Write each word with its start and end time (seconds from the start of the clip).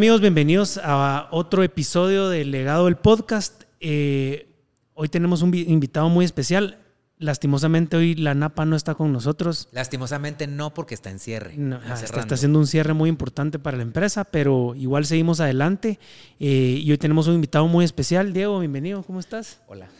amigos? 0.00 0.22
Bienvenidos 0.22 0.80
a 0.82 1.28
otro 1.30 1.62
episodio 1.62 2.30
del 2.30 2.50
Legado 2.50 2.86
del 2.86 2.96
Podcast. 2.96 3.64
Eh, 3.80 4.48
hoy 4.94 5.10
tenemos 5.10 5.42
un 5.42 5.54
invitado 5.54 6.08
muy 6.08 6.24
especial. 6.24 6.78
Lastimosamente 7.18 7.98
hoy 7.98 8.14
la 8.14 8.32
Napa 8.32 8.64
no 8.64 8.76
está 8.76 8.94
con 8.94 9.12
nosotros. 9.12 9.68
Lastimosamente 9.72 10.46
no 10.46 10.72
porque 10.72 10.94
está 10.94 11.10
en 11.10 11.18
cierre. 11.18 11.54
Ah, 11.86 12.00
está, 12.02 12.34
haciendo 12.34 12.58
un 12.58 12.66
cierre 12.66 12.94
muy 12.94 13.10
importante 13.10 13.58
para 13.58 13.76
la 13.76 13.82
empresa, 13.82 14.24
pero 14.24 14.74
igual 14.74 15.04
seguimos 15.04 15.38
adelante. 15.40 15.98
Eh, 16.38 16.80
y 16.82 16.90
hoy 16.90 16.96
tenemos 16.96 17.28
un 17.28 17.34
invitado 17.34 17.68
muy 17.68 17.84
especial. 17.84 18.32
Diego, 18.32 18.58
bienvenido. 18.58 19.02
¿Cómo 19.02 19.20
estás? 19.20 19.60
Hola. 19.66 19.90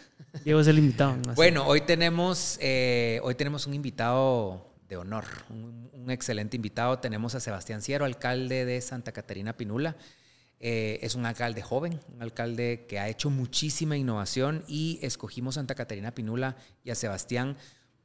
Diego 0.46 0.60
es 0.60 0.66
el 0.66 0.79
invitado. 0.79 1.19
Bueno, 1.37 1.66
hoy 1.66 1.82
tenemos, 1.82 2.57
eh, 2.62 3.21
hoy 3.23 3.35
tenemos 3.35 3.66
un 3.66 3.74
invitado 3.74 4.66
de 4.88 4.96
honor, 4.96 5.24
un, 5.51 5.80
un, 6.02 6.10
excelente 6.10 6.56
invitado. 6.56 6.98
Tenemos 6.98 7.34
a 7.34 7.40
Sebastián 7.40 7.82
Ciero, 7.82 8.04
alcalde 8.04 8.64
de 8.64 8.80
Santa 8.80 9.12
Catarina 9.12 9.56
Pinula. 9.56 9.96
Eh, 10.59 10.98
es 11.02 11.14
un 11.14 11.24
alcalde 11.24 11.62
joven, 11.62 12.00
un 12.14 12.23
alcalde 12.23 12.84
que 12.88 12.98
ha 12.98 13.09
hecho 13.09 13.30
muchísima 13.30 13.96
innovación 13.96 14.62
y 14.68 14.98
escogimos 15.02 15.54
Santa 15.54 15.74
Catarina 15.74 16.14
Pinula 16.14 16.56
y 16.84 16.90
a 16.90 16.95
Sebastián 16.95 17.57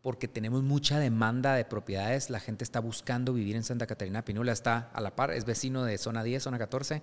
porque 0.01 0.27
tenemos 0.27 0.61
mucha 0.61 0.99
demanda 0.99 1.55
de 1.55 1.65
propiedades. 1.65 2.29
La 2.29 2.39
gente 2.39 2.63
está 2.63 2.79
buscando 2.79 3.33
vivir 3.33 3.55
en 3.55 3.63
Santa 3.63 3.87
Catarina 3.87 4.23
Pinula, 4.23 4.53
está 4.53 4.89
a 4.93 5.01
la 5.01 5.15
par, 5.15 5.31
es 5.31 5.45
vecino 5.45 5.83
de 5.83 5.97
zona 5.97 6.23
10, 6.23 6.43
zona 6.43 6.59
14 6.59 7.01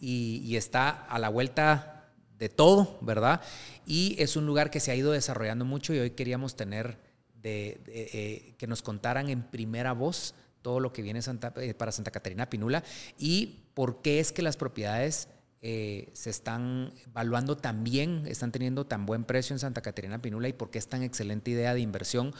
y, 0.00 0.56
está 0.56 0.90
a 0.90 1.18
la 1.18 1.28
vuelta 1.28 2.08
de 2.38 2.48
todo, 2.48 2.98
¿verdad? 3.02 3.40
Y 3.86 4.16
es 4.18 4.36
un 4.36 4.46
lugar 4.46 4.70
que 4.70 4.80
se 4.80 4.90
ha 4.90 4.96
ido 4.96 5.12
desarrollando 5.12 5.64
mucho 5.64 5.94
y 5.94 6.00
hoy 6.00 6.10
queríamos 6.10 6.56
tener 6.56 7.09
de, 7.42 7.80
eh, 7.86 8.54
que 8.58 8.66
nos 8.66 8.82
contaran 8.82 9.28
en 9.28 9.42
primera 9.42 9.92
voz 9.92 10.34
todo 10.62 10.80
lo 10.80 10.92
que 10.92 11.02
viene 11.02 11.20
eh, 11.20 11.74
para 11.74 11.92
Santa 11.92 12.10
Catarina 12.10 12.50
Pinula 12.50 12.84
y 13.18 13.64
por 13.74 14.02
qué 14.02 14.20
es 14.20 14.32
que 14.32 14.42
las 14.42 14.56
propiedades 14.56 15.28
eh, 15.62 16.10
se 16.12 16.30
están 16.30 16.92
evaluando 17.06 17.56
tan 17.56 17.84
bien, 17.84 18.24
están 18.26 18.52
teniendo 18.52 18.86
tan 18.86 19.06
buen 19.06 19.24
precio 19.24 19.54
en 19.54 19.58
Santa 19.58 19.80
Catarina 19.80 20.20
Pinula 20.20 20.48
y 20.48 20.52
por 20.52 20.70
qué 20.70 20.78
es 20.78 20.88
tan 20.88 21.02
excelente 21.02 21.50
idea 21.50 21.74
de 21.74 21.80
inversión 21.80 22.34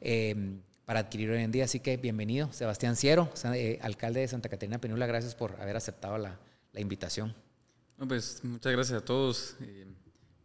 em, 0.00 0.60
para 0.84 1.00
adquirir 1.00 1.30
hoy 1.30 1.42
en 1.42 1.50
día. 1.50 1.64
Así 1.64 1.80
que 1.80 1.96
bienvenido, 1.96 2.52
Sebastián 2.52 2.96
Ciero, 2.96 3.30
alcalde 3.80 4.20
de 4.20 4.28
Santa 4.28 4.48
Catarina 4.48 4.80
Pinula, 4.80 5.06
gracias 5.06 5.34
por 5.34 5.60
haber 5.60 5.76
aceptado 5.76 6.18
la, 6.18 6.38
invitación. 6.76 7.32
pues 8.08 8.42
muchas 8.42 8.72
gracias 8.72 9.00
a 9.00 9.04
todos. 9.04 9.56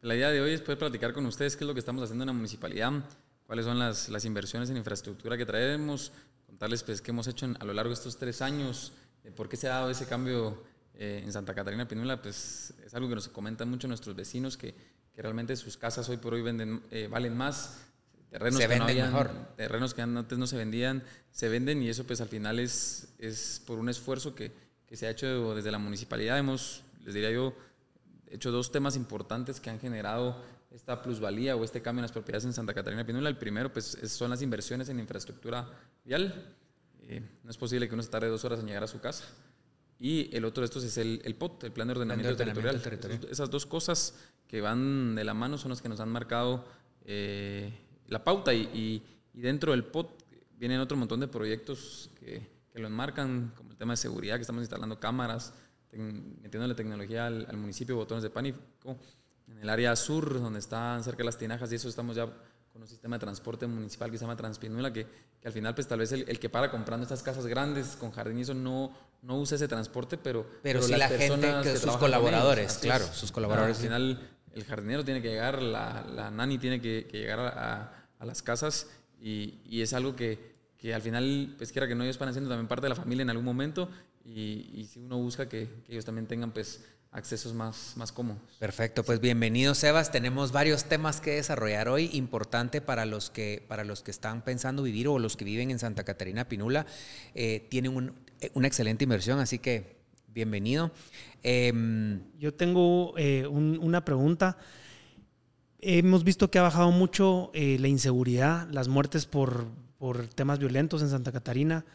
la 0.01 0.15
idea 0.15 0.29
de 0.29 0.41
hoy 0.41 0.53
es 0.53 0.61
poder 0.61 0.77
platicar 0.77 1.11
con 1.13 1.25
ustedes 1.25 1.55
qué 1.55 1.63
es 1.63 1.67
lo 1.67 1.73
que 1.73 1.79
estamos 1.79 2.03
haciendo 2.03 2.23
en 2.23 2.27
la 2.27 2.33
municipalidad, 2.33 3.03
cuáles 3.49 3.65
son 3.65 3.79
las, 3.79 4.09
las 4.09 4.25
inversiones 4.25 4.69
en 4.69 4.77
infraestructura 4.77 5.35
que 5.35 5.43
traemos, 5.43 6.11
contarles 6.45 6.83
pues, 6.83 7.01
qué 7.01 7.09
hemos 7.09 7.25
hecho 7.25 7.47
a 7.59 7.65
lo 7.65 7.73
largo 7.73 7.89
de 7.89 7.95
estos 7.95 8.15
tres 8.15 8.43
años, 8.43 8.91
por 9.35 9.49
qué 9.49 9.57
se 9.57 9.67
ha 9.67 9.71
dado 9.71 9.89
ese 9.89 10.05
cambio 10.05 10.61
eh, 10.93 11.23
en 11.25 11.33
Santa 11.33 11.55
Catarina 11.55 11.87
Pinula, 11.87 12.21
pues 12.21 12.75
es 12.85 12.93
algo 12.93 13.09
que 13.09 13.15
nos 13.15 13.27
comentan 13.29 13.67
mucho 13.67 13.87
nuestros 13.87 14.15
vecinos, 14.15 14.55
que, 14.55 14.75
que 15.15 15.21
realmente 15.23 15.55
sus 15.55 15.77
casas 15.77 16.07
hoy 16.09 16.17
por 16.17 16.35
hoy 16.35 16.43
venden, 16.43 16.83
eh, 16.91 17.07
valen 17.09 17.35
más, 17.35 17.79
terrenos 18.29 18.59
que 18.59 18.67
no 18.67 19.27
terrenos 19.55 19.95
que 19.95 20.03
antes 20.03 20.37
no 20.37 20.45
se 20.45 20.55
vendían, 20.55 21.01
se 21.31 21.49
venden 21.49 21.81
y 21.81 21.89
eso 21.89 22.03
pues 22.03 22.21
al 22.21 22.27
final 22.27 22.59
es, 22.59 23.07
es 23.17 23.63
por 23.65 23.79
un 23.79 23.89
esfuerzo 23.89 24.35
que, 24.35 24.51
que 24.85 24.95
se 24.95 25.07
ha 25.07 25.09
hecho 25.09 25.55
desde 25.55 25.71
la 25.71 25.79
municipalidad. 25.79 26.37
Hemos, 26.37 26.83
les 27.03 27.15
diría 27.15 27.31
yo, 27.31 27.55
hecho 28.29 28.51
dos 28.51 28.71
temas 28.71 28.95
importantes 28.95 29.59
que 29.59 29.71
han 29.71 29.79
generado 29.79 30.39
esta 30.71 31.01
plusvalía 31.01 31.55
o 31.55 31.63
este 31.63 31.81
cambio 31.81 31.99
en 31.99 32.03
las 32.03 32.11
propiedades 32.11 32.45
en 32.45 32.53
Santa 32.53 32.73
Catarina 32.73 33.05
Pinula. 33.05 33.29
El 33.29 33.37
primero 33.37 33.71
pues, 33.71 33.97
son 34.03 34.29
las 34.29 34.41
inversiones 34.41 34.89
en 34.89 34.99
infraestructura 34.99 35.67
vial. 36.05 36.55
Eh, 37.01 37.21
no 37.43 37.49
es 37.49 37.57
posible 37.57 37.87
que 37.87 37.93
uno 37.95 38.03
se 38.03 38.09
tarde 38.09 38.27
dos 38.27 38.45
horas 38.45 38.59
en 38.59 38.67
llegar 38.67 38.83
a 38.83 38.87
su 38.87 38.99
casa. 38.99 39.25
Y 39.99 40.33
el 40.35 40.45
otro 40.45 40.61
de 40.61 40.65
estos 40.65 40.83
es 40.83 40.97
el, 40.97 41.21
el 41.25 41.35
POT, 41.35 41.65
el 41.65 41.71
Plan 41.71 41.87
de 41.87 41.93
Ordenamiento, 41.93 42.35
Territorial. 42.35 42.81
Esas 43.29 43.49
dos 43.49 43.65
cosas 43.65 44.15
que 44.47 44.61
van 44.61 45.15
de 45.15 45.23
la 45.23 45.33
mano 45.33 45.57
son 45.57 45.69
las 45.69 45.81
que 45.81 45.89
nos 45.89 45.99
han 45.99 46.09
marcado 46.09 46.65
eh, 47.03 47.73
la 48.07 48.23
pauta 48.23 48.53
y, 48.53 49.03
y, 49.33 49.41
dentro 49.41 49.71
del 49.71 49.83
POT 49.83 50.23
vienen 50.57 50.79
otro 50.79 50.97
montón 50.97 51.19
de 51.19 51.27
proyectos 51.27 52.09
que, 52.19 52.47
que, 52.71 52.79
lo 52.79 52.87
enmarcan, 52.87 53.51
como 53.55 53.71
el 53.71 53.77
tema 53.77 53.93
de 53.93 53.97
seguridad, 53.97 54.35
que 54.35 54.41
estamos 54.41 54.61
instalando 54.61 54.99
cámaras, 54.99 55.53
metiendo 55.91 56.67
la 56.67 56.75
tecnología 56.75 57.27
al, 57.27 57.45
al 57.49 57.57
municipio, 57.57 57.95
botones 57.95 58.23
de 58.23 58.29
pánico 58.29 58.59
en 59.49 59.57
el 59.59 59.69
área 59.69 59.95
sur, 59.95 60.41
donde 60.41 60.59
están 60.59 61.03
cerca 61.03 61.19
de 61.19 61.25
las 61.25 61.37
tinajas, 61.37 61.71
y 61.71 61.75
eso 61.75 61.89
estamos 61.89 62.15
ya 62.15 62.25
con 62.71 62.81
un 62.81 62.87
sistema 62.87 63.15
de 63.15 63.21
transporte 63.21 63.67
municipal 63.67 64.11
que 64.11 64.17
se 64.17 64.23
llama 64.23 64.37
Transpinula, 64.37 64.93
que, 64.93 65.05
que 65.41 65.47
al 65.47 65.53
final, 65.53 65.73
pues 65.73 65.87
tal 65.87 65.99
vez 65.99 66.11
el, 66.11 66.25
el, 66.27 66.39
que 66.39 66.49
para 66.49 66.69
comprando 66.69 67.03
estas 67.03 67.23
casas 67.23 67.45
grandes 67.47 67.95
con 67.95 68.11
jardín 68.11 68.39
y 68.39 68.41
eso 68.41 68.53
no, 68.53 68.93
no 69.21 69.37
usa 69.39 69.55
ese 69.55 69.67
transporte, 69.67 70.17
pero, 70.17 70.45
pero, 70.61 70.81
sí 70.81 70.95
la 70.95 71.07
gente, 71.07 71.51
que, 71.63 71.77
sus 71.77 71.97
colaboradores, 71.97 72.77
claro, 72.77 73.05
sus 73.07 73.31
colaboradores. 73.31 73.77
al 73.77 73.83
final, 73.83 74.29
el 74.53 74.63
jardinero 74.65 75.03
tiene 75.03 75.21
que 75.21 75.29
llegar, 75.29 75.61
la, 75.61 76.05
la 76.13 76.31
nani 76.31 76.57
tiene 76.57 76.79
que, 76.79 77.07
que 77.09 77.19
llegar 77.19 77.39
a, 77.39 78.07
a, 78.19 78.25
las 78.25 78.41
casas 78.41 78.87
y, 79.19 79.59
y 79.65 79.81
es 79.81 79.93
algo 79.93 80.15
que, 80.15 80.55
que, 80.77 80.93
al 80.93 81.01
final, 81.01 81.55
pues 81.57 81.71
quiera 81.71 81.87
que 81.87 81.95
no, 81.95 82.03
ellos 82.03 82.19
van 82.19 82.29
haciendo 82.29 82.49
también 82.49 82.67
parte 82.67 82.83
de 82.83 82.89
la 82.89 82.95
familia 82.95 83.23
en 83.23 83.29
algún 83.31 83.45
momento 83.45 83.89
y, 84.23 84.69
y 84.73 84.85
si 84.85 84.99
uno 84.99 85.17
busca 85.17 85.49
que, 85.49 85.67
que 85.85 85.93
ellos 85.93 86.05
también 86.05 86.27
tengan, 86.27 86.51
pues 86.51 86.83
accesos 87.11 87.53
más, 87.53 87.93
más 87.95 88.11
cómodos. 88.11 88.41
Perfecto, 88.59 89.03
pues 89.03 89.19
bienvenido 89.19 89.73
Sebas. 89.73 90.11
Tenemos 90.11 90.51
varios 90.51 90.85
temas 90.85 91.21
que 91.21 91.31
desarrollar 91.31 91.89
hoy, 91.89 92.09
importante 92.13 92.81
para 92.81 93.05
los 93.05 93.29
que, 93.29 93.65
para 93.67 93.83
los 93.83 94.03
que 94.03 94.11
están 94.11 94.43
pensando 94.43 94.83
vivir 94.83 95.07
o 95.07 95.17
los 95.17 95.35
que 95.35 95.45
viven 95.45 95.71
en 95.71 95.79
Santa 95.79 96.03
Catarina 96.03 96.47
Pinula. 96.47 96.85
Eh, 97.33 97.67
tienen 97.69 98.13
una 98.53 98.67
excelente 98.67 99.03
inversión, 99.03 99.39
así 99.39 99.57
que 99.59 99.97
bienvenido. 100.27 100.91
Em, 101.41 102.21
Yo 102.37 102.53
tengo 102.53 103.13
eh, 103.17 103.47
una 103.47 104.05
pregunta. 104.05 104.57
Hemos 105.79 106.23
visto 106.23 106.51
que 106.51 106.59
ha 106.59 106.63
bajado 106.63 106.91
mucho 106.91 107.51
eh, 107.53 107.77
la 107.79 107.87
inseguridad, 107.87 108.69
las 108.69 108.87
muertes 108.87 109.25
por, 109.25 109.67
por 109.97 110.27
temas 110.27 110.59
violentos 110.59 111.01
en 111.01 111.09
Santa 111.09 111.31
Catarina. 111.31 111.85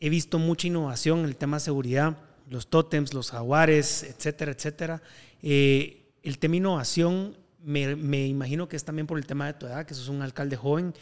He 0.00 0.08
visto 0.08 0.38
mucha 0.38 0.66
innovación 0.66 1.20
en 1.20 1.24
el 1.26 1.36
tema 1.36 1.58
de 1.58 1.60
seguridad 1.60 2.27
los 2.48 2.68
tótems, 2.68 3.14
los 3.14 3.30
jaguares, 3.30 4.02
etcétera, 4.02 4.52
etcétera. 4.52 5.02
Eh, 5.42 6.12
el 6.22 6.38
tema 6.38 6.56
innovación, 6.56 7.36
me, 7.62 8.26
imagino 8.26 8.68
que 8.68 8.76
es 8.76 8.84
también 8.84 9.06
por 9.06 9.18
el 9.18 9.26
tema 9.26 9.46
de 9.46 9.54
tu 9.54 9.66
edad, 9.66 9.86
que 9.86 9.94
sos 9.94 10.08
un 10.08 10.22
alcalde 10.22 10.56
joven. 10.56 10.94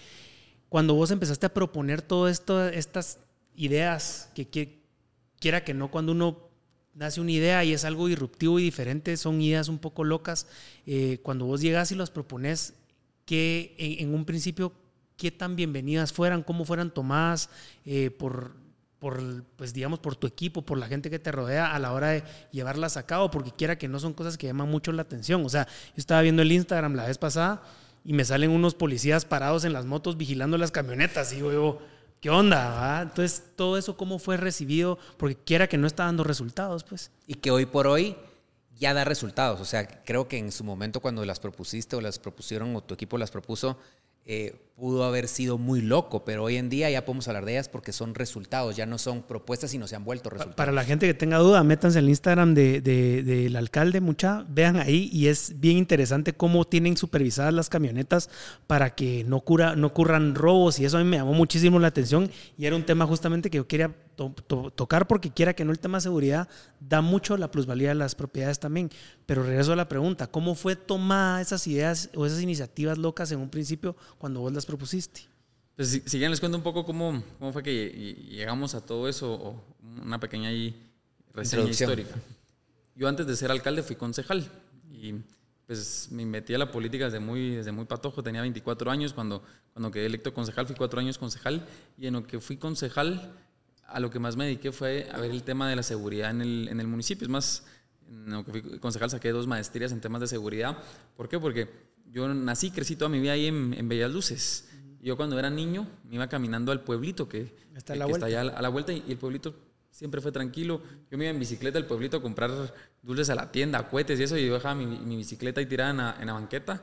Cuando 0.68 0.94
vos 0.94 1.10
empezaste 1.10 1.46
a 1.46 1.54
proponer 1.54 2.02
todas 2.02 2.40
estas 2.72 3.18
ideas, 3.54 4.30
que, 4.34 4.80
quiera 5.38 5.64
que 5.64 5.74
no, 5.74 5.90
cuando 5.90 6.12
uno 6.12 6.48
nace 6.94 7.20
una 7.20 7.30
idea 7.30 7.62
y 7.64 7.72
es 7.72 7.84
algo 7.84 8.08
disruptivo 8.08 8.58
y 8.58 8.64
diferente, 8.64 9.16
son 9.16 9.40
ideas 9.40 9.68
un 9.68 9.78
poco 9.78 10.02
locas. 10.04 10.48
Eh, 10.86 11.18
cuando 11.22 11.44
vos 11.44 11.60
llegas 11.60 11.92
y 11.92 11.94
las 11.94 12.10
propones, 12.10 12.74
que 13.24 13.74
en, 13.78 14.14
un 14.14 14.24
principio, 14.24 14.72
qué 15.16 15.30
tan 15.30 15.56
bienvenidas 15.56 16.12
fueran, 16.12 16.42
cómo 16.42 16.64
fueran 16.64 16.92
tomadas 16.92 17.50
eh, 17.84 18.10
por 18.10 18.65
por, 19.06 19.44
pues 19.54 19.72
digamos, 19.72 20.00
por 20.00 20.16
tu 20.16 20.26
equipo, 20.26 20.62
por 20.62 20.78
la 20.78 20.88
gente 20.88 21.10
que 21.10 21.20
te 21.20 21.30
rodea 21.30 21.72
a 21.72 21.78
la 21.78 21.92
hora 21.92 22.08
de 22.08 22.24
llevarlas 22.50 22.96
a 22.96 23.06
cabo, 23.06 23.30
porque 23.30 23.52
quiera 23.52 23.78
que 23.78 23.86
no 23.86 24.00
son 24.00 24.12
cosas 24.12 24.36
que 24.36 24.48
llaman 24.48 24.68
mucho 24.68 24.90
la 24.90 25.02
atención. 25.02 25.44
O 25.44 25.48
sea, 25.48 25.68
yo 25.68 25.94
estaba 25.98 26.22
viendo 26.22 26.42
el 26.42 26.50
Instagram 26.50 26.96
la 26.96 27.06
vez 27.06 27.16
pasada 27.16 27.62
y 28.04 28.14
me 28.14 28.24
salen 28.24 28.50
unos 28.50 28.74
policías 28.74 29.24
parados 29.24 29.64
en 29.64 29.72
las 29.72 29.86
motos 29.86 30.16
vigilando 30.16 30.58
las 30.58 30.72
camionetas 30.72 31.32
y 31.32 31.38
yo 31.38 31.78
¿qué 32.20 32.30
onda? 32.30 33.00
Entonces, 33.00 33.44
todo 33.54 33.78
eso, 33.78 33.96
¿cómo 33.96 34.18
fue 34.18 34.38
recibido? 34.38 34.98
Porque 35.18 35.36
quiera 35.36 35.68
que 35.68 35.78
no 35.78 35.86
está 35.86 36.06
dando 36.06 36.24
resultados, 36.24 36.82
pues. 36.82 37.12
Y 37.28 37.34
que 37.34 37.52
hoy 37.52 37.64
por 37.64 37.86
hoy 37.86 38.16
ya 38.76 38.92
da 38.92 39.04
resultados. 39.04 39.60
O 39.60 39.64
sea, 39.64 39.86
creo 40.02 40.26
que 40.26 40.38
en 40.38 40.50
su 40.50 40.64
momento 40.64 40.98
cuando 40.98 41.24
las 41.24 41.38
propusiste 41.38 41.94
o 41.94 42.00
las 42.00 42.18
propusieron 42.18 42.74
o 42.74 42.82
tu 42.82 42.94
equipo 42.94 43.18
las 43.18 43.30
propuso, 43.30 43.78
eh, 44.24 44.65
pudo 44.76 45.04
haber 45.04 45.26
sido 45.26 45.56
muy 45.56 45.80
loco, 45.80 46.22
pero 46.26 46.44
hoy 46.44 46.56
en 46.56 46.68
día 46.68 46.90
ya 46.90 47.06
podemos 47.06 47.26
hablar 47.28 47.46
de 47.46 47.52
ellas 47.52 47.70
porque 47.70 47.92
son 47.92 48.14
resultados, 48.14 48.76
ya 48.76 48.84
no 48.84 48.98
son 48.98 49.22
propuestas, 49.22 49.70
sino 49.70 49.86
se 49.86 49.96
han 49.96 50.04
vuelto 50.04 50.28
resultados. 50.28 50.54
Para 50.54 50.70
la 50.70 50.84
gente 50.84 51.06
que 51.06 51.14
tenga 51.14 51.38
duda, 51.38 51.64
métanse 51.64 51.98
al 51.98 52.08
Instagram 52.10 52.52
del 52.52 52.82
de, 52.82 53.52
alcalde, 53.56 54.02
mucha, 54.02 54.44
vean 54.50 54.76
ahí 54.76 55.08
y 55.10 55.28
es 55.28 55.58
bien 55.60 55.78
interesante 55.78 56.34
cómo 56.34 56.66
tienen 56.66 56.98
supervisadas 56.98 57.54
las 57.54 57.70
camionetas 57.70 58.28
para 58.66 58.94
que 58.94 59.24
no, 59.24 59.40
cura, 59.40 59.76
no 59.76 59.86
ocurran 59.86 60.34
robos 60.34 60.78
y 60.78 60.84
eso 60.84 60.98
a 60.98 61.02
mí 61.02 61.08
me 61.08 61.16
llamó 61.16 61.32
muchísimo 61.32 61.78
la 61.78 61.88
atención 61.88 62.30
y 62.58 62.66
era 62.66 62.76
un 62.76 62.84
tema 62.84 63.06
justamente 63.06 63.48
que 63.48 63.56
yo 63.56 63.66
quería 63.66 63.94
tocar 64.16 65.06
porque 65.06 65.30
quiera 65.30 65.54
que 65.54 65.64
no 65.64 65.72
el 65.72 65.78
tema 65.78 65.98
de 65.98 66.02
seguridad 66.02 66.48
da 66.80 67.00
mucho 67.00 67.36
la 67.36 67.50
plusvalía 67.50 67.88
de 67.88 67.94
las 67.94 68.14
propiedades 68.14 68.58
también. 68.58 68.90
Pero 69.26 69.42
regreso 69.42 69.72
a 69.72 69.76
la 69.76 69.88
pregunta, 69.88 70.26
¿cómo 70.26 70.54
fue 70.54 70.76
tomada 70.76 71.40
esas 71.40 71.66
ideas 71.66 72.10
o 72.14 72.26
esas 72.26 72.40
iniciativas 72.40 72.98
locas 72.98 73.30
en 73.32 73.40
un 73.40 73.50
principio 73.50 73.96
cuando 74.18 74.40
vos 74.40 74.52
las 74.52 74.65
propusiste? 74.66 75.22
Pues 75.76 75.88
si, 75.88 76.00
si 76.06 76.18
les 76.18 76.40
cuento 76.40 76.56
un 76.56 76.64
poco 76.64 76.84
cómo, 76.84 77.22
cómo 77.38 77.52
fue 77.52 77.62
que 77.62 78.16
llegamos 78.30 78.74
a 78.74 78.84
todo 78.84 79.08
eso, 79.08 79.32
o 79.32 79.64
una 80.02 80.18
pequeña 80.18 80.50
reseña 81.34 81.68
histórica. 81.68 82.14
Yo 82.94 83.08
antes 83.08 83.26
de 83.26 83.36
ser 83.36 83.50
alcalde 83.50 83.82
fui 83.82 83.96
concejal 83.96 84.50
y 84.90 85.14
pues 85.66 86.08
me 86.10 86.24
metí 86.24 86.54
a 86.54 86.58
la 86.58 86.70
política 86.70 87.06
desde 87.06 87.20
muy, 87.20 87.56
desde 87.56 87.72
muy 87.72 87.84
patojo, 87.84 88.22
tenía 88.22 88.40
24 88.40 88.90
años, 88.90 89.12
cuando, 89.12 89.42
cuando 89.72 89.90
quedé 89.90 90.06
electo 90.06 90.32
concejal 90.32 90.66
fui 90.66 90.76
cuatro 90.76 91.00
años 91.00 91.18
concejal 91.18 91.66
y 91.98 92.06
en 92.06 92.14
lo 92.14 92.26
que 92.26 92.40
fui 92.40 92.56
concejal 92.56 93.32
a 93.86 94.00
lo 94.00 94.10
que 94.10 94.18
más 94.18 94.36
me 94.36 94.44
dediqué 94.44 94.72
fue 94.72 95.08
a 95.12 95.18
ver 95.18 95.30
el 95.30 95.42
tema 95.42 95.68
de 95.68 95.76
la 95.76 95.82
seguridad 95.82 96.30
en 96.30 96.40
el, 96.40 96.68
en 96.68 96.80
el 96.80 96.86
municipio. 96.86 97.24
Es 97.24 97.30
más, 97.30 97.64
en 98.08 98.30
lo 98.30 98.44
que 98.44 98.50
fui 98.52 98.78
concejal 98.78 99.10
saqué 99.10 99.30
dos 99.30 99.46
maestrías 99.46 99.92
en 99.92 100.00
temas 100.00 100.20
de 100.20 100.26
seguridad. 100.26 100.78
¿Por 101.16 101.28
qué? 101.28 101.38
Porque 101.38 101.68
yo 102.16 102.32
nací, 102.32 102.70
crecí 102.70 102.96
toda 102.96 103.10
mi 103.10 103.20
vida 103.20 103.32
ahí 103.32 103.46
en, 103.46 103.74
en 103.74 103.88
Bellas 103.90 104.10
Luces. 104.10 104.70
Yo 105.02 105.18
cuando 105.18 105.38
era 105.38 105.50
niño 105.50 105.86
me 106.08 106.14
iba 106.14 106.26
caminando 106.28 106.72
al 106.72 106.80
pueblito 106.80 107.28
que 107.28 107.54
está, 107.76 107.94
la 107.94 108.06
que 108.06 108.12
está 108.12 108.24
allá 108.24 108.40
a 108.40 108.62
la 108.62 108.68
vuelta 108.70 108.94
y, 108.94 109.04
y 109.06 109.12
el 109.12 109.18
pueblito 109.18 109.54
siempre 109.90 110.22
fue 110.22 110.32
tranquilo. 110.32 110.80
Yo 111.10 111.18
me 111.18 111.24
iba 111.24 111.30
en 111.30 111.38
bicicleta 111.38 111.76
al 111.78 111.84
pueblito 111.84 112.16
a 112.16 112.22
comprar 112.22 112.50
dulces 113.02 113.28
a 113.28 113.34
la 113.34 113.52
tienda, 113.52 113.86
cohetes 113.90 114.18
y 114.18 114.22
eso, 114.22 114.38
y 114.38 114.46
yo 114.46 114.54
dejaba 114.54 114.74
mi, 114.74 114.86
mi 114.86 115.16
bicicleta 115.16 115.60
ahí 115.60 115.66
tirada 115.66 115.90
en 115.90 115.96
la, 115.98 116.16
en 116.18 116.26
la 116.26 116.32
banqueta 116.32 116.82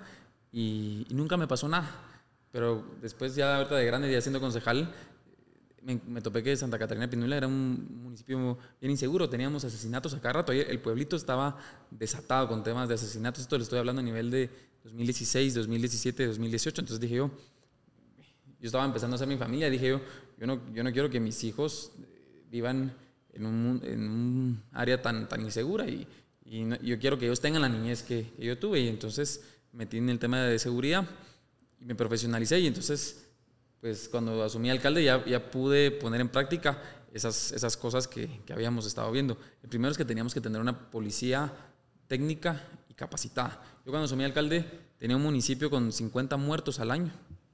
y, 0.51 1.07
y, 1.09 1.13
nunca 1.15 1.35
me 1.35 1.47
pasó 1.47 1.67
nada. 1.67 1.89
Pero 2.51 2.85
después 3.01 3.33
ya 3.33 3.57
ahorita 3.57 3.75
de 3.75 3.85
grande, 3.87 4.11
ya 4.11 4.21
siendo 4.21 4.39
concejal, 4.39 4.93
me, 5.81 5.99
me, 6.05 6.21
topé 6.21 6.43
que 6.43 6.55
Santa 6.55 6.77
Catarina 6.77 7.09
Pinula 7.09 7.37
era 7.37 7.47
un 7.47 8.03
municipio 8.03 8.59
bien 8.79 8.91
inseguro, 8.91 9.27
teníamos 9.27 9.65
asesinatos 9.65 10.13
a 10.13 10.21
cada 10.21 10.33
rato, 10.33 10.51
el 10.51 10.79
pueblito 10.79 11.15
estaba 11.15 11.57
desatado 11.89 12.47
con 12.47 12.63
temas 12.63 12.87
de 12.87 12.93
asesinatos, 12.93 13.41
esto 13.41 13.57
le 13.57 13.63
estoy 13.63 13.79
hablando 13.79 13.99
a 13.99 14.03
nivel 14.03 14.29
de 14.29 14.51
2016, 14.83 15.53
2017, 15.55 16.27
2018, 16.27 16.81
entonces 16.81 16.99
dije 16.99 17.15
yo, 17.15 17.31
yo 18.59 18.67
estaba 18.67 18.85
empezando 18.85 19.15
a 19.15 19.17
hacer 19.17 19.27
mi 19.27 19.37
familia, 19.37 19.69
dije 19.69 19.89
yo, 19.89 20.01
yo 20.37 20.47
no, 20.47 20.61
yo 20.73 20.83
no 20.83 20.91
quiero 20.91 21.09
que 21.09 21.19
mis 21.19 21.43
hijos 21.43 21.91
vivan 22.49 22.93
en 23.33 23.45
un, 23.45 24.63
área 24.71 25.01
tan, 25.01 25.27
tan 25.27 25.41
insegura 25.41 25.87
y, 25.87 26.07
yo 26.45 26.99
quiero 26.99 27.17
que 27.17 27.25
ellos 27.25 27.39
tengan 27.39 27.63
la 27.63 27.69
niñez 27.69 28.03
que, 28.03 28.31
que, 28.37 28.45
yo 28.45 28.59
tuve 28.59 28.81
y 28.81 28.87
entonces 28.87 29.43
metí 29.71 29.97
en 29.97 30.09
el 30.09 30.19
tema 30.19 30.43
de 30.43 30.59
seguridad 30.59 31.07
y 31.79 31.85
me 31.85 31.95
profesionalicé 31.95 32.59
y 32.59 32.67
entonces 32.67 33.25
pues 33.83 34.07
cuando 34.07 34.43
asumí 34.43 34.69
alcalde 34.69 35.03
ya, 35.03 35.25
ya 35.25 35.49
pude 35.49 35.91
poner 35.91 36.21
en 36.21 36.29
práctica 36.29 36.81
esas, 37.11 37.51
esas 37.51 37.75
cosas 37.75 38.07
que, 38.07 38.41
que 38.45 38.53
habíamos 38.53 38.85
estado 38.85 39.11
viendo. 39.11 39.37
El 39.61 39.67
primero 39.67 39.91
es 39.91 39.97
que 39.97 40.05
teníamos 40.05 40.33
que 40.33 40.39
tener 40.39 40.61
una 40.61 40.89
policía 40.89 41.51
técnica 42.07 42.61
y 42.87 42.93
capacitada. 42.93 43.61
Yo 43.85 43.91
cuando 43.91 44.05
asumí 44.05 44.23
alcalde 44.23 44.65
tenía 44.97 45.17
un 45.17 45.23
municipio 45.23 45.69
con 45.69 45.91
50 45.91 46.37
muertos 46.37 46.79
al 46.79 46.91
año 46.91 47.11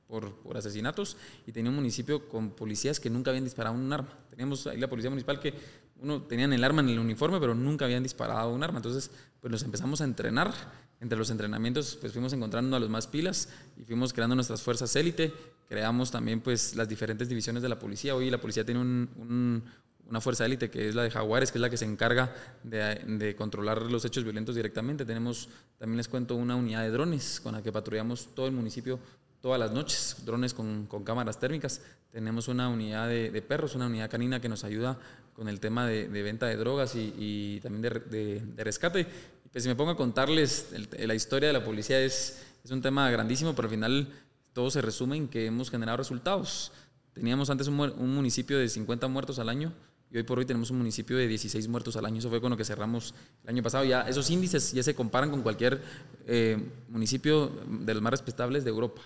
por, 0.08 0.36
por, 0.42 0.58
asesinatos 0.58 1.18
y 1.48 1.52
tenía 1.52 1.70
un 1.70 1.76
municipio 1.76 2.28
con 2.28 2.52
policías 2.52 3.00
que 3.00 3.10
nunca 3.10 3.32
habían 3.32 3.44
disparado 3.44 3.76
un 3.76 3.92
arma. 3.92 4.18
Teníamos 4.30 4.68
ahí 4.68 4.80
la 4.80 4.90
policía 4.90 5.10
municipal 5.10 5.40
que 5.40 5.54
uno 6.02 6.22
tenían 6.24 6.54
el 6.54 6.64
arma 6.64 6.82
en 6.82 6.90
el 6.90 7.00
uniforme, 7.00 7.40
pero 7.40 7.54
nunca 7.54 7.86
habían 7.86 8.04
disparado 8.04 8.54
un 8.54 8.64
arma. 8.64 8.78
Entonces, 8.78 9.12
pues 9.40 9.52
nos 9.52 9.64
empezamos 9.64 10.02
a 10.02 10.04
entrenar. 10.06 10.54
Entre 11.02 11.18
los 11.18 11.30
entrenamientos, 11.30 11.98
pues 12.00 12.12
fuimos 12.12 12.34
encontrando 12.34 12.76
a 12.76 12.80
los 12.80 12.90
más 12.90 13.08
pilas 13.08 13.48
y 13.78 13.86
fuimos 13.86 14.12
creando 14.12 14.36
nuestras 14.36 14.62
fuerzas 14.62 14.94
élite. 14.98 15.34
Creamos 15.70 16.12
también, 16.12 16.42
pues, 16.42 16.76
las 16.76 16.90
diferentes 16.90 17.30
divisiones 17.30 17.64
de 17.64 17.70
la 17.70 17.80
policía. 17.80 18.16
Hoy 18.18 18.30
la 18.30 18.42
policía 18.42 18.66
tiene 18.66 18.82
un, 18.82 19.64
una 20.10 20.22
fuerza 20.22 20.46
élite 20.46 20.70
que 20.70 20.90
es 20.90 20.96
la 20.96 21.04
de 21.04 21.12
Jaguares, 21.12 21.52
que 21.52 21.58
es 21.58 21.62
la 21.62 21.70
que 21.70 21.78
se 21.78 21.86
encarga 21.86 22.34
de, 22.64 22.96
de, 23.06 23.36
controlar 23.36 23.84
los 23.84 24.04
hechos 24.06 24.24
violentos 24.24 24.56
directamente. 24.56 25.06
Tenemos, 25.06 25.50
también 25.78 25.98
les 25.98 26.08
cuento, 26.08 26.36
una 26.36 26.56
unidad 26.56 26.82
de 26.82 26.90
drones 26.90 27.40
con 27.40 27.54
la 27.54 27.62
que 27.62 27.72
patrullamos 27.72 28.30
todo 28.34 28.48
el 28.48 28.54
municipio 28.54 29.00
todas 29.42 29.60
las 29.60 29.72
noches, 29.72 30.18
drones 30.26 30.54
con, 30.54 30.86
con 30.88 31.04
cámaras 31.04 31.40
térmicas. 31.40 31.82
Tenemos 32.12 32.48
una 32.48 32.70
unidad 32.70 33.08
de, 33.08 33.32
de, 33.32 33.42
perros, 33.42 33.76
una 33.76 33.88
unidad 33.88 34.10
canina 34.10 34.42
que 34.42 34.50
nos 34.50 34.64
ayuda 34.64 34.98
con 35.34 35.48
el 35.48 35.60
tema 35.60 35.88
de, 35.88 36.10
de 36.10 36.24
venta 36.24 36.48
de 36.48 36.58
drogas 36.58 36.96
y, 36.96 37.14
y 37.18 37.60
también 37.62 37.82
de, 37.82 38.44
rescate. 38.58 39.08
Pues 39.52 39.64
si 39.64 39.70
me 39.70 39.76
pongo 39.76 39.92
a 39.92 39.98
contarles 39.98 40.70
el, 40.74 41.08
la 41.08 41.16
historia 41.16 41.48
de 41.48 41.54
la 41.54 41.64
policía 41.64 42.00
es, 42.00 42.44
es 42.64 42.72
un 42.72 42.82
tema 42.82 43.10
grandísimo, 43.10 43.56
pero 43.56 43.68
al 43.68 43.72
final 43.72 44.08
todo 44.54 44.70
se 44.70 44.82
resume 44.82 45.18
en 45.18 45.28
que 45.28 45.46
hemos 45.46 45.72
generado 45.72 45.98
resultados. 45.98 46.72
Teníamos 47.14 47.50
antes 47.50 47.68
un, 47.68 47.80
un 47.80 48.14
municipio 48.14 48.58
de 48.58 48.68
50 48.68 49.08
muertos 49.08 49.40
al 49.40 49.50
año, 49.50 49.74
y 50.12 50.18
hoy 50.18 50.24
por 50.24 50.40
hoy 50.40 50.46
tenemos 50.46 50.72
un 50.72 50.78
municipio 50.78 51.18
de 51.18 51.28
16 51.28 51.68
muertos 51.68 51.96
al 51.96 52.06
año. 52.06 52.18
Eso 52.18 52.30
fue 52.30 52.42
con 52.42 52.50
lo 52.50 52.58
que 52.58 52.66
cerramos 52.66 53.14
el 53.44 53.50
año 53.50 53.62
pasado. 53.62 53.86
Ya 53.86 54.02
esos 54.02 54.30
índices 54.32 54.72
ya 54.74 54.82
se 54.82 54.96
comparan 54.96 55.30
con 55.30 55.42
cualquier 55.42 55.82
eh, 56.26 56.58
municipio 56.88 57.52
de 57.68 57.94
los 57.94 58.02
más 58.02 58.12
respetables 58.12 58.64
de 58.64 58.72
Europa. 58.72 59.02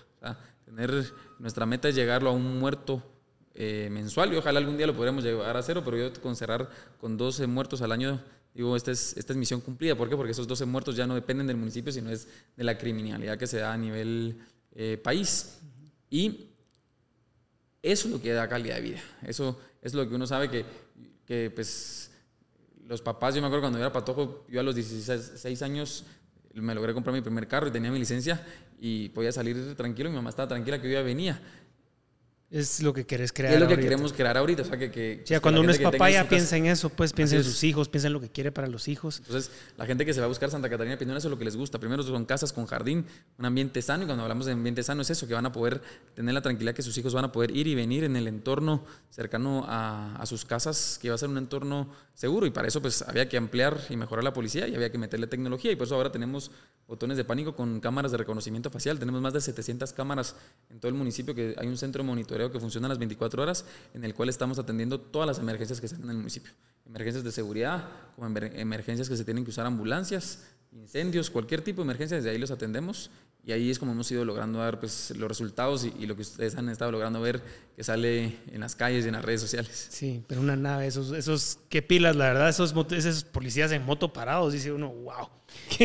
Tener 0.64 1.12
nuestra 1.38 1.66
meta 1.66 1.88
es 1.88 1.94
llegarlo 1.94 2.30
a 2.30 2.32
un 2.32 2.58
muerto 2.58 3.02
eh, 3.54 3.88
mensual 3.92 4.32
y 4.32 4.36
ojalá 4.36 4.58
algún 4.58 4.76
día 4.76 4.86
lo 4.86 4.96
podremos 4.96 5.22
llevar 5.22 5.56
a 5.56 5.62
cero, 5.62 5.82
pero 5.84 5.96
yo 5.96 6.20
con 6.22 6.34
cerrar 6.34 6.70
con 6.98 7.16
12 7.16 7.46
muertos 7.46 7.82
al 7.82 7.92
año 7.92 8.20
digo, 8.54 8.74
esta 8.76 8.90
es, 8.90 9.16
esta 9.16 9.32
es 9.32 9.36
misión 9.36 9.60
cumplida. 9.60 9.94
¿Por 9.96 10.08
qué? 10.08 10.16
Porque 10.16 10.32
esos 10.32 10.46
12 10.46 10.64
muertos 10.64 10.96
ya 10.96 11.06
no 11.06 11.14
dependen 11.14 11.46
del 11.46 11.56
municipio, 11.56 11.92
sino 11.92 12.10
es 12.10 12.28
de 12.56 12.64
la 12.64 12.78
criminalidad 12.78 13.36
que 13.36 13.46
se 13.46 13.58
da 13.58 13.72
a 13.72 13.76
nivel 13.76 14.38
eh, 14.74 14.98
país. 15.02 15.58
Y 16.08 16.50
eso 17.82 18.08
es 18.08 18.14
lo 18.14 18.22
que 18.22 18.32
da 18.32 18.48
calidad 18.48 18.76
de 18.76 18.80
vida. 18.80 19.02
Eso 19.22 19.60
es 19.82 19.92
lo 19.92 20.08
que 20.08 20.14
uno 20.14 20.26
sabe 20.26 20.48
que, 20.48 20.64
que 21.26 21.50
pues 21.50 22.10
los 22.86 23.00
papás, 23.02 23.34
yo 23.34 23.40
me 23.40 23.46
acuerdo 23.46 23.62
cuando 23.62 23.78
yo 23.78 23.84
era 23.84 23.92
patojo, 23.92 24.44
yo 24.48 24.60
a 24.60 24.62
los 24.62 24.74
16 24.74 25.62
años 25.62 26.04
me 26.54 26.74
logré 26.74 26.92
comprar 26.94 27.14
mi 27.14 27.20
primer 27.20 27.48
carro 27.48 27.68
y 27.68 27.70
tenía 27.70 27.90
mi 27.90 27.98
licencia 27.98 28.44
y 28.80 29.08
podía 29.08 29.32
salir 29.32 29.74
tranquilo, 29.74 30.10
mi 30.10 30.16
mamá 30.16 30.30
estaba 30.30 30.48
tranquila 30.48 30.80
que 30.80 30.88
yo 30.88 30.94
ya 30.94 31.02
venía. 31.02 31.40
Es 32.54 32.80
lo 32.84 32.94
que 32.94 33.04
querés 33.04 33.32
crear. 33.32 33.52
Es 33.52 33.58
lo 33.58 33.66
que 33.66 33.72
ahorita. 33.72 33.88
queremos 33.88 34.12
crear 34.12 34.36
ahorita. 34.36 34.62
O 34.62 34.64
sea, 34.64 34.78
que, 34.78 34.88
que, 34.88 35.22
o 35.24 35.26
sea, 35.26 35.40
cuando 35.40 35.60
uno 35.60 35.72
es 35.72 35.80
papá 35.80 36.08
ya 36.08 36.28
piensa 36.28 36.56
en 36.56 36.66
eso, 36.66 36.88
pues 36.88 37.12
piensa 37.12 37.34
en 37.34 37.42
sus 37.42 37.64
hijos, 37.64 37.88
piensa 37.88 38.06
en 38.06 38.12
lo 38.12 38.20
que 38.20 38.28
quiere 38.28 38.52
para 38.52 38.68
los 38.68 38.86
hijos. 38.86 39.18
Entonces, 39.18 39.50
la 39.76 39.86
gente 39.86 40.06
que 40.06 40.14
se 40.14 40.20
va 40.20 40.26
a 40.26 40.28
buscar 40.28 40.52
Santa 40.52 40.70
Catarina 40.70 40.96
Pinón, 40.96 41.16
eso 41.16 41.26
es 41.26 41.32
lo 41.32 41.36
que 41.36 41.44
les 41.44 41.56
gusta. 41.56 41.80
Primero 41.80 42.04
son 42.04 42.24
casas 42.24 42.52
con 42.52 42.66
jardín, 42.66 43.06
un 43.38 43.44
ambiente 43.44 43.82
sano. 43.82 44.04
Y 44.04 44.06
cuando 44.06 44.22
hablamos 44.22 44.46
de 44.46 44.52
ambiente 44.52 44.84
sano 44.84 45.02
es 45.02 45.10
eso, 45.10 45.26
que 45.26 45.34
van 45.34 45.46
a 45.46 45.50
poder 45.50 45.82
tener 46.14 46.32
la 46.32 46.42
tranquilidad 46.42 46.76
que 46.76 46.82
sus 46.82 46.96
hijos 46.96 47.12
van 47.12 47.24
a 47.24 47.32
poder 47.32 47.50
ir 47.50 47.66
y 47.66 47.74
venir 47.74 48.04
en 48.04 48.14
el 48.14 48.28
entorno 48.28 48.84
cercano 49.10 49.64
a, 49.66 50.14
a 50.14 50.24
sus 50.24 50.44
casas, 50.44 51.00
que 51.02 51.08
va 51.08 51.16
a 51.16 51.18
ser 51.18 51.30
un 51.30 51.38
entorno 51.38 51.90
seguro. 52.14 52.46
Y 52.46 52.50
para 52.50 52.68
eso, 52.68 52.80
pues, 52.80 53.02
había 53.02 53.28
que 53.28 53.36
ampliar 53.36 53.80
y 53.90 53.96
mejorar 53.96 54.22
la 54.22 54.32
policía 54.32 54.68
y 54.68 54.76
había 54.76 54.92
que 54.92 54.98
meterle 54.98 55.26
tecnología. 55.26 55.72
Y 55.72 55.76
por 55.76 55.88
eso 55.88 55.96
ahora 55.96 56.12
tenemos 56.12 56.52
botones 56.86 57.16
de 57.16 57.24
pánico 57.24 57.56
con 57.56 57.80
cámaras 57.80 58.12
de 58.12 58.18
reconocimiento 58.18 58.70
facial. 58.70 59.00
Tenemos 59.00 59.20
más 59.20 59.32
de 59.32 59.40
700 59.40 59.92
cámaras 59.92 60.36
en 60.70 60.78
todo 60.78 60.88
el 60.88 60.94
municipio, 60.94 61.34
que 61.34 61.56
hay 61.58 61.66
un 61.66 61.76
centro 61.76 62.02
de 62.04 62.06
monitoreo 62.06 62.43
que 62.50 62.60
funciona 62.60 62.86
a 62.86 62.90
las 62.90 62.98
24 62.98 63.42
horas, 63.42 63.64
en 63.94 64.04
el 64.04 64.14
cual 64.14 64.28
estamos 64.28 64.58
atendiendo 64.58 65.00
todas 65.00 65.26
las 65.26 65.38
emergencias 65.38 65.80
que 65.80 65.88
se 65.88 65.96
dan 65.96 66.04
en 66.04 66.10
el 66.10 66.16
municipio. 66.16 66.52
Emergencias 66.86 67.24
de 67.24 67.32
seguridad, 67.32 67.88
como 68.16 68.26
emergencias 68.38 69.08
que 69.08 69.16
se 69.16 69.24
tienen 69.24 69.44
que 69.44 69.50
usar 69.50 69.66
ambulancias, 69.66 70.44
incendios, 70.72 71.30
cualquier 71.30 71.62
tipo 71.62 71.82
de 71.82 71.86
emergencia, 71.86 72.16
desde 72.16 72.30
ahí 72.30 72.38
los 72.38 72.50
atendemos. 72.50 73.10
Y 73.46 73.52
ahí 73.52 73.70
es 73.70 73.78
como 73.78 73.92
hemos 73.92 74.10
ido 74.10 74.24
logrando 74.24 74.60
dar 74.60 74.80
pues, 74.80 75.12
los 75.16 75.28
resultados 75.28 75.84
y, 75.84 75.92
y, 75.98 76.06
lo 76.06 76.16
que 76.16 76.22
ustedes 76.22 76.54
han 76.56 76.70
estado 76.70 76.90
logrando 76.90 77.20
ver 77.20 77.42
que 77.76 77.84
sale 77.84 78.38
en 78.50 78.60
las 78.60 78.74
calles 78.74 79.04
y 79.04 79.08
en 79.08 79.14
las 79.14 79.24
redes 79.24 79.42
sociales. 79.42 79.86
Sí, 79.90 80.24
pero 80.26 80.40
una 80.40 80.56
nave, 80.56 80.86
esos, 80.86 81.12
esos 81.12 81.58
qué 81.68 81.82
pilas, 81.82 82.16
la 82.16 82.28
verdad, 82.28 82.48
esos, 82.48 82.74
esos 82.92 83.24
policías 83.24 83.70
en 83.72 83.84
moto 83.84 84.14
parados, 84.14 84.54
dice 84.54 84.72
uno, 84.72 84.88
wow. 84.88 85.28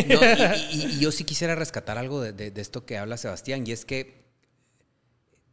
No, 0.07 0.19
y, 0.71 0.85
y, 0.85 0.99
yo 0.99 1.11
sí 1.11 1.25
quisiera 1.25 1.53
rescatar 1.53 1.97
algo 1.97 2.21
de, 2.21 2.31
de, 2.31 2.49
de, 2.49 2.61
esto 2.61 2.85
que 2.85 2.97
habla 2.97 3.17
Sebastián, 3.17 3.67
y 3.67 3.73
es 3.73 3.83
que 3.83 4.28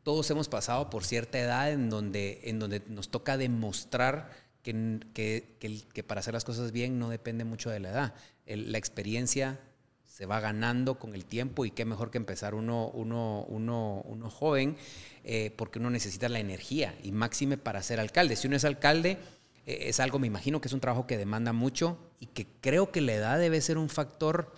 todos 0.07 0.31
hemos 0.31 0.49
pasado 0.49 0.89
por 0.89 1.05
cierta 1.05 1.37
edad 1.37 1.73
en 1.73 1.91
donde, 1.91 2.39
en 2.45 2.61
donde 2.61 2.81
nos 2.87 3.09
toca 3.09 3.37
demostrar 3.37 4.31
que, 4.63 5.01
que, 5.13 5.57
que, 5.93 6.05
para 6.05 6.21
hacer 6.21 6.33
las 6.33 6.45
cosas 6.45 6.71
bien 6.71 7.01
no 7.01 7.09
depende 7.09 7.43
mucho 7.43 7.71
de 7.71 7.81
la 7.81 7.91
edad. 7.91 8.15
El, 8.45 8.71
la 8.71 8.79
experiencia 8.79 9.59
se 10.05 10.25
va 10.25 10.39
ganando 10.39 11.01
con 11.01 11.17
el 11.17 11.25
tiempo 11.25 11.65
y 11.65 11.73
qué 11.73 11.85
mejor 11.85 12.13
que 12.13 12.19
empezar 12.19 12.55
uno, 12.55 12.89
uno, 12.95 13.47
uno, 13.49 14.03
uno 14.05 14.31
joven, 14.31 14.77
eh, 15.25 15.53
porque 15.57 15.81
uno 15.81 15.91
necesita 15.91 16.29
la 16.29 16.39
energía 16.39 16.95
y 17.03 17.11
máxime 17.11 17.59
para 17.59 17.83
ser 17.83 17.99
alcalde. 17.99 18.37
Si 18.37 18.47
uno 18.47 18.55
es 18.55 18.65
alcalde, 18.65 19.19
eh, 19.67 19.89
es 19.89 19.99
algo, 19.99 20.21
me 20.21 20.29
imagino 20.29 20.61
que 20.61 20.69
es 20.69 20.73
un 20.73 20.79
trabajo 20.79 21.09
que 21.09 21.19
demanda 21.19 21.53
mucho 21.53 21.99
y 22.21 22.27
que 22.27 22.47
creo 22.61 22.93
que 22.93 23.01
la 23.01 23.15
edad 23.15 23.41
debe 23.41 23.61
ser 23.61 23.77
un 23.77 23.89
factor 23.89 24.53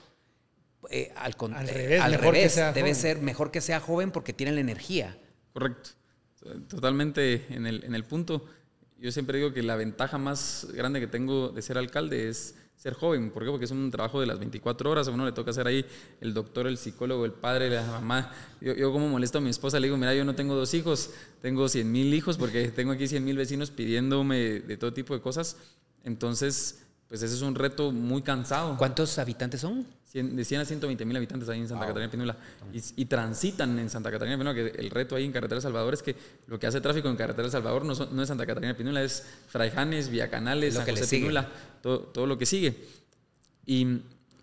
eh, 0.90 1.10
al, 1.16 1.34
al, 1.54 1.68
revés, 1.68 2.02
al 2.02 2.10
mejor 2.10 2.26
revés 2.26 2.42
que 2.42 2.50
sea 2.50 2.72
debe 2.74 2.90
joven. 2.90 2.94
ser 2.94 3.18
mejor 3.22 3.50
que 3.50 3.62
sea 3.62 3.80
joven 3.80 4.10
porque 4.10 4.34
tiene 4.34 4.52
la 4.52 4.60
energía. 4.60 5.16
Correcto, 5.52 5.90
totalmente 6.68 7.46
en 7.50 7.66
el, 7.66 7.84
en 7.84 7.94
el 7.94 8.04
punto. 8.04 8.44
Yo 8.98 9.12
siempre 9.12 9.38
digo 9.38 9.52
que 9.52 9.62
la 9.62 9.76
ventaja 9.76 10.18
más 10.18 10.66
grande 10.72 11.00
que 11.00 11.06
tengo 11.06 11.50
de 11.50 11.62
ser 11.62 11.78
alcalde 11.78 12.28
es 12.28 12.56
ser 12.78 12.94
joven. 12.94 13.30
¿Por 13.30 13.44
qué? 13.44 13.50
Porque 13.50 13.64
es 13.64 13.70
un 13.70 13.90
trabajo 13.90 14.20
de 14.20 14.26
las 14.26 14.38
24 14.38 14.90
horas. 14.90 15.08
A 15.08 15.10
uno 15.10 15.24
le 15.24 15.32
toca 15.32 15.50
hacer 15.50 15.66
ahí 15.66 15.84
el 16.20 16.32
doctor, 16.32 16.66
el 16.66 16.78
psicólogo, 16.78 17.24
el 17.24 17.32
padre, 17.32 17.70
la 17.70 17.84
mamá. 17.84 18.32
Yo, 18.60 18.74
yo 18.74 18.92
como 18.92 19.08
molesto 19.08 19.38
a 19.38 19.40
mi 19.40 19.50
esposa, 19.50 19.80
le 19.80 19.88
digo, 19.88 19.96
mira, 19.96 20.14
yo 20.14 20.24
no 20.24 20.34
tengo 20.34 20.54
dos 20.54 20.72
hijos, 20.74 21.10
tengo 21.42 21.68
100 21.68 21.90
mil 21.90 22.14
hijos 22.14 22.38
porque 22.38 22.68
tengo 22.68 22.92
aquí 22.92 23.08
100 23.08 23.24
mil 23.24 23.36
vecinos 23.36 23.70
pidiéndome 23.70 24.60
de 24.60 24.76
todo 24.76 24.92
tipo 24.92 25.12
de 25.12 25.20
cosas. 25.20 25.56
Entonces, 26.04 26.84
pues 27.08 27.22
ese 27.22 27.34
es 27.34 27.42
un 27.42 27.56
reto 27.56 27.90
muy 27.90 28.22
cansado. 28.22 28.76
¿Cuántos 28.76 29.18
habitantes 29.18 29.60
son? 29.60 29.86
100, 30.08 30.36
de 30.36 30.44
100 30.44 30.60
a 30.60 30.64
120 30.64 31.04
mil 31.04 31.16
habitantes 31.16 31.48
ahí 31.48 31.60
en 31.60 31.68
Santa 31.68 31.84
wow. 31.84 31.94
Catarina 31.94 32.10
Pinula. 32.10 32.36
Y, 32.72 33.02
y, 33.02 33.04
transitan 33.04 33.78
en 33.78 33.90
Santa 33.90 34.10
Catarina 34.10 34.36
Pinula, 34.36 34.54
que 34.54 34.68
el 34.78 34.90
reto 34.90 35.16
ahí 35.16 35.24
en 35.24 35.32
Carretera 35.32 35.60
Salvador 35.60 35.94
es 35.94 36.02
que 36.02 36.16
lo 36.46 36.58
que 36.58 36.66
hace 36.66 36.80
tráfico 36.80 37.08
en 37.08 37.16
Carretera 37.16 37.50
Salvador 37.50 37.84
no, 37.84 37.94
son, 37.94 38.14
no 38.16 38.22
es 38.22 38.28
Santa 38.28 38.46
Catarina 38.46 38.76
Pinula, 38.76 39.02
es 39.02 39.26
Fraijanes, 39.48 40.08
Villacanales, 40.08 40.74
lo 40.74 40.84
San 40.84 40.96
José. 40.96 41.18
Pinula, 41.18 41.48
todo, 41.82 42.00
todo 42.00 42.26
lo 42.26 42.38
que 42.38 42.46
sigue. 42.46 42.74
Y, 43.66 44.00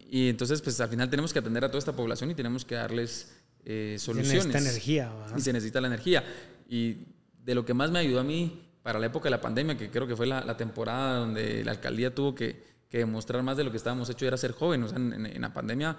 y, 0.09 0.29
entonces, 0.29 0.61
pues 0.61 0.79
al 0.79 0.89
final 0.89 1.09
tenemos 1.09 1.33
que 1.33 1.39
atender 1.39 1.65
a 1.65 1.67
toda 1.67 1.79
esta 1.79 1.95
población 1.95 2.29
y 2.29 2.35
tenemos 2.35 2.63
que 2.63 2.75
darles 2.75 3.35
eh, 3.65 3.95
soluciones. 3.99 4.43
Se 4.43 4.49
necesita 4.49 4.69
energía. 4.69 5.13
¿verdad? 5.13 5.37
Y 5.37 5.41
se 5.41 5.53
necesita 5.53 5.81
la 5.81 5.87
energía. 5.87 6.23
Y 6.69 6.97
de 7.43 7.55
lo 7.55 7.65
que 7.65 7.73
más 7.73 7.89
me 7.89 7.99
ayudó 7.99 8.19
a 8.19 8.23
mí 8.23 8.61
para 8.83 8.99
la 8.99 9.07
época 9.07 9.23
de 9.23 9.31
la 9.31 9.41
pandemia, 9.41 9.75
que 9.75 9.89
creo 9.89 10.05
que 10.05 10.15
fue 10.15 10.27
la, 10.27 10.57
temporada 10.57 11.17
donde 11.17 11.65
la 11.65 11.71
alcaldía 11.71 12.13
tuvo 12.13 12.35
que, 12.35 12.74
que, 12.95 12.99
demostrar 12.99 13.43
más 13.43 13.57
de 13.57 13.63
lo 13.63 13.71
que 13.71 13.77
estábamos 13.77 14.09
hecho, 14.09 14.25
era 14.25 14.37
ser 14.37 14.53
joven. 14.53 14.83
O 14.83 14.87
sea, 14.87 14.97
en, 14.97 15.41
la 15.41 15.53
pandemia 15.53 15.97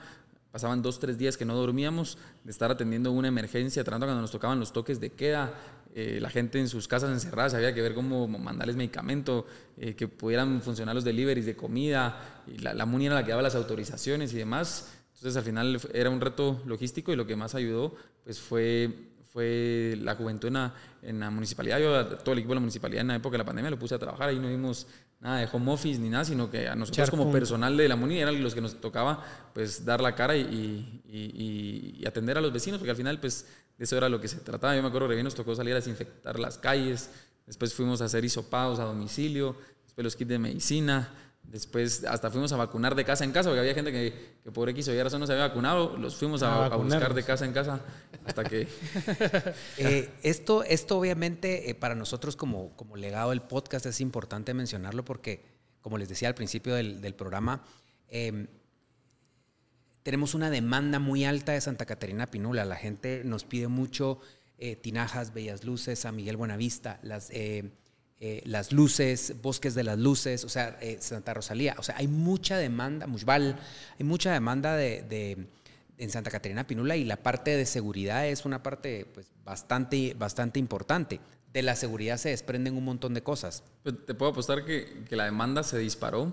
pasaban 0.51 0.81
dos, 0.81 0.99
tres 0.99 1.19
días 1.19 1.37
que 1.37 1.45
no 1.45 1.55
dormíamos, 1.55 2.17
de 2.45 2.51
estar 2.51 2.71
atendiendo 2.71 3.13
una 3.13 3.29
emergencia, 3.29 3.85
tratando 3.85 4.07
cuando 4.07 4.23
nos 4.23 4.31
tocaban 4.31 4.59
los 4.59 4.73
toques 4.73 5.01
de 5.01 5.11
queda, 5.11 5.53
eh, 5.95 6.19
la 6.21 6.31
gente 6.31 6.59
en 6.59 6.69
sus 6.69 6.89
casas 6.89 7.11
encerradas, 7.11 7.53
había 7.55 7.75
que 7.75 7.83
ver 7.83 7.95
cómo 7.95 8.27
mandarles 8.27 8.77
medicamento, 8.77 9.47
eh, 9.77 9.95
que 9.95 10.09
pudieran 10.09 10.63
funcionar 10.63 10.95
los 10.95 11.05
deliveries 11.05 11.45
de 11.45 11.57
comida, 11.57 12.43
la, 12.61 12.73
la 12.73 12.87
MUNI 12.87 13.07
era 13.07 13.15
la 13.17 13.25
que 13.25 13.31
daba 13.31 13.43
las 13.43 13.55
autorizaciones 13.55 14.33
y 14.33 14.39
demás. 14.39 14.93
Entonces 15.15 15.37
al 15.37 15.45
final 15.45 15.81
era 15.93 16.11
un 16.11 16.21
reto 16.21 16.63
logístico 16.67 17.13
y 17.13 17.17
lo 17.17 17.27
que 17.27 17.37
más 17.37 17.55
ayudó 17.55 17.95
pues 18.25 18.39
fue 18.39 18.95
fue 19.37 19.99
la 20.01 20.15
juventud 20.15 20.49
en 21.03 21.21
la, 21.21 21.31
municipalidad. 21.31 21.79
Yo, 21.79 22.07
todo 22.07 22.33
el 22.33 22.39
equipo 22.39 22.53
de 22.53 22.55
la 22.55 22.61
municipalidad 22.61 23.03
en 23.03 23.09
la 23.09 23.17
época 23.17 23.35
de 23.35 23.39
la 23.39 23.45
pandemia 23.45 23.71
lo 23.71 23.79
puse 23.79 23.95
a 23.95 23.99
trabajar. 23.99 24.31
Ahí 24.31 24.39
no 24.39 24.49
vimos 24.49 24.87
nada 25.21 25.41
de 25.41 25.49
home 25.53 25.73
office 25.73 26.01
ni 26.01 26.09
nada, 26.09 26.25
sino 26.25 26.51
que 26.51 26.67
a 26.67 26.75
nosotros 26.75 27.11
como 27.11 27.31
personal 27.31 27.77
de 27.77 27.87
la 27.87 27.97
MUNI 27.97 28.19
eran 28.19 28.43
los 28.43 28.55
que 28.55 28.63
nos 28.63 28.81
tocaba 28.81 29.23
pues 29.53 29.85
dar 29.85 30.01
la 30.01 30.15
cara 30.15 30.39
y, 30.39 31.03
y, 31.07 32.03
atender 32.07 32.39
a 32.39 32.41
los 32.41 32.51
vecinos, 32.51 32.79
porque 32.79 32.93
al 32.93 32.97
final 32.97 33.21
pues 33.21 33.47
de 33.77 33.85
eso 33.85 33.99
era 33.99 34.09
lo 34.09 34.23
que 34.23 34.29
se 34.29 34.39
trataba. 34.39 34.75
Yo 34.75 34.81
me 34.81 34.89
acuerdo 34.89 35.07
que 35.07 35.15
bien 35.17 35.25
nos 35.25 35.35
tocó 35.35 35.55
salir 35.55 35.75
a 35.75 35.77
desinfectar 35.77 36.39
las 36.39 36.57
calles, 36.57 37.11
después 37.47 37.75
fuimos 37.75 38.01
a 38.01 38.07
hacer 38.07 38.25
hisopados 38.25 38.79
a 38.79 38.85
domicilio, 38.85 39.55
después 39.85 40.03
los 40.03 40.17
kits 40.17 40.31
de 40.31 40.39
medicina, 40.39 41.13
Después 41.51 42.05
hasta 42.05 42.31
fuimos 42.31 42.53
a 42.53 42.57
vacunar 42.57 42.95
de 42.95 43.05
casa 43.05 43.25
en 43.25 43.31
casa, 43.31 43.49
porque 43.49 43.61
había 43.61 43.75
gente 43.75 43.93
que, 43.93 44.33
que 44.43 44.51
por 44.51 44.69
X 44.69 44.89
o 44.89 44.95
Y 44.95 45.03
razón 45.03 45.21
no 45.21 45.27
se 45.27 45.33
había 45.33 45.47
vacunado, 45.47 45.97
los 45.97 46.17
fuimos 46.17 46.43
a, 46.43 46.69
buscar 46.77 47.15
de 47.15 47.23
casa 47.23 47.45
en 47.45 47.53
casa 47.53 47.81
hasta 48.25 48.45
que... 48.45 48.69
Eh, 49.79 50.11
esto, 50.23 50.65
esto 50.65 50.99
obviamente 50.99 51.71
eh, 51.71 51.75
para 51.75 51.95
nosotros 51.95 52.35
como, 52.37 52.75
como 52.77 52.97
legado 52.97 53.31
del 53.31 53.43
podcast 53.43 53.87
es 53.87 54.01
importante 54.01 54.55
mencionarlo 54.55 55.05
porque, 55.05 55.45
como 55.81 55.99
les 55.99 56.09
decía 56.09 56.29
al 56.29 56.35
principio 56.35 56.75
del, 56.75 57.01
del 57.01 57.15
programa, 57.15 57.63
em, 58.09 58.47
tenemos 60.03 60.35
una 60.35 60.51
demanda 60.51 60.99
muy 60.99 61.25
alta 61.25 61.53
de 61.53 61.61
Santa 61.61 61.85
Catarina 61.85 62.27
Pinula. 62.27 62.65
La 62.65 62.77
gente 62.77 63.23
nos 63.25 63.45
pide 63.45 63.69
mucho 63.69 64.21
eh, 64.59 64.77
tinajas, 64.77 65.35
bellas 65.35 65.65
luces, 65.65 66.07
a 66.07 66.13
Miguel 66.13 66.37
Buenavista, 66.37 66.99
las 67.03 67.31
eh, 68.19 68.41
las 68.47 68.73
luces, 68.73 69.35
bosques 69.43 69.75
de 69.75 69.85
las 69.85 69.99
luces, 69.99 70.45
o 70.45 70.49
sea, 70.49 70.79
eh, 70.81 70.97
Santa 71.01 71.35
Rosalía. 71.35 71.75
O 71.79 71.83
sea, 71.83 71.97
hay 71.99 72.09
mucha 72.09 72.57
demanda, 72.57 73.07
Mushbal, 73.07 73.59
hay 73.99 74.07
mucha 74.07 74.33
demanda 74.33 74.75
de, 74.75 75.47
en 75.99 76.11
Santa 76.11 76.31
Catarina 76.31 76.67
Pinula 76.67 76.97
y 76.97 77.05
la 77.05 77.17
parte 77.17 77.55
de 77.55 77.67
seguridad 77.67 78.27
es 78.27 78.47
una 78.47 78.63
parte 78.63 79.07
pues, 79.13 79.27
bastante, 79.45 80.15
bastante 80.19 80.59
importante. 80.59 81.21
De 81.53 81.61
la 81.61 81.77
seguridad 81.77 82.17
se 82.17 82.31
desprenden 82.31 82.79
un 82.79 82.85
montón 82.85 83.13
de 83.13 83.23
cosas. 83.23 83.63
Pues, 83.83 83.95
te 84.07 84.15
puedo 84.15 84.33
apostar 84.33 84.65
que, 84.65 85.05
que, 85.07 85.15
la 85.15 85.25
demanda 85.25 85.63
se 85.63 85.79
disparó 85.79 86.33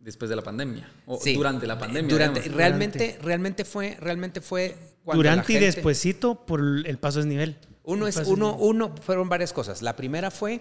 después 0.00 0.28
de 0.28 0.34
la 0.34 0.42
pandemia 0.42 0.90
o 1.06 1.20
durante 1.24 1.68
la 1.68 1.78
pandemia. 1.78 2.10
Durante, 2.10 2.40
realmente, 2.48 3.16
realmente 3.22 3.64
fue, 3.64 3.96
realmente 4.00 4.40
fue 4.40 4.76
durante 5.04 5.52
y 5.52 5.58
despuesito 5.58 6.44
por 6.46 6.60
el 6.60 6.98
paso 6.98 7.20
de 7.20 7.26
nivel. 7.26 7.58
Uno 7.84 8.08
es 8.08 8.16
uno, 8.16 8.56
uno 8.56 8.94
fueron 8.96 9.28
varias 9.28 9.52
cosas. 9.52 9.82
La 9.82 9.94
primera 9.94 10.32
fue 10.32 10.60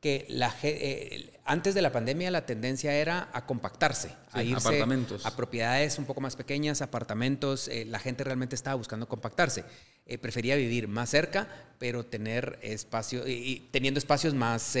que 0.00 0.24
la, 0.30 0.54
eh, 0.62 1.30
antes 1.44 1.74
de 1.74 1.82
la 1.82 1.92
pandemia 1.92 2.30
la 2.30 2.46
tendencia 2.46 2.94
era 2.94 3.28
a 3.34 3.44
compactarse, 3.44 4.10
a 4.32 4.42
irse 4.42 4.82
a 5.24 5.36
propiedades 5.36 5.98
un 5.98 6.06
poco 6.06 6.22
más 6.22 6.36
pequeñas, 6.36 6.80
apartamentos. 6.80 7.68
Eh, 7.68 7.84
la 7.84 7.98
gente 7.98 8.24
realmente 8.24 8.54
estaba 8.54 8.76
buscando 8.76 9.06
compactarse. 9.06 9.64
Eh, 10.06 10.16
prefería 10.16 10.56
vivir 10.56 10.88
más 10.88 11.10
cerca, 11.10 11.48
pero 11.78 12.06
tener 12.06 12.58
espacio 12.62 13.28
y, 13.28 13.68
teniendo 13.70 13.98
espacios 13.98 14.32
más. 14.32 14.74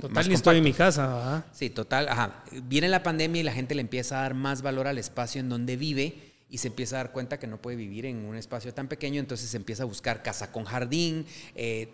total, 0.00 0.30
estoy 0.30 0.58
en 0.58 0.64
mi 0.64 0.74
casa. 0.74 1.46
Sí, 1.52 1.70
total. 1.70 2.08
Ajá. 2.08 2.44
Viene 2.64 2.88
la 2.88 3.02
pandemia 3.02 3.40
y 3.40 3.44
la 3.44 3.52
gente 3.52 3.74
le 3.74 3.80
empieza 3.80 4.18
a 4.18 4.22
dar 4.22 4.34
más 4.34 4.60
valor 4.60 4.86
al 4.86 4.98
espacio 4.98 5.40
en 5.40 5.48
donde 5.48 5.76
vive 5.76 6.34
y 6.50 6.58
se 6.58 6.68
empieza 6.68 6.96
a 6.96 6.98
dar 6.98 7.12
cuenta 7.12 7.38
que 7.38 7.46
no 7.46 7.60
puede 7.60 7.76
vivir 7.76 8.06
en 8.06 8.18
un 8.18 8.36
espacio 8.36 8.72
tan 8.72 8.86
pequeño, 8.86 9.18
entonces 9.18 9.50
se 9.50 9.56
empieza 9.56 9.82
a 9.82 9.86
buscar 9.86 10.22
casa 10.22 10.52
con 10.52 10.64
jardín, 10.64 11.26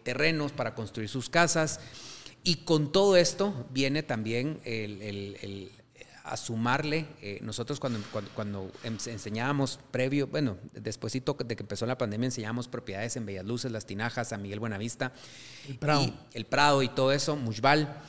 terrenos 0.03 0.53
para 0.53 0.75
construir 0.75 1.09
sus 1.09 1.31
casas. 1.31 1.81
Y 2.45 2.57
con 2.57 2.91
todo 2.93 3.17
esto 3.17 3.67
viene 3.71 4.03
también 4.03 4.61
el, 4.65 5.71
a 6.25 6.37
sumarle, 6.37 7.07
eh, 7.21 7.39
nosotros 7.43 7.81
cuando, 7.81 8.01
cuando, 8.35 8.71
enseñábamos 8.85 9.81
previo, 9.91 10.27
bueno, 10.29 10.57
despuésito 10.73 11.37
de 11.45 11.57
que 11.57 11.63
empezó 11.63 11.87
la 11.87 11.99
pandemia, 11.99 12.27
enseñábamos 12.27 12.69
propiedades 12.69 13.17
en 13.17 13.27
Bellas 13.27 13.45
Luces, 13.45 13.73
Las 13.73 13.87
Tinajas, 13.87 14.33
a 14.33 14.39
Miguel 14.39 14.61
Buenavista. 14.61 15.13
El 15.69 15.79
Prado. 15.79 16.03
Y 16.03 16.15
el 16.35 16.47
Prado 16.47 16.83
y 16.83 16.89
todo 16.89 17.13
eso, 17.13 17.37
Mushbal. 17.37 18.01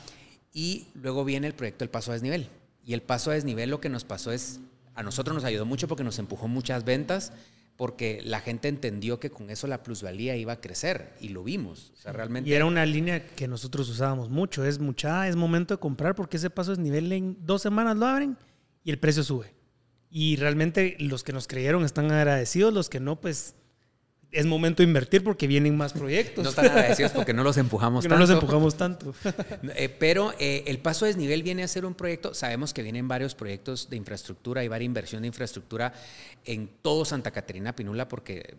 Y 0.52 0.88
luego 0.94 1.24
viene 1.24 1.46
el 1.48 1.54
proyecto 1.54 1.84
El 1.84 1.90
Paso 1.90 2.12
a 2.12 2.14
Desnivel. 2.14 2.48
Y 2.84 2.94
el 2.94 3.02
Paso 3.02 3.30
a 3.30 3.34
Desnivel 3.34 3.70
lo 3.70 3.80
que 3.80 3.88
nos 3.88 4.04
pasó 4.04 4.30
es, 4.30 4.60
a 4.94 5.02
nosotros 5.02 5.34
nos 5.34 5.44
ayudó 5.44 5.64
mucho 5.64 5.88
porque 5.88 6.04
nos 6.04 6.18
empujó 6.18 6.46
muchas 6.46 6.84
ventas 6.84 7.32
porque 7.76 8.20
la 8.24 8.40
gente 8.40 8.68
entendió 8.68 9.18
que 9.18 9.30
con 9.30 9.50
eso 9.50 9.66
la 9.66 9.82
plusvalía 9.82 10.36
iba 10.36 10.52
a 10.52 10.60
crecer 10.60 11.12
y 11.20 11.30
lo 11.30 11.42
vimos. 11.42 11.92
O 11.94 11.96
sea, 11.96 12.12
realmente... 12.12 12.48
Y 12.48 12.52
era 12.52 12.66
una 12.66 12.86
línea 12.86 13.26
que 13.26 13.48
nosotros 13.48 13.88
usábamos 13.88 14.30
mucho, 14.30 14.64
es 14.64 14.78
mucha, 14.78 15.28
es 15.28 15.36
momento 15.36 15.74
de 15.74 15.80
comprar 15.80 16.14
porque 16.14 16.36
ese 16.36 16.50
paso 16.50 16.72
es 16.72 16.78
nivel 16.78 17.10
en 17.12 17.36
dos 17.40 17.62
semanas 17.62 17.96
lo 17.96 18.06
abren 18.06 18.36
y 18.84 18.90
el 18.90 18.98
precio 18.98 19.24
sube. 19.24 19.54
Y 20.08 20.36
realmente 20.36 20.96
los 21.00 21.24
que 21.24 21.32
nos 21.32 21.48
creyeron 21.48 21.84
están 21.84 22.12
agradecidos, 22.12 22.72
los 22.72 22.88
que 22.88 23.00
no, 23.00 23.20
pues 23.20 23.56
es 24.34 24.46
momento 24.46 24.82
de 24.82 24.88
invertir 24.88 25.22
porque 25.22 25.46
vienen 25.46 25.76
más 25.76 25.92
proyectos. 25.92 26.44
No 26.44 26.50
están 26.50 26.66
agradecidos 26.66 27.12
porque 27.12 27.32
no 27.32 27.44
los 27.44 27.56
empujamos 27.56 28.04
tanto. 28.04 28.14
No 28.14 28.20
los 28.20 28.30
empujamos 28.30 28.76
tanto. 28.76 29.14
Eh, 29.76 29.88
pero 29.88 30.32
eh, 30.38 30.64
el 30.66 30.78
paso 30.78 31.04
a 31.04 31.08
desnivel 31.08 31.42
viene 31.42 31.62
a 31.62 31.68
ser 31.68 31.84
un 31.84 31.94
proyecto, 31.94 32.34
sabemos 32.34 32.72
que 32.72 32.82
vienen 32.82 33.08
varios 33.08 33.34
proyectos 33.34 33.88
de 33.88 33.96
infraestructura 33.96 34.62
y 34.62 34.68
varias 34.68 34.84
inversión 34.84 35.22
de 35.22 35.28
infraestructura 35.28 35.92
en 36.44 36.68
todo 36.82 37.04
Santa 37.04 37.30
Catarina 37.30 37.74
Pinula 37.74 38.08
porque 38.08 38.54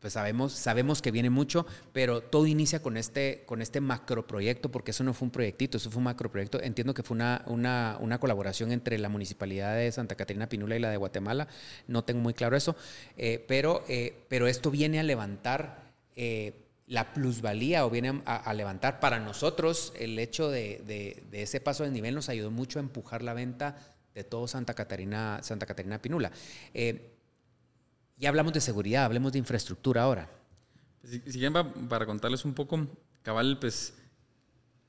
pues 0.00 0.12
sabemos, 0.12 0.52
sabemos 0.52 1.02
que 1.02 1.10
viene 1.10 1.28
mucho, 1.28 1.66
pero 1.92 2.20
todo 2.20 2.46
inicia 2.46 2.80
con 2.80 2.96
este, 2.96 3.42
con 3.46 3.62
este 3.62 3.80
macroproyecto, 3.80 4.70
porque 4.70 4.92
eso 4.92 5.02
no 5.02 5.12
fue 5.12 5.26
un 5.26 5.32
proyectito, 5.32 5.76
eso 5.76 5.90
fue 5.90 5.98
un 5.98 6.04
macroproyecto. 6.04 6.60
Entiendo 6.62 6.94
que 6.94 7.02
fue 7.02 7.16
una, 7.16 7.42
una, 7.46 7.96
una, 8.00 8.18
colaboración 8.20 8.70
entre 8.70 8.98
la 8.98 9.08
Municipalidad 9.08 9.76
de 9.76 9.90
Santa 9.90 10.14
Catarina 10.14 10.48
Pinula 10.48 10.76
y 10.76 10.80
la 10.80 10.90
de 10.90 10.96
Guatemala, 10.96 11.48
no 11.88 12.04
tengo 12.04 12.20
muy 12.20 12.34
claro 12.34 12.56
eso, 12.56 12.76
eh, 13.16 13.44
pero, 13.48 13.84
eh, 13.88 14.24
pero 14.28 14.46
esto 14.46 14.70
viene 14.70 15.00
a 15.00 15.02
levantar 15.02 15.92
eh, 16.14 16.52
la 16.86 17.12
plusvalía 17.12 17.84
o 17.84 17.90
viene 17.90 18.22
a, 18.24 18.54
levantar 18.54 19.00
para 19.00 19.18
nosotros 19.18 19.92
el 19.98 20.18
hecho 20.18 20.48
de, 20.48 20.80
de, 20.86 21.42
ese 21.42 21.60
paso 21.60 21.84
de 21.84 21.90
nivel 21.90 22.14
nos 22.14 22.30
ayudó 22.30 22.50
mucho 22.50 22.78
a 22.78 22.82
empujar 22.82 23.22
la 23.22 23.34
venta 23.34 23.76
de 24.14 24.24
todo 24.24 24.48
Santa 24.48 24.72
Catarina, 24.72 25.40
Santa 25.42 25.66
Catarina 25.66 26.00
Pinula. 26.00 26.32
Ya 28.18 28.28
hablamos 28.28 28.52
de 28.52 28.60
seguridad, 28.60 29.04
hablemos 29.04 29.32
de 29.32 29.38
infraestructura 29.38 30.02
ahora. 30.02 30.28
Si, 31.04 31.20
si 31.20 31.50
para 31.88 32.04
contarles 32.04 32.44
un 32.44 32.54
poco, 32.54 32.86
cabal, 33.22 33.58
pues 33.60 33.94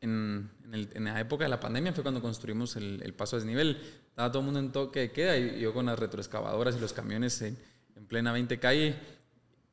en, 0.01 0.49
la 0.95 1.19
época 1.19 1.43
de 1.43 1.49
la 1.49 1.59
pandemia 1.59 1.93
fue 1.93 2.03
cuando 2.03 2.21
construimos 2.21 2.75
el, 2.75 3.13
paso 3.15 3.35
a 3.35 3.39
desnivel. 3.39 3.77
Estaba 4.09 4.31
todo 4.31 4.39
el 4.39 4.45
mundo 4.45 4.59
en 4.59 4.71
toque 4.71 4.99
de 4.99 5.11
queda 5.11 5.37
y 5.37 5.59
yo 5.59 5.73
con 5.73 5.85
las 5.85 5.99
retroexcavadoras 5.99 6.75
y 6.75 6.79
los 6.79 6.93
camiones 6.93 7.41
en, 7.41 7.57
plena 8.07 8.31
20 8.31 8.59
calle. 8.59 8.95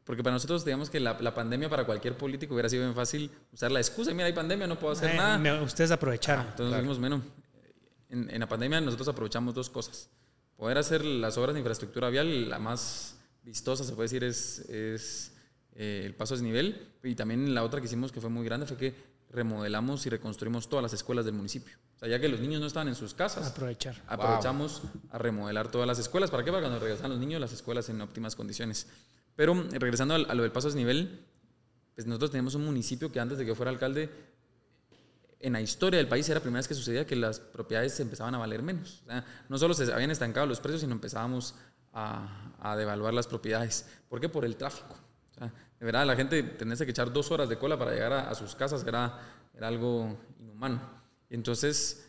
Porque 0.05 0.23
para 0.23 0.35
nosotros, 0.35 0.65
digamos 0.65 0.91
que 0.91 1.01
la, 1.01 1.35
pandemia 1.35 1.69
para 1.69 1.85
cualquier 1.85 2.17
político 2.17 2.55
hubiera 2.55 2.69
sido 2.69 2.83
bien 2.83 2.95
fácil 2.95 3.31
usar 3.53 3.73
la 3.73 3.81
excusa. 3.81 4.13
Mira, 4.13 4.27
hay 4.27 4.33
pandemia, 4.33 4.67
no 4.67 4.79
puedo 4.79 4.93
hacer 4.93 5.15
nada. 5.15 5.63
ustedes 5.63 5.91
aprovecharon. 5.91 6.47
entonces 6.49 6.77
dijimos, 6.77 6.99
bueno, 6.99 7.23
en, 8.09 8.31
en 8.31 8.41
la 8.41 8.49
pandemia 8.49 8.81
nosotros 8.81 9.09
aprovechamos 9.09 9.55
dos 9.55 9.71
cosas. 9.71 10.11
Poder 10.57 10.79
hacer 10.79 11.05
las 11.05 11.37
obras 11.39 11.55
de 11.55 11.61
infraestructura 11.61 12.09
vial 12.09 12.49
la 12.49 12.59
más 12.59 13.16
vistosa, 13.47 13.85
se 13.85 13.93
puede 13.93 14.07
decir, 14.07 14.25
es, 14.25 14.59
es 14.69 15.33
eh, 15.77 16.03
el 16.05 16.15
paso 16.15 16.35
a 16.35 16.37
desnivel. 16.37 16.93
Y 17.03 17.15
también 17.15 17.55
la 17.55 17.63
otra 17.63 17.81
que 17.81 17.87
hicimos 17.87 18.13
que 18.13 18.21
fue 18.21 18.29
muy 18.29 18.45
grande 18.45 18.67
fue 18.67 18.77
que 18.77 18.95
remodelamos 19.31 20.05
y 20.07 20.11
reconstruimos 20.11 20.69
todas 20.69 20.83
las 20.83 20.93
escuelas 20.93 21.25
del 21.25 21.35
municipio. 21.35 21.75
O 21.97 21.99
sea, 21.99 22.09
ya 22.09 22.21
que 22.21 22.29
los 22.29 22.41
niños 22.41 22.61
no 22.61 22.67
estaban 22.67 22.89
en 22.89 22.95
sus 22.95 23.15
casas, 23.15 23.47
Aprovechar. 23.47 24.03
aprovechamos 24.07 24.83
a 25.11 25.19
remodelar 25.19 25.71
todas 25.71 25.87
las 25.87 25.99
escuelas. 25.99 26.31
¿Para 26.31 26.45
qué? 26.45 26.51
Para 26.51 26.63
cuando 26.63 26.79
regresan 26.81 27.11
los 27.11 27.19
niños, 27.19 27.41
las 27.41 27.53
escuelas 27.53 27.89
en 27.89 28.01
óptimas 28.01 28.37
condiciones. 28.37 28.89
Pero 29.35 29.55
regresando 29.71 30.15
a, 30.15 30.35
lo 30.35 30.43
del 30.43 30.53
paso 30.53 30.69
a 30.69 30.71
desnivel, 30.71 31.25
pues 31.95 32.07
nosotros 32.07 32.31
tenemos 32.33 32.55
un 32.55 32.65
municipio 32.65 33.11
que 33.11 33.21
antes 33.21 33.39
de 33.39 33.47
que 33.47 33.55
fuera 33.55 33.71
alcalde, 33.71 34.11
en 35.39 35.53
la 35.53 35.61
historia 35.61 35.99
del 35.99 36.09
país 36.09 36.29
era 36.29 36.37
la 36.37 36.43
primera 36.43 36.59
vez 36.59 36.69
que 36.69 36.75
sucedía 36.75 37.07
que 37.07 37.15
las 37.15 37.41
propiedades 37.41 37.95
se 37.95 38.03
empezaban 38.03 38.35
a 38.35 38.39
valer 38.39 38.63
menos. 38.63 39.03
O 39.05 39.11
sea, 39.11 39.25
no 39.49 39.59
solo 39.59 39.75
se 39.75 39.93
habían 39.93 40.11
estancado 40.11 40.47
los 40.47 40.61
precios, 40.61 40.81
sino 40.81 40.93
empezábamos 40.93 41.55
a, 41.97 42.77
devaluar 42.77 43.15
las 43.15 43.27
propiedades. 43.27 43.87
¿Por 44.09 44.21
qué? 44.21 44.29
Por 44.29 44.45
el 44.45 44.57
tráfico. 44.57 44.97
de 45.39 45.87
verdad, 45.87 46.05
la 46.07 46.17
gente 46.17 46.43
tenía 46.43 46.77
que 46.77 46.91
echar 46.91 47.13
dos 47.13 47.31
horas 47.31 47.49
de 47.49 47.59
cola 47.59 47.79
para 47.79 47.93
llegar 47.93 48.13
a, 48.13 48.35
sus 48.35 48.55
casas, 48.55 48.85
era, 48.87 49.21
era 49.55 49.69
algo 49.69 50.17
inhumano. 50.41 50.81
Y 51.31 51.35
entonces, 51.35 52.09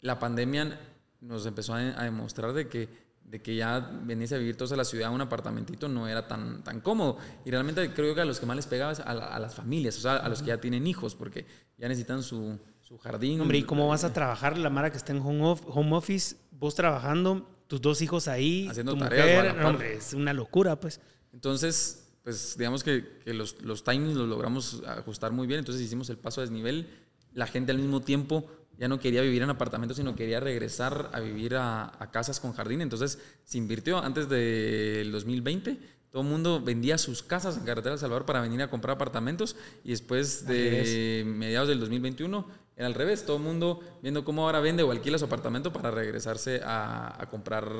la 0.00 0.18
pandemia 0.18 0.78
nos 1.20 1.44
empezó 1.46 1.74
a, 1.74 1.80
demostrar 1.80 2.52
de 2.52 2.68
que, 2.68 2.88
de 3.24 3.42
que 3.42 3.56
ya 3.56 3.80
venirse 3.80 4.36
a 4.36 4.38
vivir 4.38 4.56
todos 4.56 4.72
a 4.72 4.76
la 4.76 4.84
ciudad, 4.84 5.12
un 5.12 5.20
apartamentito, 5.20 5.88
no 5.88 6.06
era 6.08 6.28
tan, 6.28 6.62
tan 6.62 6.80
cómodo. 6.80 7.18
Y 7.44 7.50
realmente 7.50 7.92
creo 7.92 8.14
que 8.14 8.20
a 8.20 8.24
los 8.24 8.38
que 8.40 8.46
más 8.46 8.56
les 8.56 8.66
pegaba 8.66 8.92
a, 8.92 9.12
a 9.12 9.38
las 9.38 9.54
familias, 9.54 9.98
o 9.98 10.00
sea, 10.00 10.16
a 10.16 10.28
los 10.28 10.40
que 10.40 10.48
ya 10.48 10.60
tienen 10.60 10.86
hijos, 10.86 11.14
porque 11.14 11.46
ya 11.76 11.88
necesitan 11.88 12.22
su, 12.22 12.58
su 12.80 12.96
jardín. 12.98 13.40
Hombre, 13.40 13.58
¿y 13.58 13.64
cómo 13.64 13.88
vas 13.88 14.04
a 14.04 14.12
trabajar 14.12 14.56
la 14.56 14.70
Mara 14.70 14.90
que 14.90 14.96
está 14.96 15.12
en 15.12 15.20
home, 15.20 15.56
home 15.66 15.96
office? 15.96 16.36
Vos 16.52 16.74
trabajando, 16.74 17.46
tus 17.70 17.80
dos 17.80 18.02
hijos 18.02 18.26
ahí, 18.26 18.66
Haciendo 18.68 18.94
tu 18.94 18.98
tareas, 18.98 19.44
mujer. 19.44 19.56
par. 19.56 19.64
hombre, 19.66 19.94
es 19.94 20.12
una 20.12 20.32
locura, 20.34 20.80
pues. 20.80 21.00
Entonces, 21.32 22.08
pues 22.24 22.56
digamos 22.58 22.82
que, 22.82 23.20
que 23.24 23.32
los, 23.32 23.62
los 23.62 23.84
timings 23.84 24.16
los 24.16 24.28
logramos 24.28 24.82
ajustar 24.84 25.30
muy 25.30 25.46
bien, 25.46 25.60
entonces 25.60 25.80
hicimos 25.80 26.10
el 26.10 26.18
paso 26.18 26.40
a 26.40 26.44
desnivel. 26.44 26.88
La 27.32 27.46
gente 27.46 27.70
al 27.70 27.78
mismo 27.78 28.00
tiempo 28.00 28.44
ya 28.76 28.88
no 28.88 28.98
quería 28.98 29.22
vivir 29.22 29.42
en 29.42 29.50
apartamentos, 29.50 29.96
sino 29.98 30.16
quería 30.16 30.40
regresar 30.40 31.10
a 31.12 31.20
vivir 31.20 31.54
a, 31.54 31.84
a 32.02 32.10
casas 32.10 32.40
con 32.40 32.52
jardín. 32.54 32.80
Entonces 32.80 33.20
se 33.44 33.56
invirtió 33.56 33.98
antes 34.02 34.28
del 34.28 35.12
2020. 35.12 35.78
Todo 36.10 36.22
el 36.22 36.28
mundo 36.28 36.60
vendía 36.60 36.98
sus 36.98 37.22
casas 37.22 37.56
en 37.56 37.62
Carretera 37.62 37.92
del 37.92 38.00
Salvador 38.00 38.26
para 38.26 38.40
venir 38.40 38.60
a 38.62 38.68
comprar 38.68 38.96
apartamentos 38.96 39.54
y 39.84 39.90
después 39.90 40.44
de 40.44 41.22
mediados 41.24 41.68
del 41.68 41.78
2021 41.78 42.48
era 42.80 42.86
al 42.86 42.94
revés. 42.94 43.24
Todo 43.26 43.36
el 43.36 43.42
mundo 43.42 43.80
viendo 44.02 44.24
cómo 44.24 44.44
ahora 44.46 44.60
vende 44.60 44.82
o 44.82 44.90
alquila 44.90 45.18
su 45.18 45.26
apartamento 45.26 45.72
para 45.72 45.90
regresarse 45.90 46.62
a, 46.64 47.20
a 47.22 47.28
comprar 47.28 47.70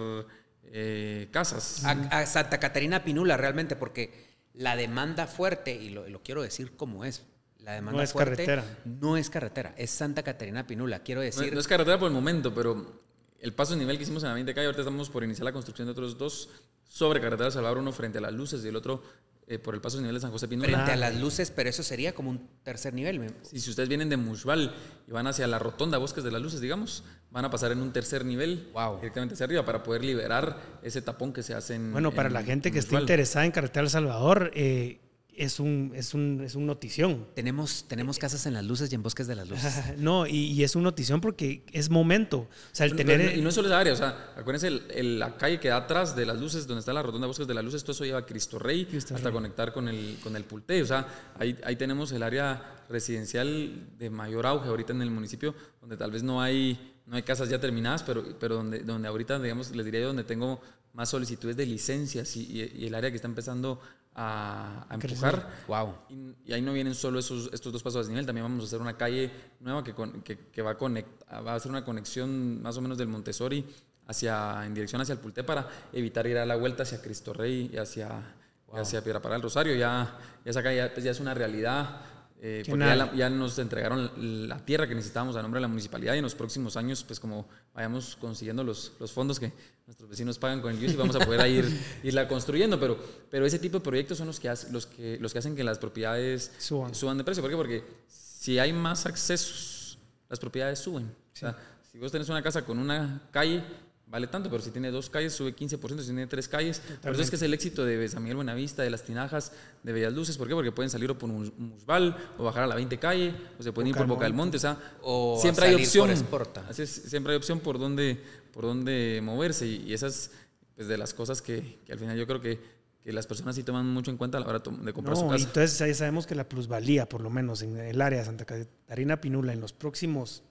eh, 0.65 1.29
casas. 1.31 1.85
A, 1.85 1.93
a 1.93 2.27
Santa 2.27 2.61
Catarina 2.61 3.03
Pinula 3.03 3.37
realmente, 3.37 3.77
porque 3.77 4.29
la 4.55 4.77
demanda 4.77 5.27
fuerte, 5.27 5.75
y 5.75 5.91
lo, 5.91 6.05
quiero 6.23 6.43
decir 6.43 6.77
como 6.77 7.05
es, 7.05 7.25
la 7.59 7.73
demanda 7.73 7.99
No 7.99 8.03
es 8.03 8.13
fuerte 8.13 8.45
carretera. 8.45 8.65
no 8.85 9.17
es 9.17 9.31
carretera, 9.31 9.75
es 9.77 9.91
Santa 9.91 10.23
Catarina 10.23 10.67
Pinula. 10.67 11.03
Quiero 11.03 11.21
No, 11.21 11.25
decir, 11.25 11.53
no 11.55 11.61
es 11.61 11.67
carretera 11.67 11.99
por 11.99 12.09
el 12.09 12.15
momento, 12.15 12.55
pero 12.55 13.01
el 13.39 13.53
paso 13.55 13.73
de 13.73 13.79
nivel 13.81 13.97
que 13.97 14.03
hicimos 14.03 14.23
en 14.23 14.29
la 14.29 14.35
20 14.35 14.55
calle, 14.55 14.67
ahorita 14.67 14.83
estamos 14.83 15.09
por 15.09 15.25
iniciar 15.25 15.45
la 15.47 15.53
construcción 15.53 15.87
de 15.87 15.93
otros 15.93 16.19
dos 16.19 16.51
sobre 16.89 17.21
carretera 17.21 17.47
de 17.47 17.53
Salvador, 17.53 17.79
uno 17.79 17.93
frente 17.93 18.19
a 18.19 18.21
las 18.21 18.33
luces 18.33 18.63
y 18.65 18.69
el 18.69 18.77
otro 18.77 19.03
eh, 19.51 19.59
por 19.59 19.75
el 19.75 19.81
paso 19.81 19.97
de 19.97 20.03
nivel 20.05 20.15
de 20.15 20.21
San 20.21 20.31
José 20.31 20.47
Pinula. 20.47 20.69
frente 20.71 20.93
a 20.93 20.97
las 20.97 21.17
luces, 21.17 21.51
pero 21.51 21.69
eso 21.69 21.83
sería 21.83 22.15
como 22.15 22.31
un 22.31 22.49
tercer 22.63 22.95
nivel. 22.95 23.35
Y 23.53 23.59
si 23.59 23.69
ustedes 23.71 23.89
vienen 23.89 24.09
de 24.09 24.17
Mushbal 24.17 24.73
y 25.09 25.11
van 25.11 25.27
hacia 25.27 25.47
la 25.49 25.59
rotonda 25.59 25.99
Bosques 25.99 26.23
de 26.23 26.31
las 26.31 26.41
Luces, 26.41 26.61
digamos, 26.61 27.03
van 27.33 27.45
a 27.45 27.51
pasar 27.51 27.73
en 27.73 27.83
un 27.83 27.93
tercer 27.93 28.25
nivel 28.25 28.69
Wow. 28.73 28.99
directamente 28.99 29.35
hacia 29.35 29.47
arriba 29.47 29.65
para 29.65 29.83
poder 29.83 30.05
liberar 30.05 30.57
ese 30.85 31.03
tapón 31.03 31.33
que 31.33 31.43
se 31.43 31.55
hace 31.55 31.75
en 31.75 31.91
Bueno, 31.91 32.13
para 32.13 32.29
en 32.29 32.35
la 32.35 32.45
gente 32.45 32.71
que 32.71 32.79
esté 32.79 32.95
interesada 32.95 33.45
en 33.45 33.51
Carretera 33.51 33.83
El 33.83 33.91
Salvador, 33.91 34.53
eh, 34.55 35.01
es, 35.43 35.59
un, 35.61 35.93
es, 35.95 36.15
un, 36.15 36.43
es 36.45 36.55
un 36.55 36.67
notición. 36.67 37.27
Tenemos, 37.35 37.87
tenemos 37.89 38.19
casas 38.19 38.47
en 38.47 38.53
las 38.55 38.65
luces 38.65 38.91
y 38.93 38.95
en 38.95 39.03
bosques 39.03 39.27
de 39.27 39.35
las 39.37 39.49
luces. 39.49 39.75
No, 39.99 40.27
y, 40.27 40.37
y 40.53 40.63
es 40.65 40.77
una 40.77 40.85
notición 40.85 41.21
porque 41.21 41.65
es 41.73 41.91
momento. 41.91 42.39
O 42.41 42.49
sea, 42.73 42.87
el 42.87 42.95
tener... 42.97 43.19
pero- 43.21 43.39
y 43.39 43.43
no 43.43 43.49
es 43.49 43.55
solo 43.55 43.69
esa 43.69 43.79
área, 43.79 43.93
o 43.93 43.97
sea, 43.97 44.33
acuérdense, 44.37 44.69
el- 44.69 44.83
el- 44.91 45.19
la 45.19 45.37
calle 45.37 45.59
que 45.61 45.69
da 45.69 45.77
atrás 45.79 46.15
de 46.15 46.27
las 46.27 46.39
luces, 46.41 46.67
donde 46.67 46.81
está 46.81 46.93
la 46.93 47.03
rotonda 47.03 47.27
Bosques 47.27 47.47
de 47.47 47.55
las 47.55 47.65
Luces, 47.65 47.83
todo 47.83 47.93
eso 47.93 48.05
lleva 48.05 48.19
a 48.21 48.27
Cristo 48.27 48.59
Rey 48.59 48.85
Cristo 48.87 49.15
hasta 49.15 49.29
Rey. 49.29 49.35
conectar 49.35 49.73
con 49.73 49.89
el, 49.89 50.19
con 50.23 50.37
el 50.37 50.45
Pulte. 50.45 50.83
O 50.83 50.87
sea, 50.87 51.07
ahí, 51.39 51.59
ahí 51.65 51.77
tenemos 51.77 52.13
el 52.13 52.23
área 52.23 52.85
residencial 52.89 53.89
de 53.99 54.11
mayor 54.11 54.47
auge 54.47 54.69
ahorita 54.69 54.93
en 54.93 55.03
el 55.03 55.11
municipio, 55.11 55.55
donde 55.81 55.97
tal 55.97 56.11
vez 56.11 56.23
no 56.23 56.41
hay, 56.43 57.00
no 57.11 57.17
hay 57.17 57.23
casas 57.25 57.49
ya 57.51 57.59
terminadas, 57.61 58.03
pero, 58.05 58.25
pero 58.39 58.55
donde, 58.55 58.79
donde 58.81 59.09
ahorita, 59.09 59.39
digamos, 59.41 59.75
les 59.75 59.85
diría 59.85 60.01
yo, 60.01 60.07
donde 60.07 60.25
tengo 60.25 60.63
más 60.95 61.09
solicitudes 61.11 61.57
de 61.57 61.67
licencias 61.67 62.37
y, 62.37 62.41
y- 62.43 62.73
y 62.85 62.87
el 62.87 62.95
área 62.95 63.11
que 63.11 63.17
está 63.17 63.29
empezando 63.29 63.81
a, 64.15 64.87
a 64.89 64.95
empujar. 64.95 65.49
Wow. 65.69 65.95
Y, 66.09 66.35
y 66.47 66.53
ahí 66.53 66.63
no 66.63 66.73
vienen 66.73 66.95
solo 66.95 67.19
esos, 67.19 67.51
estos 67.53 67.73
dos 67.73 67.83
pasos 67.83 67.97
a 67.97 68.01
desnivel, 68.01 68.27
también 68.27 68.45
vamos 68.45 68.65
a 68.65 68.67
hacer 68.67 68.81
una 68.81 68.97
calle 68.97 69.31
nueva 69.61 69.83
que, 69.85 69.93
con- 69.93 70.23
que, 70.23 70.39
que 70.39 70.63
va, 70.63 70.71
a 70.73 70.79
conect- 70.79 71.45
va 71.47 71.53
a 71.53 71.55
hacer 71.57 71.71
una 71.71 71.85
conexión 71.85 72.63
más 72.63 72.77
o 72.77 72.81
menos 72.81 72.97
del 72.97 73.09
Montessori 73.09 73.65
hacia, 74.07 74.65
en 74.67 74.75
dirección 74.75 75.01
hacia 75.03 75.13
el 75.13 75.19
Pulté 75.19 75.45
para 75.45 75.69
evitar 75.93 76.27
ir 76.27 76.39
a 76.39 76.47
la 76.47 76.57
vuelta 76.57 76.83
hacia 76.85 77.01
Cristo 77.03 77.33
Rey 77.33 77.71
y 77.73 77.77
hacia, 77.77 78.35
hacia 78.73 79.03
Piedra 79.03 79.21
para 79.21 79.37
el 79.37 79.43
Rosario. 79.43 79.75
Ya, 79.77 80.19
ya 80.45 80.51
esa 80.51 80.63
calle 80.63 80.77
ya, 80.79 80.93
pues 80.93 81.05
ya 81.05 81.11
es 81.13 81.21
una 81.21 81.35
realidad. 81.35 82.03
Eh, 82.43 82.63
Que 82.65 82.71
porque 82.73 82.87
ya, 82.87 82.97
la- 82.97 83.15
ya 83.15 83.29
nos 83.31 83.59
entregaron 83.59 84.11
la 84.49 84.65
tierra 84.65 84.89
que 84.89 84.95
necesitábamos 84.95 85.37
a 85.37 85.43
nombre 85.43 85.59
de 85.59 85.63
la 85.63 85.69
municipalidad 85.69 86.15
y 86.15 86.19
en 86.19 86.23
los 86.25 86.35
próximos 86.35 86.77
años, 86.77 87.05
pues 87.05 87.21
como 87.21 87.47
vayamos 87.75 88.17
consiguiendo 88.17 88.65
los, 88.65 88.93
los 88.99 89.13
fondos 89.13 89.39
que 89.39 89.53
nuestros 89.87 90.09
vecinos 90.09 90.39
pagan 90.39 90.61
con 90.63 90.73
el 90.75 90.83
UCI, 90.85 90.97
vamos 90.97 91.17
a 91.17 91.21
poder 91.21 91.47
ir, 91.51 91.65
irla 92.03 92.27
construyendo. 92.29 92.81
Pero, 92.81 92.99
pero 93.31 93.45
ese 93.45 93.59
tipo 93.59 93.79
de 93.79 93.85
proyectos 93.85 94.19
son 94.19 94.27
los 94.29 94.41
que, 94.41 94.49
hace- 94.49 94.71
los 94.73 94.87
que, 94.87 95.19
los 95.21 95.33
que 95.33 95.39
hacen 95.41 95.55
que 95.55 95.65
las 95.65 95.79
propiedades 95.79 96.53
Suban. 96.59 96.95
suban 96.95 97.19
de 97.19 97.25
precio. 97.25 97.43
¿Por 97.43 97.51
qué? 97.51 97.57
Porque 97.57 97.85
si 98.09 98.59
hay 98.59 98.73
más 98.73 99.05
accesos, 99.07 99.99
las 100.29 100.39
propiedades 100.39 100.79
suben. 100.79 101.05
O 101.05 101.37
sea, 101.37 101.57
si 101.93 101.99
vos 101.99 102.11
tenés 102.13 102.29
una 102.29 102.43
casa 102.43 102.65
con 102.65 102.79
una 102.79 103.29
calle, 103.33 103.63
vale 104.11 104.27
tanto, 104.27 104.51
pero 104.51 104.63
si 104.63 104.71
tiene 104.71 104.91
dos 104.91 105.09
calles, 105.09 105.33
sube 105.33 105.55
15%, 105.55 106.01
si 106.01 106.07
tiene 106.07 106.27
tres 106.27 106.49
calles. 106.49 106.83
Por 107.01 107.13
eso 107.13 107.23
es 107.23 107.31
que 107.31 107.37
es 107.37 107.43
el 107.43 107.55
éxito 107.55 107.85
de 107.85 108.09
San 108.09 108.23
Miguel 108.23 108.37
Buenavista, 108.37 108.83
de 108.83 108.91
Las 108.91 109.03
Tinajas, 109.05 109.53
de 109.83 109.93
Bellas 109.93 110.13
Luces. 110.13 110.37
¿Por 110.37 110.49
qué? 110.49 110.55
Porque 110.55 110.73
pueden 110.73 110.91
salir 110.91 111.11
o 111.11 111.17
por 111.17 111.29
Mus- 111.31 111.53
Musbal, 111.57 112.17
o 112.37 112.45
bajar 112.45 112.65
a 112.65 112.67
la 112.67 112.75
20 112.75 112.99
calle, 112.99 113.35
o 113.59 113.63
se 113.63 113.73
pueden 113.73 113.89
ir 113.89 113.95
Boca 113.95 114.01
por 114.01 114.07
del 114.09 114.15
Boca 114.17 114.25
del 114.25 114.35
Monte. 114.35 114.57
O 114.57 114.61
sea, 114.61 114.79
O 115.03 115.39
siempre 115.41 115.67
hay 115.67 115.75
opción. 115.77 116.11
por. 116.31 116.49
Así 116.69 116.83
es, 116.83 116.91
siempre 116.91 117.33
hay 117.33 117.37
opción 117.37 117.61
por 117.61 117.79
dónde, 117.79 118.21
por 118.53 118.65
dónde 118.65 119.21
moverse. 119.23 119.67
Y, 119.67 119.85
y 119.87 119.95
esas, 119.95 120.33
pues, 120.75 120.89
de 120.89 120.99
las 120.99 121.15
cosas 121.15 121.41
que, 121.41 121.79
que 121.87 121.93
al 121.93 121.99
final 121.99 122.19
yo 122.19 122.27
creo 122.27 122.41
que, 122.41 122.59
que 123.05 123.13
las 123.13 123.27
personas 123.27 123.55
sí 123.57 123.63
toman 123.63 123.87
mucho 123.87 124.11
en 124.11 124.17
cuenta 124.17 124.39
a 124.39 124.41
la 124.41 124.49
hora 124.49 124.59
de 124.59 124.93
comprar 124.93 125.17
su 125.17 125.23
No, 125.25 125.29
y 125.31 125.33
casa. 125.39 125.47
entonces 125.47 125.79
ya 125.79 125.95
sabemos 125.95 126.27
que 126.27 126.35
la 126.35 126.49
plusvalía, 126.49 127.09
por 127.09 127.21
lo 127.23 127.31
menos 127.31 127.63
en 127.63 127.77
el 127.79 128.01
área 128.03 128.19
de 128.19 128.25
Santa 128.27 128.45
Catarina 128.45 129.21
Pinula, 129.21 129.53
en 129.53 129.61
los 129.61 129.73
próximos 129.73 130.43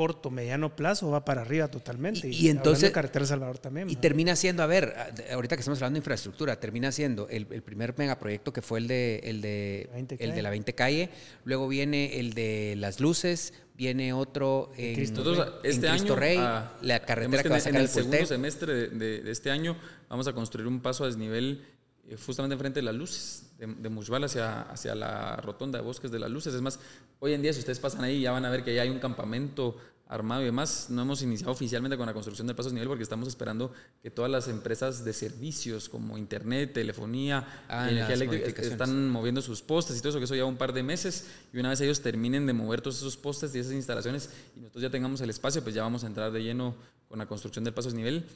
corto, 0.00 0.30
mediano 0.30 0.74
plazo, 0.74 1.10
va 1.10 1.26
para 1.26 1.42
arriba 1.42 1.68
totalmente. 1.68 2.26
Y- 2.28 2.48
entonces- 2.48 2.84
de 2.88 2.92
Carretera 2.92 3.26
Salvador 3.26 3.58
también. 3.58 3.90
Y 3.90 3.96
¿no? 3.96 4.00
termina 4.00 4.34
siendo, 4.34 4.62
a 4.62 4.66
ver, 4.66 4.94
ahorita 5.30 5.56
que 5.56 5.60
estamos 5.60 5.76
hablando 5.78 5.96
de 5.96 5.98
infraestructura, 5.98 6.58
termina 6.58 6.90
siendo 6.90 7.28
el, 7.28 7.46
el 7.50 7.62
primer 7.62 7.92
megaproyecto 7.98 8.50
que 8.50 8.62
fue 8.62 8.78
el 8.78 8.88
de, 8.88 9.20
el, 9.24 9.42
de, 9.42 9.84
La 9.90 9.94
20 9.96 10.14
el 10.14 10.18
calle. 10.18 10.32
de 10.32 10.42
la 10.42 10.48
20 10.50 10.74
calle, 10.74 11.10
luego 11.44 11.68
viene 11.68 12.18
el 12.18 12.32
de 12.32 12.76
las 12.78 12.98
luces, 12.98 13.52
viene 13.76 14.14
otro 14.14 14.70
en, 14.78 14.94
Cristo 14.94 15.20
en 15.20 15.70
este 15.70 15.88
Cristo 15.90 16.12
año, 16.14 16.16
Rey, 16.16 16.36
ah, 16.40 16.78
la 16.80 17.00
carretera 17.00 17.42
que 17.42 17.48
va 17.50 17.56
a 17.56 17.58
en, 17.58 17.64
sacar 17.64 17.74
en 17.76 17.80
el 17.82 17.82
el 17.82 17.88
segundo 17.90 18.24
semestre 18.26 18.72
de, 18.72 18.88
de- 18.88 19.20
de 19.20 19.30
este 19.30 19.50
año 19.50 19.76
vamos 20.08 20.26
a 20.28 20.32
construir 20.32 20.66
un 20.66 20.80
paso 20.80 21.04
a 21.04 21.08
desnivel 21.08 21.62
justamente 22.24 22.54
enfrente 22.54 22.80
de 22.80 22.84
las 22.84 22.94
luces 22.94 23.50
de, 23.58 23.66
de 23.66 23.88
Mushbal 23.88 24.24
hacia, 24.24 24.62
hacia 24.62 24.94
la 24.94 25.36
rotonda 25.36 25.78
de 25.78 25.84
Bosques 25.84 26.10
de 26.10 26.18
las 26.18 26.30
Luces. 26.30 26.54
Es 26.54 26.60
más, 26.62 26.78
hoy 27.20 27.34
en 27.34 27.42
día 27.42 27.52
si 27.52 27.60
ustedes 27.60 27.78
pasan 27.78 28.02
ahí 28.04 28.20
ya 28.22 28.32
van 28.32 28.44
a 28.44 28.50
ver 28.50 28.64
que 28.64 28.74
ya 28.74 28.82
hay 28.82 28.90
un 28.90 28.98
campamento 28.98 29.76
armado 30.10 30.42
y 30.42 30.46
demás. 30.46 30.88
No 30.90 31.02
hemos 31.02 31.22
iniciado 31.22 31.52
oficialmente 31.52 31.96
con 31.96 32.04
la 32.06 32.12
construcción 32.12 32.46
del 32.46 32.56
paso 32.56 32.68
a 32.68 32.70
desnivel 32.70 32.88
porque 32.88 33.04
estamos 33.04 33.28
esperando 33.28 33.72
que 34.02 34.10
todas 34.10 34.30
las 34.30 34.48
empresas 34.48 35.04
de 35.04 35.12
servicios 35.12 35.88
como 35.88 36.18
internet, 36.18 36.72
telefonía, 36.72 37.46
Ah, 37.68 37.88
energía 37.88 38.14
eléctrica 38.16 38.62
están 38.62 39.08
moviendo 39.08 39.40
sus 39.40 39.62
postes 39.62 39.96
y 39.96 40.00
todo 40.00 40.10
eso, 40.10 40.18
que 40.18 40.24
eso 40.24 40.34
lleva 40.34 40.48
un 40.48 40.56
par 40.56 40.72
de 40.72 40.82
meses. 40.82 41.28
Y 41.52 41.58
una 41.58 41.70
vez 41.70 41.80
ellos 41.80 42.00
terminen 42.00 42.44
de 42.46 42.52
mover 42.52 42.80
todos 42.80 42.96
esos 42.96 43.16
postes 43.16 43.54
y 43.54 43.60
esas 43.60 43.72
instalaciones 43.72 44.30
y 44.56 44.60
nosotros 44.60 44.82
ya 44.82 44.90
tengamos 44.90 45.20
el 45.20 45.30
espacio, 45.30 45.62
pues 45.62 45.76
ya 45.76 45.82
vamos 45.82 46.02
a 46.02 46.08
entrar 46.08 46.32
de 46.32 46.42
lleno 46.42 46.74
con 47.08 47.18
la 47.18 47.26
construcción 47.26 47.64
del 47.64 47.72
paso 47.72 47.88
a 47.88 47.92
desnivel. 47.92 48.26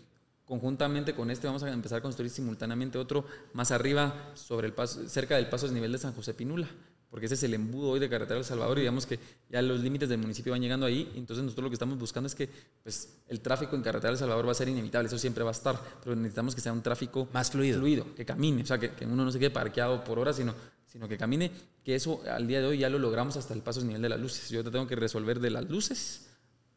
Conjuntamente 0.44 1.14
con 1.14 1.30
este 1.30 1.46
vamos 1.46 1.62
a 1.62 1.72
empezar 1.72 1.98
a 1.98 2.02
construir 2.02 2.30
simultáneamente 2.30 2.98
otro 2.98 3.24
más 3.54 3.70
arriba, 3.70 4.32
sobre 4.34 4.66
el 4.66 4.74
paso, 4.74 5.08
cerca 5.08 5.36
del 5.36 5.48
paso 5.48 5.64
a 5.64 5.68
desnivel 5.68 5.92
de 5.92 5.98
San 5.98 6.12
José 6.12 6.34
Pinula, 6.34 6.68
porque 7.08 7.26
ese 7.26 7.34
es 7.34 7.42
el 7.44 7.54
embudo 7.54 7.90
hoy 7.90 8.00
de 8.00 8.10
Carretera 8.10 8.34
del 8.34 8.44
Salvador 8.44 8.76
y 8.76 8.82
digamos 8.82 9.06
que 9.06 9.18
ya 9.48 9.62
los 9.62 9.80
límites 9.80 10.08
del 10.08 10.18
municipio 10.18 10.52
van 10.52 10.60
llegando 10.60 10.84
ahí. 10.84 11.10
Entonces 11.14 11.44
nosotros 11.44 11.64
lo 11.64 11.70
que 11.70 11.76
estamos 11.76 11.98
buscando 11.98 12.26
es 12.26 12.34
que 12.34 12.50
pues, 12.82 13.20
el 13.28 13.40
tráfico 13.40 13.74
en 13.74 13.82
Carretera 13.82 14.10
del 14.10 14.18
Salvador 14.18 14.46
va 14.46 14.50
a 14.52 14.54
ser 14.54 14.68
inevitable, 14.68 15.06
eso 15.06 15.16
siempre 15.16 15.42
va 15.44 15.50
a 15.50 15.52
estar, 15.52 15.80
pero 16.02 16.14
necesitamos 16.14 16.54
que 16.54 16.60
sea 16.60 16.74
un 16.74 16.82
tráfico 16.82 17.26
Más 17.32 17.50
fluido. 17.50 17.78
fluido, 17.78 18.14
que 18.14 18.26
camine, 18.26 18.64
o 18.64 18.66
sea, 18.66 18.78
que, 18.78 18.90
que 18.90 19.06
uno 19.06 19.24
no 19.24 19.32
se 19.32 19.38
quede 19.38 19.50
parqueado 19.50 20.04
por 20.04 20.18
horas, 20.18 20.36
sino, 20.36 20.54
sino 20.84 21.08
que 21.08 21.16
camine, 21.16 21.50
que 21.82 21.94
eso 21.94 22.20
al 22.30 22.46
día 22.46 22.60
de 22.60 22.66
hoy 22.66 22.78
ya 22.78 22.90
lo 22.90 22.98
logramos 22.98 23.38
hasta 23.38 23.54
el 23.54 23.62
paso 23.62 23.80
a 23.80 23.84
nivel 23.84 24.02
de 24.02 24.10
las 24.10 24.20
luces. 24.20 24.50
Yo 24.50 24.62
te 24.62 24.70
tengo 24.70 24.86
que 24.86 24.96
resolver 24.96 25.40
de 25.40 25.48
las 25.48 25.70
luces 25.70 26.23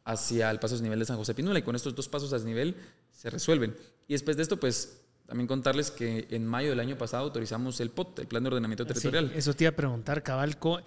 hacia 0.07 0.49
el 0.49 0.59
paso 0.59 0.75
a 0.75 0.79
nivel 0.81 0.99
de 0.99 1.05
San 1.05 1.17
José 1.17 1.33
Pinula 1.35 1.59
y 1.59 1.63
con 1.63 1.75
estos 1.75 1.93
dos 1.93 2.07
pasos 2.07 2.31
a 2.33 2.39
nivel 2.39 2.75
se 3.11 3.29
resuelven. 3.29 3.75
Y 4.07 4.13
después 4.13 4.37
de 4.37 4.43
esto, 4.43 4.57
pues 4.57 5.01
también 5.27 5.47
contarles 5.47 5.91
que 5.91 6.25
en 6.31 6.47
mayo 6.47 6.69
del 6.69 6.79
año 6.79 6.97
pasado 6.97 7.23
autorizamos 7.25 7.81
el 7.81 7.89
POT, 7.89 8.19
el 8.19 8.27
Plan 8.27 8.41
de 8.43 8.47
Ordenamiento 8.47 8.83
Sí, 8.85 8.87
Territorial. 8.87 9.31
eso 9.35 9.53
te 9.53 9.65
iba 9.65 9.71
a 9.71 9.75
preguntar, 9.75 10.23
Cabal, 10.23 10.57
co- 10.57 10.79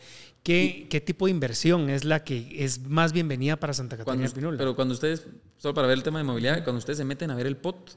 ¿qué, 0.42 0.87
¿qué 0.88 1.02
tipo 1.02 1.26
de 1.26 1.33
inversión 1.33 1.90
es 1.90 2.04
la 2.06 2.24
que 2.24 2.64
es 2.64 2.80
más 2.88 3.12
bienvenida 3.12 3.56
para 3.61 3.74
Santa 3.74 3.98
Catarina 3.98 4.22
Cuando, 4.24 4.35
Pinula? 4.35 4.56
pero 4.56 4.74
cuando 4.74 4.94
ustedes, 4.94 5.26
solo 5.59 5.74
para 5.74 5.87
ver 5.88 5.98
el 5.98 6.02
tema 6.02 6.18
de 6.20 6.24
movilidad, 6.24 6.64
cuando 6.64 6.78
ustedes 6.78 6.96
se 6.96 7.04
meten 7.04 7.30
a 7.30 7.35
ver 7.35 7.46
el 7.46 7.59
POT, 7.59 7.90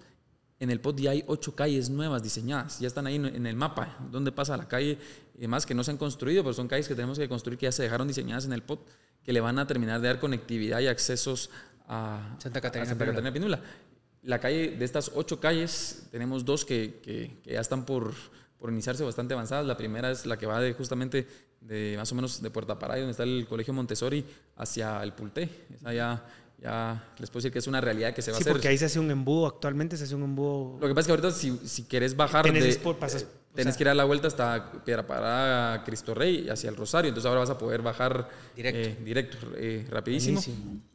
en 0.60 0.70
el 0.70 0.82
POT 0.82 1.00
ya 1.00 1.12
hay 1.12 1.24
ocho 1.28 1.56
calles 1.56 1.90
nuevas 1.90 2.22
diseñadas, 2.22 2.78
ya 2.82 2.88
están 2.88 3.08
ahí 3.08 3.16
en- 3.16 3.26
en 3.28 3.46
el 3.48 3.56
mapa, 3.56 3.98
donde 4.12 4.34
pasa 4.34 4.58
la 4.58 4.68
calle 4.68 4.98
y 5.38 5.42
demás 5.42 5.66
que 5.66 5.74
no 5.74 5.86
se 5.86 5.92
han 5.92 5.98
construido, 5.98 6.44
pero 6.44 6.54
son 6.54 6.68
calles 6.68 6.90
que 6.90 6.96
tenemos 6.96 7.18
que 7.18 7.30
construir 7.30 7.58
que 7.58 7.68
ya 7.68 7.72
se 7.72 7.84
dejaron 7.84 8.06
diseñadas 8.10 8.44
en 8.44 8.52
el 8.52 8.64
POT, 8.64 8.86
que 9.24 9.34
le 9.34 9.40
van 9.42 9.58
a 9.60 9.66
terminar 9.68 10.02
de 10.02 10.08
dar 10.08 10.20
conectividad 10.20 10.80
y 10.80 10.88
accesos 10.88 11.50
a 11.88 12.36
Santa 12.40 12.62
Catarina 12.62 12.84
a 12.84 12.90
Santa 12.90 13.06
Pinula. 13.06 13.22
Catarina 13.22 13.34
Pinula. 13.34 13.62
La 14.24 14.40
calle, 14.40 14.72
de 14.78 14.86
estas 14.86 15.12
ocho 15.16 15.40
calles, 15.40 16.08
tenemos 16.12 16.46
dos 16.46 16.64
que, 16.66 17.00
que- 17.04 17.40
que 17.44 17.54
ya 17.54 17.60
están 17.62 17.86
por, 17.86 18.14
por 18.58 18.70
iniciarse 18.72 19.04
bastante 19.04 19.34
avanzadas. 19.34 19.66
La 19.66 19.76
primera 19.78 20.12
es 20.12 20.26
la 20.26 20.38
que 20.38 20.46
va 20.46 20.60
de 20.62 20.74
justamente 20.74 21.28
de 21.60 21.96
más 21.98 22.12
o 22.12 22.16
menos 22.16 22.42
de 22.42 22.50
Puerta 22.50 22.78
Paray, 22.80 23.02
donde 23.02 23.12
está 23.12 23.24
el 23.24 23.46
Colegio 23.48 23.74
Montessori, 23.74 24.26
hacia 24.58 25.02
el 25.04 25.14
Pulté. 25.14 25.50
Esa 25.74 25.94
ya, 25.94 26.26
ya 26.62 27.14
les 27.20 27.30
puedo 27.30 27.40
decir 27.42 27.52
que 27.52 27.60
es 27.60 27.68
una 27.68 27.80
realidad 27.82 28.14
que 28.14 28.22
se 28.22 28.32
va 28.32 28.38
sí, 28.38 28.42
a 28.42 28.44
hacer. 28.44 28.54
porque 28.54 28.68
ahí 28.70 28.78
se 28.78 28.86
hace 28.86 29.00
un 29.00 29.12
embudo, 29.12 29.48
actualmente 29.48 29.96
se 29.98 30.06
hace 30.06 30.16
un 30.16 30.24
embudo. 30.24 30.78
Lo 30.80 30.88
que 30.88 30.94
pasa 30.94 31.02
es 31.02 31.06
que 31.08 31.12
ahorita 31.12 31.32
si, 31.32 31.58
si 31.68 31.84
querés 31.84 32.16
bajar 32.16 32.50
de... 32.52 32.76
por- 32.84 32.98
pasas 32.98 33.26
Tenés 33.54 33.78
que 33.78 33.84
ir 33.84 33.90
a 33.90 33.94
la 33.94 34.04
vuelta 34.04 34.28
hasta 34.28 34.72
Piedra 34.84 35.06
Parada, 35.06 35.84
Cristo 35.84 36.16
Rey, 36.16 36.50
hacia 36.50 36.70
el 36.70 36.76
Rosario. 36.76 37.10
Entonces 37.10 37.28
ahora 37.28 37.42
vas 37.42 37.52
a 37.52 37.58
poder 37.58 37.84
bajar 37.84 38.28
directo, 38.56 38.80
eh, 38.80 38.98
directo 39.04 39.38
eh, 39.56 39.86
rapidísimo. 39.90 40.42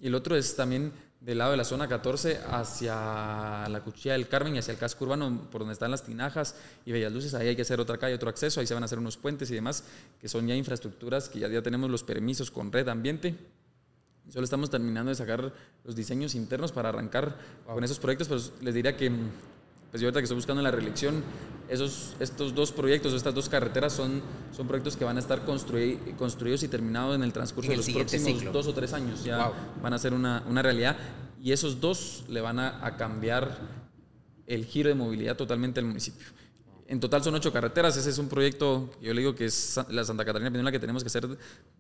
Y 0.01 0.07
el 0.09 0.15
otro 0.15 0.35
es 0.35 0.57
también 0.57 0.93
del 1.21 1.39
lado 1.39 1.53
de 1.53 1.57
la 1.57 1.65
zona 1.65 1.87
14 1.87 2.41
hacia 2.51 3.69
la 3.69 3.81
Cuchilla 3.85 4.15
del 4.15 4.29
Carmen 4.29 4.57
y 4.57 4.59
hacia 4.59 4.73
el 4.73 4.79
casco 4.79 5.05
urbano, 5.05 5.49
por 5.51 5.61
donde 5.61 5.73
están 5.73 5.93
las 5.93 6.03
tinajas 6.03 6.57
y 6.85 6.91
Bellas 6.91 7.13
Luces. 7.13 7.35
Ahí 7.35 7.47
hay 7.47 7.57
que 7.57 7.63
hacer 7.63 7.79
otra 7.79 7.97
calle, 7.97 8.15
otro 8.15 8.29
acceso. 8.29 8.59
Ahí 8.59 8.67
se 8.67 8.75
van 8.75 8.83
a 8.83 8.87
hacer 8.87 8.99
unos 8.99 9.17
puentes 9.17 9.49
y 9.53 9.55
demás, 9.55 9.85
que 10.21 10.29
son 10.29 10.47
ya 10.49 10.57
infraestructuras 10.57 11.29
que 11.29 11.39
ya, 11.39 11.49
ya 11.49 11.63
tenemos 11.63 11.89
los 11.91 12.03
permisos 12.03 12.51
con 12.51 12.73
red 12.73 12.89
ambiente. 12.89 13.37
Solo 14.31 14.45
estamos 14.45 14.69
terminando 14.69 15.11
de 15.11 15.15
sacar 15.15 15.53
los 15.85 15.97
diseños 15.97 16.35
internos 16.35 16.73
para 16.73 16.91
arrancar 16.91 17.37
con 17.67 17.83
esos 17.83 17.99
proyectos, 17.99 18.29
pues 18.29 18.53
les 18.61 18.75
diría 18.75 18.97
que 18.97 19.11
pues 19.91 20.01
yo 20.01 20.07
ahorita 20.07 20.21
que 20.21 20.25
estoy 20.25 20.37
buscando 20.37 20.63
la 20.63 20.71
reelección, 20.71 21.23
esos, 21.69 22.15
estos 22.21 22.55
dos 22.55 22.73
proyectos, 22.73 23.13
estas 23.13 23.35
dos 23.35 23.49
carreteras 23.49 23.93
son, 23.93 24.23
son 24.57 24.67
proyectos 24.67 24.97
que 24.97 25.05
van 25.05 25.17
a 25.17 25.21
estar 25.21 25.43
construidos 25.45 26.63
y 26.63 26.69
terminados 26.69 27.17
en 27.17 27.23
el 27.23 27.33
transcurso 27.33 27.71
de 27.71 27.77
los 27.77 27.89
próximos 27.89 28.53
dos 28.53 28.67
o 28.67 28.75
tres 28.75 28.93
años. 28.93 29.25
Ya 29.25 29.53
van 29.83 29.93
a 29.93 29.99
ser 29.99 30.15
una, 30.15 30.43
una, 30.49 30.63
realidad. 30.63 30.97
Y 31.43 31.53
esos 31.53 31.81
dos 31.81 32.25
le 32.29 32.41
van 32.41 32.59
a, 32.59 32.85
a 32.85 32.97
cambiar 32.97 33.59
el 34.47 34.65
giro 34.65 34.89
de 34.89 34.95
movilidad 34.95 35.37
totalmente 35.37 35.81
al 35.81 35.87
municipio. 35.87 36.27
En 36.91 37.01
total 37.01 37.23
son 37.23 37.35
ocho 37.35 37.53
carreteras. 37.53 37.99
Ese 37.99 38.09
es 38.09 38.17
un 38.17 38.31
proyecto, 38.31 38.91
yo 39.03 39.13
le 39.13 39.21
digo 39.21 39.35
que 39.35 39.45
es 39.45 39.79
la 39.91 40.05
Santa 40.05 40.25
Catarina 40.25 40.51
Pinula 40.51 40.73
que 40.73 40.79
tenemos 40.79 41.05
que 41.05 41.09
hacer 41.09 41.29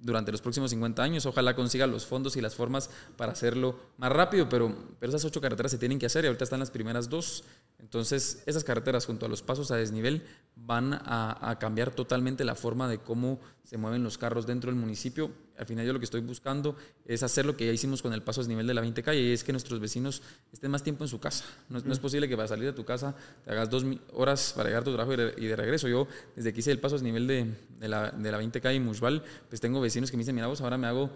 durante 0.02 0.30
los 0.30 0.42
próximos 0.42 0.68
50 0.68 1.02
años. 1.02 1.24
Ojalá 1.24 1.56
consiga 1.56 1.86
los 1.86 2.04
fondos 2.04 2.36
y 2.36 2.42
las 2.42 2.54
formas 2.54 2.90
para 3.16 3.32
hacerlo 3.32 3.80
más 3.96 4.12
rápido, 4.12 4.50
pero, 4.50 4.76
pero 5.00 5.08
esas 5.08 5.24
ocho 5.24 5.40
carreteras 5.40 5.72
se 5.72 5.78
tienen 5.78 5.98
que 5.98 6.04
hacer 6.04 6.24
y 6.24 6.26
ahorita 6.26 6.44
están 6.44 6.60
las 6.60 6.70
primeras 6.70 7.08
dos. 7.08 7.44
Entonces, 7.78 8.42
esas 8.44 8.64
carreteras 8.64 9.06
junto 9.06 9.24
a 9.24 9.30
los 9.30 9.40
pasos 9.40 9.70
a 9.70 9.76
desnivel 9.76 10.26
van 10.56 10.92
a 10.92 11.56
cambiar 11.58 11.90
totalmente 11.90 12.44
la 12.44 12.54
forma 12.54 12.86
de 12.86 12.98
cómo 12.98 13.40
se 13.64 13.78
mueven 13.78 14.02
los 14.02 14.18
carros 14.18 14.46
dentro 14.46 14.70
del 14.70 14.78
municipio. 14.78 15.30
Al 15.58 15.66
final 15.66 15.84
yo 15.84 15.92
lo 15.92 15.98
que 15.98 16.04
estoy 16.04 16.20
buscando 16.20 16.76
es 17.04 17.22
hacer 17.22 17.44
lo 17.44 17.56
que 17.56 17.66
ya 17.66 17.72
hicimos 17.72 18.00
con 18.00 18.12
el 18.12 18.22
paso 18.22 18.40
a 18.40 18.44
nivel 18.44 18.66
de 18.66 18.74
la 18.74 18.80
20 18.80 19.02
calle 19.02 19.20
y 19.20 19.32
es 19.32 19.44
que 19.44 19.52
nuestros 19.52 19.80
vecinos 19.80 20.22
estén 20.52 20.70
más 20.70 20.82
tiempo 20.82 21.04
en 21.04 21.08
su 21.08 21.18
casa. 21.18 21.44
No, 21.68 21.78
es 21.78 21.98
posible 21.98 22.28
que 22.28 22.36
para 22.36 22.48
salir 22.48 22.64
de 22.64 22.72
tu 22.72 22.84
casa 22.84 23.14
te 23.44 23.50
hagas 23.50 23.68
dos 23.68 23.84
horas 24.12 24.52
para 24.56 24.68
llegar 24.68 24.82
a 24.82 24.84
tu 24.84 24.94
trabajo 24.94 25.12
y 25.14 25.46
de, 25.46 25.56
regreso. 25.56 25.88
Yo, 25.88 26.06
desde 26.36 26.52
que 26.52 26.60
hice 26.60 26.70
el 26.70 26.80
paso 26.80 26.96
a 26.96 27.00
nivel 27.00 27.26
de, 27.26 27.52
de, 27.78 27.88
la, 27.88 28.10
de 28.10 28.30
la 28.30 28.38
20 28.38 28.60
calle 28.60 28.76
y 28.76 28.80
Mushbal, 28.80 29.22
pues 29.48 29.60
tengo 29.60 29.80
vecinos 29.80 30.10
que 30.10 30.16
me 30.16 30.22
dicen, 30.22 30.34
mira 30.34 30.46
vos, 30.46 30.60
ahora 30.60 30.78
me 30.78 30.86
hago 30.86 31.10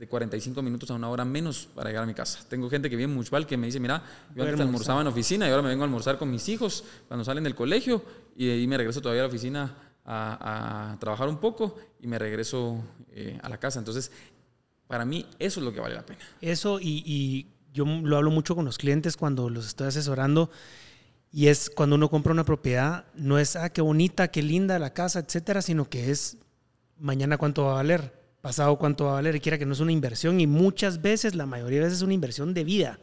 de 0.00 0.08
45 0.08 0.62
minutos 0.62 0.90
a 0.90 0.94
una 0.94 1.10
hora 1.10 1.26
menos 1.26 1.68
para 1.74 1.90
llegar 1.90 2.04
a 2.04 2.06
mi 2.06 2.14
casa. 2.14 2.40
Tengo 2.48 2.70
gente 2.70 2.88
que 2.88 2.96
vive 2.96 3.10
en 3.10 3.14
Mushbal 3.14 3.46
que 3.46 3.58
me 3.58 3.66
dice, 3.66 3.78
mira, 3.78 4.02
yo 4.34 4.44
antes 4.44 4.58
almorzaba 4.58 5.02
en 5.02 5.08
oficina 5.08 5.46
y 5.46 5.50
ahora 5.50 5.62
me 5.62 5.68
vengo 5.68 5.82
a 5.82 5.84
almorzar 5.84 6.16
con 6.16 6.30
mis 6.30 6.48
hijos 6.48 6.84
cuando 7.06 7.22
salen 7.22 7.44
del 7.44 7.54
colegio 7.54 8.02
y 8.34 8.48
ahí 8.48 8.66
me 8.66 8.78
regreso 8.78 9.02
todavía 9.02 9.20
a 9.20 9.24
la 9.24 9.28
oficina 9.28 9.89
a, 10.04 10.96
trabajar 11.00 11.28
un 11.28 11.38
poco 11.38 11.76
y 12.00 12.06
me 12.06 12.18
regreso 12.18 12.82
eh, 13.12 13.38
a 13.42 13.48
la 13.48 13.58
casa. 13.58 13.78
Entonces, 13.78 14.10
para 14.86 15.04
mí 15.04 15.26
eso 15.38 15.60
es 15.60 15.64
lo 15.64 15.72
que 15.72 15.80
vale 15.80 15.94
la 15.94 16.04
pena. 16.04 16.20
Eso 16.40 16.78
y, 16.80 17.48
yo 17.72 17.84
lo 17.84 18.16
hablo 18.16 18.32
mucho 18.32 18.56
con 18.56 18.64
los 18.64 18.78
clientes 18.78 19.16
cuando 19.16 19.48
los 19.48 19.66
estoy 19.66 19.88
asesorando. 19.88 20.50
Y 21.32 21.46
es 21.46 21.70
cuando 21.70 21.94
uno 21.94 22.10
compra 22.10 22.32
una 22.32 22.44
propiedad, 22.44 23.04
no 23.14 23.38
es, 23.38 23.54
ah, 23.54 23.68
qué 23.70 23.80
bonita, 23.80 24.28
qué 24.28 24.42
linda 24.42 24.80
la 24.80 24.92
casa, 24.92 25.20
etcétera, 25.20 25.62
sino 25.62 25.88
que 25.88 26.10
es 26.10 26.38
mañana 26.98 27.38
cuánto 27.38 27.66
va 27.66 27.70
a 27.70 27.74
valer, 27.74 28.12
pasado 28.40 28.76
cuánto 28.76 29.04
va 29.04 29.12
a 29.12 29.14
valer, 29.14 29.36
y 29.36 29.40
quiera 29.40 29.56
que 29.56 29.64
no 29.64 29.74
es 29.74 29.78
una 29.78 29.92
inversión, 29.92 30.40
y 30.40 30.48
muchas 30.48 31.00
veces, 31.00 31.36
la 31.36 31.46
mayoría 31.46 31.78
de 31.78 31.84
veces 31.84 31.98
es 31.98 32.02
una 32.02 32.14
inversión 32.14 32.52
de 32.52 32.64
vida. 32.64 32.98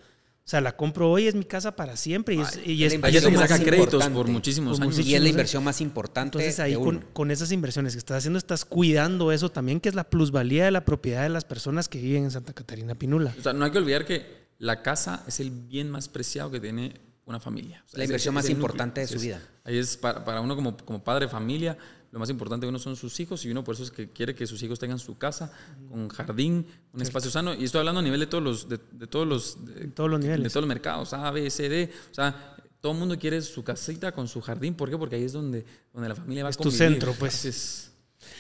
O 0.48 0.50
sea, 0.50 0.62
la 0.62 0.78
compro 0.78 1.12
hoy, 1.12 1.28
es 1.28 1.36
mi 1.36 1.44
casa 1.44 1.76
para 1.76 1.98
siempre. 1.98 2.36
Y 2.36 2.40
es, 2.40 2.62
y 2.66 2.86
es, 2.86 2.94
que 2.94 3.38
saca 3.38 3.60
créditos 3.60 4.08
por 4.08 4.30
muchísimos 4.30 4.80
años. 4.80 4.98
y 4.98 5.14
es 5.14 5.22
la 5.22 5.28
inversión 5.28 5.62
más 5.62 5.82
importante. 5.82 6.38
Entonces 6.38 6.62
ahí 6.62 6.74
con, 6.76 7.04
con, 7.12 7.32
esas 7.32 7.52
inversiones 7.52 7.92
que 7.92 8.00
estás 8.00 8.20
haciendo, 8.20 8.40
estás 8.40 8.64
cuidando 8.64 9.34
eso 9.34 9.52
también, 9.52 9.82
que 9.82 9.90
es 9.90 9.96
la 9.96 10.06
plusvalía 10.06 10.64
de 10.64 10.72
la 10.72 10.86
propiedad 10.86 11.24
de 11.24 11.28
las 11.28 11.44
personas 11.44 11.90
que 11.90 12.00
viven 12.00 12.24
en 12.24 12.32
Santa 12.32 12.54
Catarina 12.54 12.96
Pinula. 12.96 13.36
O 13.38 13.44
sea, 13.44 13.52
no 13.52 13.66
hay 13.66 13.72
que 13.72 13.78
olvidar 13.78 14.06
que 14.06 14.48
la 14.60 14.82
casa 14.82 15.26
es 15.28 15.42
el 15.42 15.52
bien 15.52 15.92
más 15.92 16.08
preciado 16.08 16.50
que 16.50 16.62
tiene 16.62 16.94
una 17.26 17.42
familia. 17.42 17.84
la 17.92 18.06
inversión 18.06 18.34
más 18.34 18.50
importante 18.50 19.02
de 19.02 19.08
su 19.08 19.20
vida. 19.20 19.42
Ahí 19.66 19.78
es 19.78 19.98
para, 19.98 20.24
para 20.24 20.40
uno 20.40 20.56
como, 20.56 20.78
como 20.78 21.04
padre, 21.04 21.28
familia, 21.28 21.78
lo 22.18 22.20
más 22.20 22.32
importante 22.32 22.66
de 22.66 22.70
uno 22.70 22.80
son 22.80 22.96
sus 22.96 23.20
hijos 23.20 23.46
y 23.46 23.52
uno 23.52 23.64
por 23.64 23.76
eso 23.76 23.84
es 23.84 23.92
que 23.92 24.10
quiere 24.10 24.34
que 24.34 24.48
sus 24.48 24.64
hijos 24.64 24.80
tengan 24.80 24.98
su 24.98 25.20
casa 25.20 25.52
con 25.88 26.10
jardín, 26.10 26.66
un 26.92 27.02
espacio 27.04 27.30
sano. 27.30 27.54
Y 27.54 27.64
estoy 27.64 27.78
hablando 27.78 28.00
a 28.00 28.02
nivel 28.02 28.20
de 28.20 28.26
todos 28.26 28.44
los, 28.44 28.68
de, 28.68 28.80
todos 29.06 29.28
los, 29.28 29.60
todos 29.94 30.10
los 30.10 30.20
niveles. 30.20 30.46
De 30.46 30.50
todos 30.50 30.64
los 30.64 30.68
mercados, 30.68 31.14
A, 31.14 31.30
B, 31.30 31.48
C, 31.52 31.70
D. 31.70 31.92
O 32.10 32.14
sea, 32.16 32.56
todo 32.82 32.94
el 32.94 32.98
mundo 32.98 33.20
quiere 33.20 33.40
su 33.44 33.64
casita 33.64 34.12
con 34.14 34.28
su 34.28 34.42
jardín. 34.42 34.74
¿Por 34.74 34.90
qué? 34.90 34.98
Porque 34.98 35.16
ahí 35.16 35.26
es 35.26 35.34
donde, 35.34 35.64
donde 35.94 36.10
la 36.10 36.16
familia 36.16 36.44
va 36.44 36.50
es 36.50 36.56
a 36.56 36.58
convivir. 36.58 36.80
tu 36.80 36.84
centro, 36.84 37.14
pues. 37.14 37.92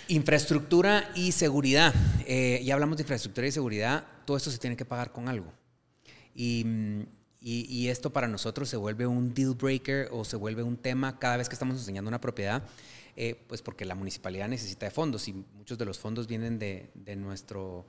Infraestructura 0.07 1.11
y 1.13 1.31
seguridad. 1.31 1.93
Eh, 2.25 2.59
ya 2.65 2.73
hablamos 2.73 2.97
de 2.97 3.03
infraestructura 3.03 3.45
y 3.45 3.51
seguridad. 3.51 4.07
Todo 4.25 4.37
esto 4.37 4.49
se 4.49 4.57
tiene 4.57 4.75
que 4.75 4.85
pagar 4.85 5.11
con 5.11 5.29
algo. 5.29 5.53
Y, 6.33 6.65
y, 7.39 7.67
y, 7.69 7.89
esto 7.89 8.09
para 8.09 8.27
nosotros 8.27 8.69
se 8.69 8.77
vuelve 8.77 9.05
un 9.05 9.35
deal 9.35 9.53
breaker 9.53 10.09
o 10.11 10.25
se 10.25 10.35
vuelve 10.35 10.63
un 10.63 10.77
tema 10.77 11.19
cada 11.19 11.37
vez 11.37 11.47
que 11.47 11.53
estamos 11.53 11.77
enseñando 11.77 12.09
una 12.09 12.19
propiedad. 12.19 12.63
Eh, 13.19 13.33
pues 13.47 13.63
porque 13.63 13.83
la 13.83 13.95
municipalidad 13.95 14.47
necesita 14.47 14.85
de 14.85 14.91
fondos 14.91 15.27
y 15.27 15.33
muchos 15.33 15.79
de 15.79 15.85
los 15.85 15.97
fondos 15.97 16.27
vienen 16.27 16.59
de, 16.59 16.91
de 16.93 17.15
nuestro 17.15 17.83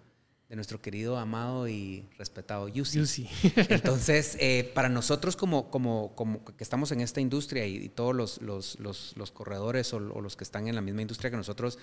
de 0.49 0.57
nuestro 0.57 0.81
querido, 0.81 1.19
amado 1.19 1.69
y 1.69 2.09
respetado 2.17 2.69
Yusi. 2.69 3.29
Entonces, 3.69 4.38
eh, 4.41 4.73
para 4.75 4.88
nosotros 4.88 5.37
como, 5.37 5.71
como, 5.71 6.14
como, 6.14 6.43
que 6.43 6.64
estamos 6.64 6.91
en 6.93 7.03
esta 7.03 7.21
industria 7.21 7.67
y, 7.67 7.91
todos 7.91 8.17
los, 8.17 8.41
los, 8.41 8.81
los, 8.81 9.14
los 9.19 9.31
corredores 9.31 9.93
o, 9.93 10.01
los 10.01 10.37
que 10.37 10.45
están 10.45 10.67
en 10.67 10.75
la 10.75 10.81
misma 10.81 11.03
industria 11.03 11.31
que 11.31 11.37
nosotros 11.37 11.79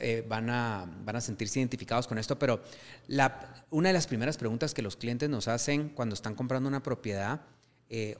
eh, 0.00 0.24
van, 0.26 0.48
a, 0.48 0.90
van 1.04 1.16
a 1.16 1.20
sentirse 1.20 1.58
identificados 1.58 2.06
con 2.06 2.16
esto, 2.16 2.38
pero 2.38 2.62
la, 3.06 3.66
una 3.68 3.90
de 3.90 3.92
las 3.92 4.06
primeras 4.06 4.38
preguntas 4.38 4.72
que 4.72 4.80
los 4.80 4.96
clientes 4.96 5.28
nos 5.28 5.48
hacen 5.48 5.90
cuando 5.90 6.14
están 6.14 6.34
comprando 6.34 6.70
una 6.70 6.82
propiedad 6.82 7.42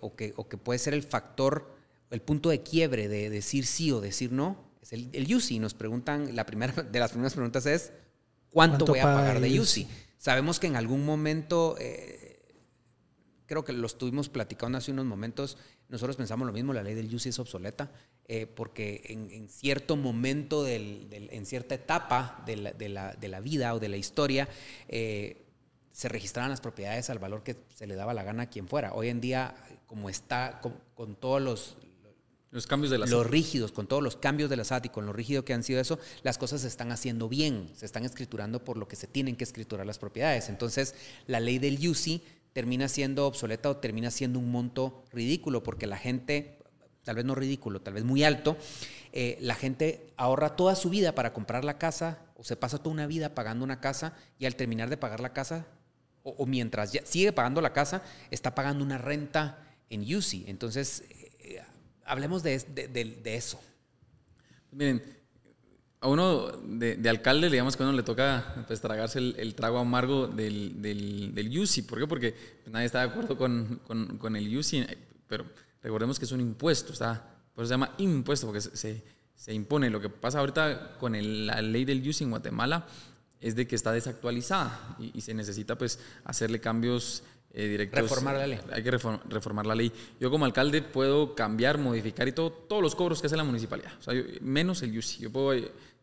o, 0.00 0.14
que, 0.16 0.34
o 0.36 0.46
que 0.46 0.58
puede 0.58 0.78
ser 0.78 0.92
el 0.92 1.04
factor 1.04 1.79
el 2.10 2.22
punto 2.22 2.48
de 2.48 2.62
quiebre 2.62 3.08
de 3.08 3.30
decir 3.30 3.66
sí 3.66 3.92
o 3.92 4.00
decir 4.00 4.32
no 4.32 4.70
es 4.82 4.92
el, 4.92 5.08
el 5.12 5.34
UCI. 5.34 5.58
Nos 5.58 5.74
preguntan, 5.74 6.34
la 6.34 6.46
primera 6.46 6.72
de 6.82 6.98
las 6.98 7.10
primeras 7.10 7.34
preguntas 7.34 7.66
es, 7.66 7.92
¿cuánto, 8.50 8.86
voy 8.86 8.98
a 8.98 9.04
pagar 9.04 9.40
de 9.40 9.60
UCI? 9.60 9.86
Sabemos 10.18 10.60
que 10.60 10.66
en 10.66 10.76
algún 10.76 11.04
momento, 11.04 11.76
eh, 11.78 12.42
creo 13.46 13.64
que 13.64 13.72
lo 13.72 13.86
estuvimos 13.86 14.28
platicando 14.28 14.78
hace 14.78 14.92
unos 14.92 15.06
momentos, 15.06 15.56
nosotros 15.88 16.16
pensamos 16.16 16.46
lo 16.46 16.52
mismo, 16.52 16.72
la 16.72 16.82
ley 16.82 16.94
del 16.94 17.12
UCI 17.14 17.30
es 17.30 17.38
obsoleta, 17.38 17.90
eh, 18.28 18.46
porque 18.46 19.02
en, 19.06 19.48
cierto 19.48 19.96
momento, 19.96 20.62
del, 20.62 21.08
en 21.10 21.46
cierta 21.46 21.74
etapa 21.74 22.42
de 22.46 22.56
la, 22.56 22.72
de, 22.72 22.88
la, 22.88 23.12
de 23.14 23.28
la, 23.28 23.40
vida 23.40 23.74
o 23.74 23.80
de 23.80 23.88
la 23.88 23.96
historia, 23.96 24.48
eh, 24.88 25.46
se 25.90 26.08
registraban 26.08 26.50
las 26.50 26.60
propiedades 26.60 27.10
al 27.10 27.18
valor 27.18 27.42
que 27.42 27.56
se 27.74 27.86
le 27.86 27.96
daba 27.96 28.14
la 28.14 28.22
gana 28.22 28.44
a 28.44 28.50
quien 28.50 28.68
fuera. 28.68 28.92
Hoy 28.92 29.08
en 29.08 29.20
día, 29.20 29.56
como 29.86 30.08
está 30.08 30.60
con 30.94 31.16
todos 31.16 31.42
los, 31.42 31.76
los 32.50 32.66
cambios 32.66 32.90
de 32.90 32.98
la 32.98 33.06
Los 33.06 33.26
rígidos, 33.26 33.72
con 33.72 33.86
todos 33.86 34.02
los 34.02 34.16
cambios 34.16 34.50
de 34.50 34.56
la 34.56 34.64
SAT 34.64 34.86
y 34.86 34.88
con 34.88 35.06
lo 35.06 35.12
rígido 35.12 35.44
que 35.44 35.54
han 35.54 35.62
sido 35.62 35.80
eso, 35.80 35.98
las 36.22 36.36
cosas 36.36 36.62
se 36.62 36.68
están 36.68 36.90
haciendo 36.90 37.28
bien, 37.28 37.70
se 37.74 37.86
están 37.86 38.04
escriturando 38.04 38.64
por 38.64 38.76
lo 38.76 38.88
que 38.88 38.96
se 38.96 39.06
tienen 39.06 39.36
que 39.36 39.44
escriturar 39.44 39.86
las 39.86 39.98
propiedades. 39.98 40.48
Entonces, 40.48 40.94
la 41.26 41.38
ley 41.38 41.58
del 41.58 41.86
UCI 41.86 42.22
termina 42.52 42.88
siendo 42.88 43.26
obsoleta 43.26 43.70
o 43.70 43.76
termina 43.76 44.10
siendo 44.10 44.38
un 44.38 44.50
monto 44.50 45.04
ridículo, 45.12 45.62
porque 45.62 45.86
la 45.86 45.96
gente, 45.96 46.58
tal 47.04 47.16
vez 47.16 47.24
no 47.24 47.36
ridículo, 47.36 47.80
tal 47.80 47.94
vez 47.94 48.04
muy 48.04 48.24
alto, 48.24 48.56
eh, 49.12 49.38
la 49.40 49.54
gente 49.54 50.12
ahorra 50.16 50.56
toda 50.56 50.74
su 50.74 50.90
vida 50.90 51.14
para 51.14 51.32
comprar 51.32 51.64
la 51.64 51.78
casa 51.78 52.18
o 52.36 52.44
se 52.44 52.56
pasa 52.56 52.78
toda 52.78 52.90
una 52.92 53.06
vida 53.06 53.34
pagando 53.34 53.64
una 53.64 53.80
casa 53.80 54.14
y 54.38 54.46
al 54.46 54.56
terminar 54.56 54.90
de 54.90 54.96
pagar 54.96 55.20
la 55.20 55.32
casa, 55.32 55.66
o, 56.22 56.46
mientras 56.46 56.92
ya 56.92 57.04
sigue 57.06 57.32
pagando 57.32 57.60
la 57.60 57.72
casa, 57.72 58.02
está 58.30 58.54
pagando 58.54 58.84
una 58.84 58.98
renta 58.98 59.58
en 59.88 60.02
UCI. 60.02 60.44
Entonces, 60.48 61.04
hablemos 62.10 62.42
de, 62.42 63.22
eso. 63.24 63.60
Miren, 64.72 65.02
a 66.00 66.08
uno 66.08 66.48
de, 66.48 67.08
alcalde, 67.08 67.48
digamos 67.48 67.76
que 67.76 67.84
a 67.84 67.92
le 67.92 68.02
toca 68.02 68.64
pues, 68.66 68.80
tragarse 68.80 69.18
el, 69.18 69.54
trago 69.54 69.78
amargo 69.78 70.26
del, 70.26 70.82
del, 70.82 71.34
del 71.34 71.58
UCI. 71.58 71.82
¿Por 71.82 72.00
qué? 72.00 72.06
Porque 72.06 72.34
pues, 72.62 72.72
nadie 72.72 72.86
está 72.86 73.00
de 73.00 73.10
acuerdo 73.10 73.36
con, 73.36 74.36
el 74.36 74.58
UCI, 74.58 74.86
pero 75.28 75.46
recordemos 75.82 76.18
que 76.18 76.24
es 76.24 76.32
un 76.32 76.40
impuesto, 76.40 76.92
¿está? 76.92 77.24
Por 77.54 77.64
eso 77.64 77.68
se 77.68 77.74
llama 77.74 77.94
impuesto, 77.98 78.46
porque 78.46 78.60
se, 78.60 79.02
se, 79.34 79.54
impone. 79.54 79.88
Lo 79.88 80.00
que 80.00 80.08
pasa 80.08 80.40
ahorita 80.40 80.96
con 80.98 81.12
la 81.46 81.62
ley 81.62 81.84
del 81.84 82.06
UCI 82.06 82.24
en 82.24 82.30
Guatemala 82.30 82.86
es 83.40 83.54
de 83.54 83.66
que 83.66 83.76
está 83.76 83.92
desactualizada 83.92 84.96
y, 84.98 85.16
y 85.16 85.20
se 85.20 85.32
necesita 85.32 85.78
pues 85.78 86.00
hacerle 86.24 86.60
cambios 86.60 87.22
eh, 87.52 87.88
reformar 87.92 88.36
la 88.36 88.46
ley. 88.46 88.60
Hay 88.72 88.82
que 88.82 88.90
reformar 88.90 89.66
la 89.66 89.74
ley. 89.74 89.92
Yo 90.20 90.30
como 90.30 90.44
alcalde 90.44 90.82
puedo 90.82 91.34
cambiar, 91.34 91.78
modificar 91.78 92.28
y 92.28 92.32
todo, 92.32 92.50
todos 92.50 92.82
los 92.82 92.94
cobros 92.94 93.20
que 93.20 93.26
hace 93.26 93.36
la 93.36 93.44
municipalidad. 93.44 93.92
O 93.98 94.02
sea, 94.02 94.14
menos 94.40 94.82
el 94.82 94.96
UCI. 94.96 95.22
Yo 95.22 95.32
puedo 95.32 95.48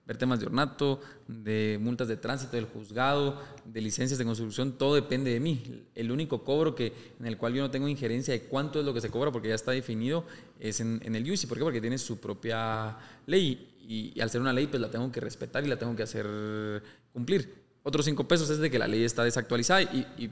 ver 0.08 0.18
temas 0.18 0.40
de 0.40 0.46
ornato, 0.46 1.02
de 1.28 1.78
multas 1.82 2.08
de 2.08 2.16
tránsito, 2.16 2.56
del 2.56 2.66
juzgado, 2.66 3.42
de 3.66 3.82
licencias 3.82 4.18
de 4.18 4.24
construcción, 4.24 4.78
todo 4.78 4.96
depende 4.96 5.32
de 5.32 5.40
mí. 5.42 5.86
El 5.96 6.12
único 6.12 6.44
cobro 6.46 6.74
que, 6.76 6.94
en 7.20 7.26
el 7.26 7.38
cual 7.38 7.54
yo 7.54 7.62
no 7.62 7.70
tengo 7.70 7.90
injerencia 7.90 8.34
de 8.34 8.44
cuánto 8.44 8.80
es 8.80 8.86
lo 8.86 8.94
que 8.94 9.02
se 9.02 9.10
cobra, 9.10 9.32
porque 9.32 9.50
ya 9.50 9.56
está 9.56 9.72
definido, 9.72 10.26
es 10.60 10.80
en, 10.80 11.02
el 11.04 11.30
UCI. 11.30 11.48
¿Por 11.48 11.58
qué? 11.58 11.64
Porque 11.64 11.82
tiene 11.82 11.98
su 11.98 12.20
propia 12.20 12.98
ley 13.26 13.76
y, 13.82 14.20
al 14.22 14.30
ser 14.30 14.40
una 14.40 14.54
ley, 14.54 14.68
pues 14.68 14.82
la 14.82 14.90
tengo 14.90 15.12
que 15.12 15.20
respetar 15.20 15.66
y 15.66 15.68
la 15.68 15.78
tengo 15.78 15.96
que 15.96 16.04
hacer 16.04 16.82
cumplir. 17.12 17.67
Otros 17.88 18.04
cinco 18.04 18.28
pesos 18.28 18.50
es 18.50 18.58
de 18.58 18.70
que 18.70 18.78
la 18.78 18.86
ley 18.86 19.06
está 19.06 19.24
desactualizada 19.24 19.82
y, 19.82 20.30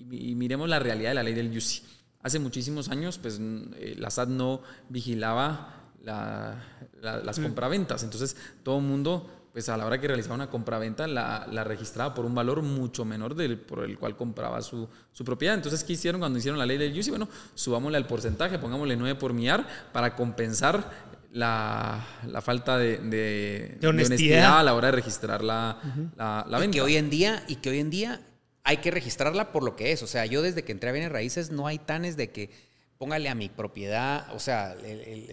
miremos 0.00 0.68
la 0.68 0.80
realidad 0.80 1.10
de 1.10 1.14
la 1.14 1.22
ley 1.22 1.34
del 1.34 1.56
UCI. 1.56 1.84
Hace 2.20 2.40
muchísimos 2.40 2.88
años, 2.88 3.18
pues 3.18 3.38
eh, 3.40 3.94
la 3.96 4.10
SAT 4.10 4.28
no 4.30 4.60
vigilaba 4.88 5.92
las 6.02 7.38
compraventas. 7.38 8.02
Entonces, 8.02 8.36
todo 8.64 8.78
el 8.78 8.84
mundo, 8.84 9.30
pues 9.52 9.68
a 9.68 9.76
la 9.76 9.86
hora 9.86 10.00
que 10.00 10.08
realizaba 10.08 10.34
una 10.34 10.50
compraventa, 10.50 11.06
la, 11.06 11.46
la 11.48 11.62
registraba 11.62 12.12
por 12.12 12.24
un 12.24 12.34
valor 12.34 12.62
mucho 12.62 13.04
menor 13.04 13.36
del 13.36 13.56
por 13.56 13.84
el 13.84 13.96
cual 14.00 14.16
compraba 14.16 14.60
su, 14.60 14.88
su, 15.12 15.24
propiedad. 15.24 15.54
Entonces, 15.54 15.84
¿qué 15.84 15.92
hicieron 15.92 16.20
cuando 16.20 16.40
hicieron 16.40 16.58
la 16.58 16.66
ley 16.66 16.76
del 16.76 16.98
UCI? 16.98 17.10
Bueno, 17.10 17.28
subámosle 17.54 17.98
al 17.98 18.08
porcentaje, 18.08 18.58
pongámosle 18.58 18.96
9 18.96 19.14
por 19.16 19.32
millar 19.32 19.64
para 19.92 20.16
compensar 20.16 20.90
la, 21.32 22.06
la, 22.26 22.40
falta 22.40 22.78
de, 22.78 22.98
de, 22.98 23.86
honestidad. 23.86 24.60
a 24.60 24.62
la 24.62 24.74
hora 24.74 24.88
de 24.88 24.92
registrar 24.92 25.42
la, 25.42 25.78
la, 26.16 26.58
venta. 26.58 26.66
Y 26.66 26.70
que 26.70 26.80
hoy 26.82 26.96
en 26.96 27.10
día, 27.10 27.44
y 27.48 27.56
que 27.56 27.70
hoy 27.70 27.78
en 27.78 27.90
día 27.90 28.20
hay 28.64 28.78
que 28.78 28.90
registrarla 28.90 29.52
por 29.52 29.62
lo 29.62 29.76
que 29.76 29.92
es. 29.92 30.02
O 30.02 30.06
sea, 30.06 30.26
yo 30.26 30.42
desde 30.42 30.64
que 30.64 30.72
entré 30.72 30.90
a 30.90 30.92
bienes 30.92 31.12
raíces 31.12 31.50
no 31.50 31.66
hay 31.66 31.78
tanes 31.78 32.16
de 32.16 32.30
que 32.30 32.50
póngale 32.98 33.28
a 33.28 33.34
mi 33.34 33.48
propiedad, 33.48 34.26
o 34.34 34.38
sea, 34.38 34.74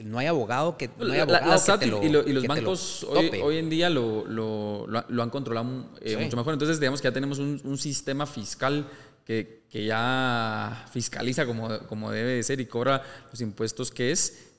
no 0.03 0.19
hay 0.19 0.27
abogado 0.27 0.77
que, 0.77 0.89
no 0.97 1.13
hay 1.13 1.19
abogado 1.21 1.79
que 1.79 1.86
y, 1.86 2.34
los 2.34 2.45
bancos 2.45 3.03
hoy, 3.06 3.58
en 3.58 3.69
día 3.69 3.89
lo, 3.89 4.25
lo, 4.25 4.86
lo 4.88 5.23
han 5.23 5.29
controlado 5.29 5.89
eh, 6.01 6.17
mucho 6.17 6.36
mejor. 6.36 6.53
Entonces, 6.53 6.79
digamos 6.79 7.01
que 7.01 7.08
ya 7.08 7.13
tenemos 7.13 7.39
un, 7.39 7.62
un 7.63 7.77
sistema 7.77 8.25
fiscal 8.25 8.86
que, 9.25 9.63
que, 9.69 9.86
ya 9.86 10.86
fiscaliza 10.91 11.45
como, 11.45 11.79
como 11.88 12.12
debe 12.12 12.34
de 12.34 12.43
ser 12.43 12.60
y 12.60 12.65
cobra 12.65 13.01
los 13.32 13.39
impuestos 13.39 13.91
que 13.91 14.12
es. 14.12 14.52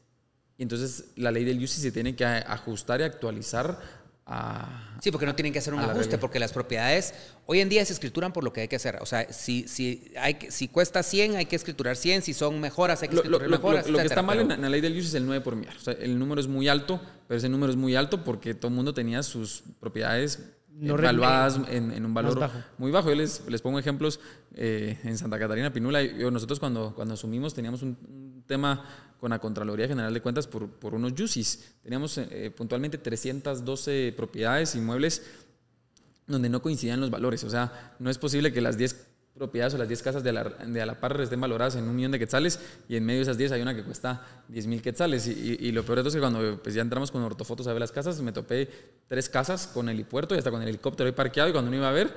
Y 0.57 0.62
entonces 0.62 1.07
la 1.17 1.31
ley 1.31 1.45
del 1.45 1.62
UCI 1.62 1.81
se 1.81 1.93
tiene 1.93 2.14
que 2.14 2.25
ajustar 2.25 3.01
y 3.01 3.05
actualizar 3.05 3.79
sí, 5.01 5.11
porque 5.11 5.27
no 5.27 5.35
tienen 5.35 5.53
que 5.53 5.59
hacer 5.59 5.75
un 5.75 5.81
ajuste, 5.81 6.17
porque 6.17 6.38
las 6.38 6.53
propiedades 6.53 7.14
hoy 7.47 7.61
en 7.61 7.69
día 7.69 7.85
se 7.85 7.93
escrituran 7.93 8.33
por 8.33 8.43
lo 8.43 8.53
que 8.53 8.62
hay 8.62 8.69
que 8.69 8.77
hacer. 8.77 8.97
O 9.03 9.07
sea, 9.07 9.31
si, 9.33 9.69
si, 9.69 10.12
hay, 10.19 10.38
si 10.49 10.69
cuesta 10.69 11.03
100, 11.03 11.37
hay 11.37 11.47
que 11.47 11.57
escriturar 11.57 11.97
100, 11.97 12.23
si 12.23 12.33
son 12.33 12.59
mejoras, 12.61 13.03
hay 13.03 13.09
que 13.09 13.17
escriturar 13.17 13.49
lo, 13.49 13.57
mejoras. 13.57 13.87
Lo, 13.88 13.99
que 13.99 14.07
está 14.07 14.23
mal 14.23 14.40
en, 14.40 14.62
la 14.62 14.69
ley 14.69 14.81
del 14.81 14.97
uso 14.97 15.09
es 15.09 15.14
el 15.14 15.27
9 15.27 15.45
por 15.45 15.57
millar. 15.57 15.77
O 15.77 15.81
sea, 15.81 15.95
el 15.95 16.19
número 16.19 16.40
es 16.40 16.49
muy 16.49 16.69
alto, 16.69 17.01
pero 17.29 17.37
ese 17.37 17.49
número 17.49 17.71
es 17.71 17.77
muy 17.77 17.97
alto 17.97 18.25
porque 18.25 18.55
todo 18.55 18.69
el 18.69 18.75
mundo 18.75 18.95
tenía 18.95 19.23
sus 19.23 19.62
propiedades 19.79 20.40
no 20.71 20.99
evaluadas 20.99 21.61
en, 21.69 22.05
un 22.05 22.14
valor 22.14 22.51
muy 22.79 22.90
bajo. 22.90 23.11
Yo 23.11 23.14
les, 23.14 23.47
les 23.47 23.62
pongo 23.62 23.79
ejemplos 23.79 24.19
eh, 24.55 24.99
en 25.05 25.19
Santa 25.19 25.38
Catarina 25.38 25.73
Pinula. 25.73 26.03
nosotros 26.03 26.59
cuando, 26.59 26.95
cuando 26.95 27.14
asumimos 27.14 27.55
teníamos 27.55 27.83
un 27.83 28.43
tema 28.47 28.85
con 29.24 29.30
la 29.30 29.38
Contraloría 29.38 29.88
General 29.88 30.12
de 30.12 30.20
Cuentas 30.20 30.46
por, 30.46 30.68
por 30.68 30.92
unos 30.92 31.18
UCIs. 31.18 31.76
Teníamos 31.82 32.18
eh, 32.18 32.52
puntualmente 32.54 32.98
312 32.98 34.12
propiedades, 34.14 34.74
inmuebles, 34.74 35.22
donde 36.26 36.50
no 36.50 36.60
coincidían 36.60 37.00
los 37.00 37.08
valores. 37.08 37.42
O 37.42 37.48
sea, 37.48 37.94
no 37.98 38.10
es 38.10 38.18
posible 38.18 38.52
que 38.52 38.60
las 38.60 38.76
10 38.76 39.06
propiedades 39.34 39.72
o 39.72 39.78
las 39.78 39.88
10 39.88 40.02
casas 40.02 40.22
de 40.22 40.30
la, 40.30 40.44
de 40.44 40.84
la 40.84 41.00
par 41.00 41.18
estén 41.18 41.40
valoradas 41.40 41.76
en 41.76 41.84
un 41.84 41.96
millón 41.96 42.12
de 42.12 42.18
quetzales 42.18 42.60
y 42.87 42.96
en 42.96 43.06
medio 43.06 43.20
de 43.20 43.22
esas 43.22 43.38
10 43.38 43.52
hay 43.52 43.62
una 43.62 43.74
que 43.74 43.82
cuesta 43.82 44.44
10 44.48 44.66
mil 44.66 44.82
quetzales. 44.82 45.26
Y, 45.26 45.72
lo 45.72 45.87
peor 45.87 45.96
de 45.96 46.02
todo 46.02 46.08
es 46.08 46.14
que 46.16 46.20
cuando 46.20 46.60
pues, 46.62 46.74
ya 46.74 46.82
entramos 46.82 47.10
con 47.10 47.22
ortofotos 47.22 47.66
a 47.66 47.72
ver 47.72 47.80
las 47.80 47.92
casas, 47.92 48.20
me 48.20 48.30
topé 48.30 48.68
tres 49.08 49.30
casas 49.30 49.66
con 49.66 49.88
helipuerto 49.88 50.34
y 50.34 50.38
hasta 50.38 50.50
con 50.50 50.60
el 50.60 50.68
helicóptero 50.68 51.06
ahí 51.06 51.14
parqueado 51.14 51.48
y 51.48 51.52
cuando 51.52 51.70
uno 51.70 51.78
iba 51.78 51.88
a 51.88 51.92
ver, 51.92 52.14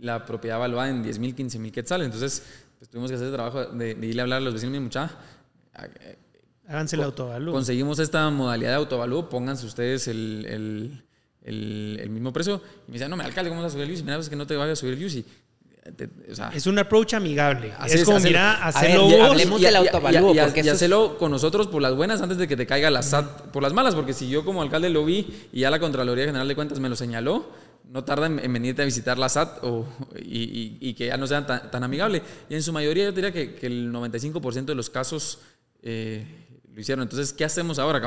la 0.00 0.24
propiedad 0.24 0.58
valuada 0.58 0.88
en 0.88 1.02
10 1.02 1.18
mil, 1.18 1.34
15 1.34 1.58
mil 1.58 1.70
quetzales. 1.70 2.06
Entonces, 2.06 2.42
pues, 2.78 2.88
tuvimos 2.88 3.10
que 3.10 3.16
hacer 3.16 3.26
el 3.26 3.34
trabajo 3.34 3.66
de, 3.66 3.94
de 3.94 4.06
irle 4.06 4.22
a 4.22 4.24
hablar 4.24 4.38
a 4.38 4.40
los 4.40 4.54
vecinos, 4.54 4.72
mi 4.72 4.80
muchacha 4.80 5.14
Háganse 6.66 6.96
el 6.96 7.02
autovalú. 7.02 7.52
Conseguimos 7.52 7.98
esta 7.98 8.28
modalidad 8.30 8.70
de 8.70 8.76
autovalú, 8.76 9.28
pónganse 9.28 9.66
ustedes 9.66 10.08
el, 10.08 11.02
mismo 12.08 12.32
precio. 12.32 12.60
Y 12.88 12.90
me 12.90 12.94
dicen, 12.94 13.10
no, 13.10 13.16
me 13.16 13.24
alcalde, 13.24 13.50
¿cómo 13.50 13.62
vas 13.62 13.72
a 13.72 13.74
subir 13.74 13.86
el 13.86 13.92
UCI? 13.92 14.02
Mira, 14.02 14.18
es 14.18 14.28
que 14.28 14.36
no 14.36 14.46
te 14.46 14.56
vaya 14.56 14.72
a 14.72 14.76
subir 14.76 14.94
el 14.94 15.04
UCI. 15.04 15.24
es 16.54 16.66
un 16.66 16.78
approach 16.78 17.12
amigable. 17.14 17.74
es 17.86 18.04
como, 18.04 18.18
mira, 18.20 18.64
hacerlo 18.64 19.04
vos. 19.04 19.30
Hablemos 19.30 19.60
del 19.60 19.76
autovalúo. 19.76 20.34
Y, 20.34 20.38
y, 20.38 20.68
hacerlo 20.68 21.18
con 21.18 21.30
nosotros 21.30 21.66
por 21.66 21.82
las 21.82 21.94
buenas 21.94 22.22
antes 22.22 22.38
de 22.38 22.48
que 22.48 22.56
te 22.56 22.66
caiga 22.66 22.90
la 22.90 23.02
SAT 23.02 23.50
por 23.52 23.62
las 23.62 23.74
malas. 23.74 23.94
Porque 23.94 24.14
si 24.14 24.30
yo 24.30 24.42
como 24.42 24.62
alcalde 24.62 24.88
lo 24.88 25.04
vi 25.04 25.48
y 25.52 25.60
ya 25.60 25.70
la 25.70 25.78
Contraloría 25.78 26.24
General 26.24 26.48
de 26.48 26.54
Cuentas 26.54 26.80
me 26.80 26.88
lo 26.88 26.96
señaló, 26.96 27.50
no 27.90 28.04
tarda 28.04 28.26
en, 28.26 28.36
venirte 28.36 28.80
a 28.80 28.86
visitar 28.86 29.18
la 29.18 29.28
SAT 29.28 29.62
o, 29.64 29.86
y, 30.16 30.94
que 30.94 31.08
ya 31.08 31.18
no 31.18 31.26
sean 31.26 31.46
tan, 31.46 31.84
amigable. 31.84 32.22
Y 32.48 32.54
en 32.54 32.62
su 32.62 32.72
mayoría 32.72 33.04
yo 33.04 33.12
diría 33.12 33.32
que, 33.32 33.54
que 33.54 33.66
el 33.66 33.92
95% 33.92 34.64
de 34.64 34.74
los 34.74 34.88
casos 34.88 35.40
eh, 35.86 36.26
lo 36.72 36.80
hicieron. 36.80 37.02
Entonces, 37.02 37.32
¿qué 37.32 37.44
hacemos 37.44 37.78
ahora? 37.78 38.00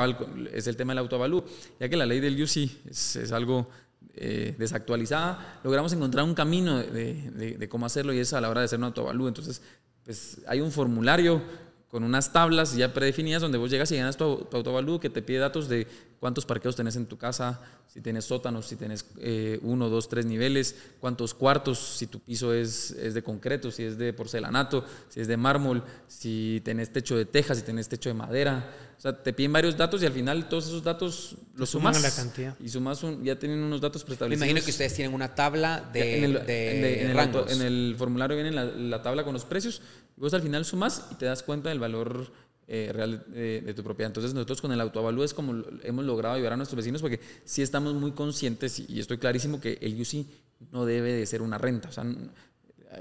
Es 0.52 0.66
el 0.66 0.76
tema 0.76 0.92
del 0.92 0.98
autoavalú. 0.98 1.44
Ya 1.80 1.88
que 1.88 1.96
la 1.96 2.04
ley 2.04 2.20
del 2.20 2.40
UCI 2.42 2.82
es, 2.90 3.32
algo 3.32 3.68
eh, 4.14 4.54
desactualizada, 4.58 5.60
logramos 5.62 5.92
encontrar 5.92 6.24
un 6.24 6.34
camino 6.34 6.78
de, 6.78 7.68
cómo 7.70 7.86
hacerlo 7.86 8.12
y 8.12 8.18
es 8.18 8.32
a 8.32 8.40
la 8.40 8.50
hora 8.50 8.60
de 8.60 8.66
hacer 8.66 8.78
un 8.78 8.86
autoavalú. 8.86 9.28
Entonces, 9.28 9.62
pues 10.04 10.42
hay 10.46 10.60
un 10.60 10.72
formulario 10.72 11.40
con 11.88 12.02
unas 12.02 12.32
tablas 12.32 12.74
ya 12.76 12.92
predefinidas 12.92 13.40
donde 13.40 13.56
vos 13.56 13.70
llegas 13.70 13.90
y 13.92 13.94
llenas 13.94 14.16
tu, 14.16 14.46
tu 14.50 15.00
que 15.00 15.08
te 15.08 15.22
pide 15.22 15.38
datos 15.38 15.68
de 15.68 15.86
cuántos 16.20 16.44
parqueos 16.44 16.76
tenés 16.76 16.96
en 16.96 17.06
tu 17.06 17.16
casa, 17.16 17.60
si 17.86 18.00
tienes 18.00 18.24
sótanos, 18.24 18.66
si 18.66 18.76
tienes 18.76 19.06
eh, 19.18 19.58
uno, 19.62 19.88
dos, 19.88 20.08
tres 20.08 20.26
niveles, 20.26 20.76
cuántos 21.00 21.34
cuartos, 21.34 21.78
si 21.78 22.06
tu 22.06 22.20
piso 22.20 22.52
es, 22.52 22.90
es, 22.92 23.14
de 23.14 23.22
concreto, 23.22 23.70
si 23.70 23.84
es 23.84 23.98
de 23.98 24.12
porcelanato, 24.12 24.84
si 25.08 25.20
es 25.20 25.28
de 25.28 25.36
mármol, 25.36 25.82
si 26.06 26.60
tenés 26.64 26.92
techo 26.92 27.16
de 27.16 27.24
teja, 27.24 27.54
si 27.54 27.62
tenés 27.62 27.88
techo 27.88 28.08
de 28.08 28.14
madera. 28.14 28.70
O 28.98 29.00
sea, 29.00 29.22
te 29.22 29.32
piden 29.32 29.52
varios 29.52 29.76
datos 29.76 30.02
y 30.02 30.06
al 30.06 30.12
final 30.12 30.48
todos 30.48 30.66
esos 30.66 30.82
datos 30.82 31.36
los 31.54 31.70
sumas. 31.70 31.96
Suman 31.96 32.10
la 32.10 32.16
cantidad. 32.16 32.56
Y 32.58 32.68
sumas 32.68 33.00
ya 33.22 33.38
tienen 33.38 33.60
unos 33.60 33.80
datos 33.80 34.02
preestablecidos. 34.02 34.40
Me 34.40 34.50
imagino 34.50 34.64
que 34.64 34.72
ustedes 34.72 34.92
tienen 34.92 35.14
una 35.14 35.36
tabla 35.36 35.88
de, 35.92 36.18
en 36.18 36.24
el, 36.24 36.46
de 36.46 37.02
en, 37.02 37.10
el, 37.16 37.48
en, 37.48 37.62
el, 37.62 37.94
formulario 37.96 38.36
viene 38.36 38.50
la, 38.50 38.64
la 38.64 39.00
tabla 39.00 39.22
con 39.22 39.34
los 39.34 39.44
precios. 39.44 39.82
Y 40.16 40.20
vos 40.20 40.34
al 40.34 40.42
final 40.42 40.64
sumas 40.64 41.06
y 41.12 41.14
te 41.14 41.26
das 41.26 41.44
cuenta 41.44 41.68
del 41.68 41.78
valor 41.78 42.32
eh, 42.70 42.90
real 42.92 43.24
de, 43.28 43.72
tu 43.74 43.82
propiedad. 43.82 44.10
Entonces 44.10 44.34
nosotros 44.34 44.60
con 44.60 44.72
el 44.72 44.80
autoavalúo 44.80 45.24
es 45.24 45.32
como 45.32 45.64
hemos 45.82 46.04
logrado 46.04 46.34
ayudar 46.34 46.52
a 46.52 46.56
nuestros 46.56 46.76
vecinos 46.76 47.00
porque 47.00 47.18
sí 47.44 47.62
estamos 47.62 47.94
muy 47.94 48.12
conscientes 48.12 48.78
y, 48.80 49.00
estoy 49.00 49.16
clarísimo 49.16 49.58
que 49.58 49.78
el 49.80 49.98
UCI 49.98 50.26
no 50.70 50.84
debe 50.84 51.12
de 51.12 51.24
ser 51.24 51.40
una 51.40 51.56
renta. 51.56 51.88
O 51.88 51.92
sea, 51.92 52.04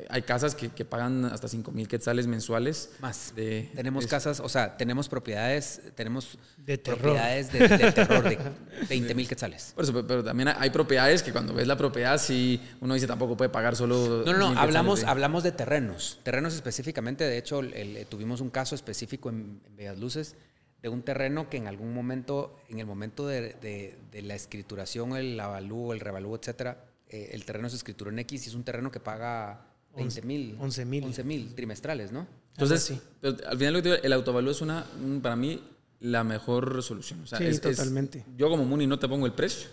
hay 0.09 0.21
casas 0.23 0.53
que, 0.55 0.85
pagan 0.85 1.25
hasta 1.25 1.47
5 1.47 1.71
mil 1.71 1.87
quetzales 1.87 2.27
mensuales. 2.27 2.91
Más. 2.99 3.33
De, 3.35 3.69
tenemos 3.75 4.05
casas, 4.07 4.39
o 4.39 4.49
sea, 4.49 4.75
tenemos 4.75 5.07
propiedades, 5.07 5.81
tenemos 5.95 6.37
de 6.57 6.77
propiedades 6.77 7.51
de, 7.51 7.91
terror 7.91 8.23
de 8.27 8.37
20 8.89 9.15
mil 9.15 9.27
quetzales. 9.27 9.71
Por 9.75 9.83
eso, 9.83 10.05
pero 10.05 10.23
también 10.23 10.49
hay 10.49 10.69
propiedades 10.69 11.23
que 11.23 11.31
cuando 11.31 11.53
ves 11.53 11.67
la 11.67 11.77
propiedad, 11.77 12.17
sí, 12.17 12.61
uno 12.81 12.93
dice 12.93 13.07
tampoco 13.07 13.37
puede 13.37 13.49
pagar 13.49 13.75
solo. 13.75 14.23
No, 14.25 14.33
no, 14.33 14.53
no, 14.53 14.59
hablamos, 14.59 15.03
hablamos 15.03 15.43
de 15.43 15.51
terrenos. 15.51 16.19
Terrenos 16.23 16.53
específicamente, 16.53 17.23
de 17.23 17.37
hecho, 17.37 17.61
tuvimos 18.09 18.41
un 18.41 18.49
caso 18.49 18.75
específico 18.75 19.29
en, 19.29 19.61
Bellas 19.75 19.97
Luces 19.97 20.35
de 20.81 20.89
un 20.89 21.01
terreno 21.01 21.49
que 21.49 21.57
en 21.57 21.67
algún 21.67 21.93
momento, 21.93 22.59
en 22.69 22.79
el 22.79 22.85
momento 22.85 23.25
de, 23.25 23.97
la 24.13 24.35
escrituración, 24.35 25.15
el 25.15 25.39
avalúo, 25.39 25.93
el 25.93 25.99
revalúo, 26.01 26.35
etcétera, 26.35 26.83
eh, 27.09 27.29
el 27.31 27.45
terreno 27.45 27.69
se 27.69 27.77
escrituró 27.77 28.11
en 28.11 28.19
X 28.19 28.45
y 28.45 28.49
es 28.49 28.55
un 28.55 28.65
terreno 28.65 28.91
que 28.91 28.99
paga 28.99 29.66
11 30.03 30.21
mil. 30.23 30.57
11 30.59 30.85
mil. 30.85 31.03
11 31.03 31.23
mil 31.23 31.55
trimestrales, 31.55 32.11
¿no? 32.11 32.27
Entonces, 32.53 32.83
sí. 32.83 32.99
al 33.21 33.57
final 33.57 33.99
el 34.03 34.13
autovalúo 34.13 34.51
es 34.51 34.61
una, 34.61 34.85
para 35.21 35.35
mí, 35.35 35.61
la 35.99 36.23
mejor 36.23 36.75
resolución. 36.75 37.21
O 37.21 37.27
sea, 37.27 37.39
sí, 37.39 37.59
totalmente. 37.59 38.25
yo 38.35 38.49
como 38.49 38.65
Muni 38.65 38.87
no 38.87 38.99
te 38.99 39.07
pongo 39.07 39.25
el 39.25 39.33
precio. 39.33 39.69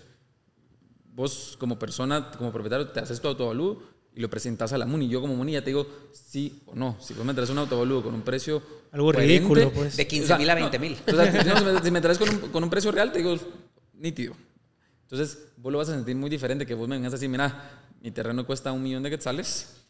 Vos 1.14 1.56
como 1.58 1.78
persona, 1.78 2.30
como 2.36 2.52
propietario, 2.52 2.88
te 2.88 3.00
haces 3.00 3.20
tu 3.20 3.28
autovalúo 3.28 3.82
y 4.14 4.20
lo 4.20 4.28
presentas 4.28 4.72
a 4.72 4.78
la 4.78 4.86
Muni. 4.86 5.08
Yo 5.08 5.20
como 5.20 5.34
Muni 5.34 5.52
ya 5.52 5.62
te 5.62 5.70
digo 5.70 5.86
sí 6.12 6.60
o 6.66 6.74
no. 6.74 6.96
Si 7.00 7.14
vos 7.14 7.24
me 7.24 7.34
traes 7.34 7.50
un 7.50 7.58
autovalúo 7.58 8.02
con 8.02 8.14
un 8.14 8.22
precio... 8.22 8.62
Algo 8.92 9.12
ridículo, 9.12 9.72
pues. 9.72 9.96
De 9.96 10.06
15 10.06 10.38
mil 10.38 10.50
a 10.50 10.54
20 10.54 10.78
mil. 10.78 10.96
o 11.06 11.10
sea, 11.10 11.82
si 11.82 11.90
me 11.90 12.00
traes 12.00 12.18
con 12.18 12.28
un, 12.28 12.38
con 12.50 12.62
un 12.62 12.70
precio 12.70 12.92
real, 12.92 13.12
te 13.12 13.18
digo 13.18 13.36
nítido. 13.94 14.34
Entonces, 15.02 15.46
vos 15.56 15.72
lo 15.72 15.78
vas 15.78 15.88
a 15.88 15.94
sentir 15.94 16.16
muy 16.16 16.30
diferente 16.30 16.66
que 16.66 16.74
vos 16.74 16.88
me 16.88 16.96
vengas 16.96 17.14
así, 17.14 17.28
mira, 17.28 17.82
mi 18.02 18.10
terreno 18.10 18.44
cuesta 18.46 18.72
un 18.72 18.82
millón 18.82 19.02
de 19.02 19.10
quetzales 19.10 19.83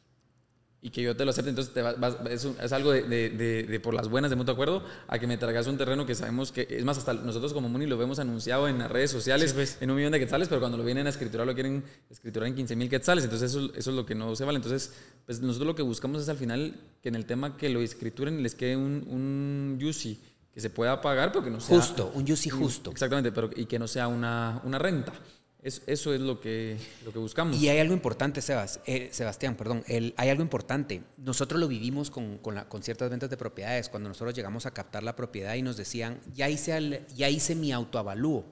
y 0.84 0.90
que 0.90 1.00
yo 1.00 1.16
te 1.16 1.24
lo 1.24 1.30
acepte, 1.30 1.48
entonces 1.48 1.72
te 1.72 1.80
vas, 1.80 1.96
es, 2.28 2.72
algo 2.74 2.92
de, 2.92 3.30
de, 3.30 3.80
por 3.80 3.94
las 3.94 4.10
buenas 4.10 4.28
de 4.30 4.36
mutuo 4.36 4.52
acuerdo 4.52 4.84
a 5.08 5.18
que 5.18 5.26
me 5.26 5.38
traigas 5.38 5.66
un 5.66 5.78
terreno 5.78 6.04
que 6.04 6.14
sabemos 6.14 6.52
que, 6.52 6.66
es 6.68 6.84
más, 6.84 6.98
hasta 6.98 7.14
nosotros 7.14 7.54
como 7.54 7.70
Muni 7.70 7.86
lo 7.86 7.96
vemos 7.96 8.18
anunciado 8.18 8.68
en 8.68 8.80
las 8.80 8.90
redes 8.90 9.10
sociales 9.10 9.54
pues. 9.54 9.78
en 9.80 9.90
un 9.90 9.96
millón 9.96 10.12
de 10.12 10.18
quetzales, 10.18 10.46
pero 10.46 10.60
cuando 10.60 10.76
lo 10.76 10.84
vienen 10.84 11.06
a 11.06 11.08
escriturar 11.08 11.46
lo 11.46 11.54
quieren 11.54 11.82
escriturar 12.10 12.48
en 12.48 12.54
15 12.54 12.76
mil 12.76 12.90
quetzales, 12.90 13.24
entonces 13.24 13.50
eso, 13.50 13.70
eso, 13.74 13.90
es 13.90 13.96
lo 13.96 14.04
que 14.04 14.14
no 14.14 14.36
se 14.36 14.44
vale. 14.44 14.56
Entonces, 14.56 14.92
pues 15.24 15.40
nosotros 15.40 15.68
lo 15.68 15.74
que 15.74 15.80
buscamos 15.80 16.20
es 16.20 16.28
al 16.28 16.36
final 16.36 16.78
que 17.00 17.08
en 17.08 17.14
el 17.14 17.24
tema 17.24 17.56
que 17.56 17.70
lo 17.70 17.80
escrituren 17.80 18.42
les 18.42 18.54
quede 18.54 18.76
un, 18.76 19.06
un 19.08 19.82
UCI 19.82 20.20
que 20.52 20.60
se 20.60 20.68
pueda 20.68 21.00
pagar, 21.00 21.32
pero 21.32 21.42
que 21.42 21.50
no 21.50 21.60
sea... 21.60 21.78
Justo, 21.78 22.12
un 22.14 22.30
UCI 22.30 22.50
justo. 22.50 22.90
Exactamente, 22.90 23.32
pero 23.32 23.48
y 23.56 23.64
que 23.64 23.78
no 23.78 23.88
sea 23.88 24.06
una, 24.06 24.60
una 24.64 24.78
renta. 24.78 25.14
Eso 25.64 26.12
es 26.12 26.20
lo 26.20 26.40
que, 26.40 26.76
lo 27.06 27.12
que 27.12 27.18
buscamos. 27.18 27.56
Y 27.56 27.70
hay 27.70 27.78
algo 27.78 27.94
importante, 27.94 28.40
eh, 28.86 29.08
Sebastián, 29.10 29.56
perdón, 29.56 29.82
hay 29.88 30.28
algo 30.28 30.42
importante. 30.42 31.02
Nosotros 31.16 31.58
lo 31.58 31.68
vivimos 31.68 32.10
con, 32.10 32.36
con, 32.36 32.62
con, 32.68 32.82
ciertas 32.82 33.08
ventas 33.08 33.30
de 33.30 33.38
propiedades, 33.38 33.88
cuando 33.88 34.10
nosotros 34.10 34.34
llegamos 34.34 34.66
a 34.66 34.72
captar 34.72 35.02
la 35.02 35.16
propiedad 35.16 35.54
y 35.54 35.62
nos 35.62 35.78
decían, 35.78 36.20
ya 36.34 36.50
hice, 36.50 37.06
ya 37.16 37.30
hice 37.30 37.54
mi 37.54 37.72
autoavalúo, 37.72 38.44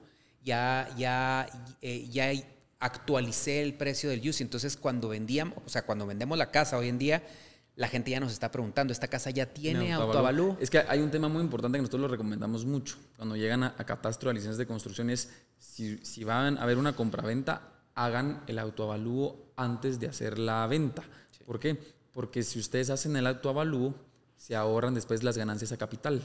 ya, 0.43 0.89
ya, 0.97 1.47
eh, 1.83 2.07
ya 2.09 2.31
actualicé 2.79 3.61
el 3.61 3.75
precio 3.75 4.09
del 4.09 4.27
use. 4.27 4.41
Entonces, 4.43 4.75
cuando 4.75 5.07
vendíamos, 5.07 5.59
o 5.63 5.69
sea, 5.69 5.83
cuando 5.83 6.07
vendemos 6.07 6.35
la 6.35 6.49
casa 6.49 6.79
hoy 6.79 6.89
en 6.89 6.97
día, 6.97 7.21
la 7.75 7.87
gente 7.87 8.11
ya 8.11 8.19
nos 8.19 8.31
está 8.31 8.51
preguntando, 8.51 8.93
¿esta 8.93 9.07
casa 9.07 9.31
ya 9.31 9.47
tiene 9.47 9.93
autoavalú? 9.93 10.55
Es 10.59 10.69
que 10.69 10.79
hay 10.79 10.99
un 10.99 11.09
tema 11.09 11.27
muy 11.27 11.41
importante 11.41 11.77
que 11.77 11.81
nosotros 11.81 12.01
lo 12.01 12.07
recomendamos 12.07 12.65
mucho. 12.65 12.97
Cuando 13.17 13.35
llegan 13.35 13.63
a, 13.63 13.75
catastro, 13.75 14.29
a 14.29 14.33
licencias 14.33 14.57
de 14.57 14.67
construcción, 14.67 15.09
es 15.09 15.31
si, 15.57 15.97
si 16.05 16.23
van 16.23 16.57
a 16.57 16.63
haber 16.63 16.77
una 16.77 16.95
compraventa, 16.95 17.73
hagan 17.95 18.43
el 18.47 18.59
autoavalúo 18.59 19.53
antes 19.55 19.99
de 19.99 20.07
hacer 20.07 20.37
la 20.37 20.65
venta. 20.67 21.03
¿Por 21.45 21.59
qué? 21.59 21.77
Porque 22.11 22.43
si 22.43 22.59
ustedes 22.59 22.89
hacen 22.89 23.15
el 23.15 23.25
autoavalúo, 23.25 23.95
se 24.43 24.57
ahorran 24.57 24.93
después 24.93 25.23
las 25.23 25.37
ganancias 25.37 25.71
a 25.71 25.77
capital. 25.77 26.21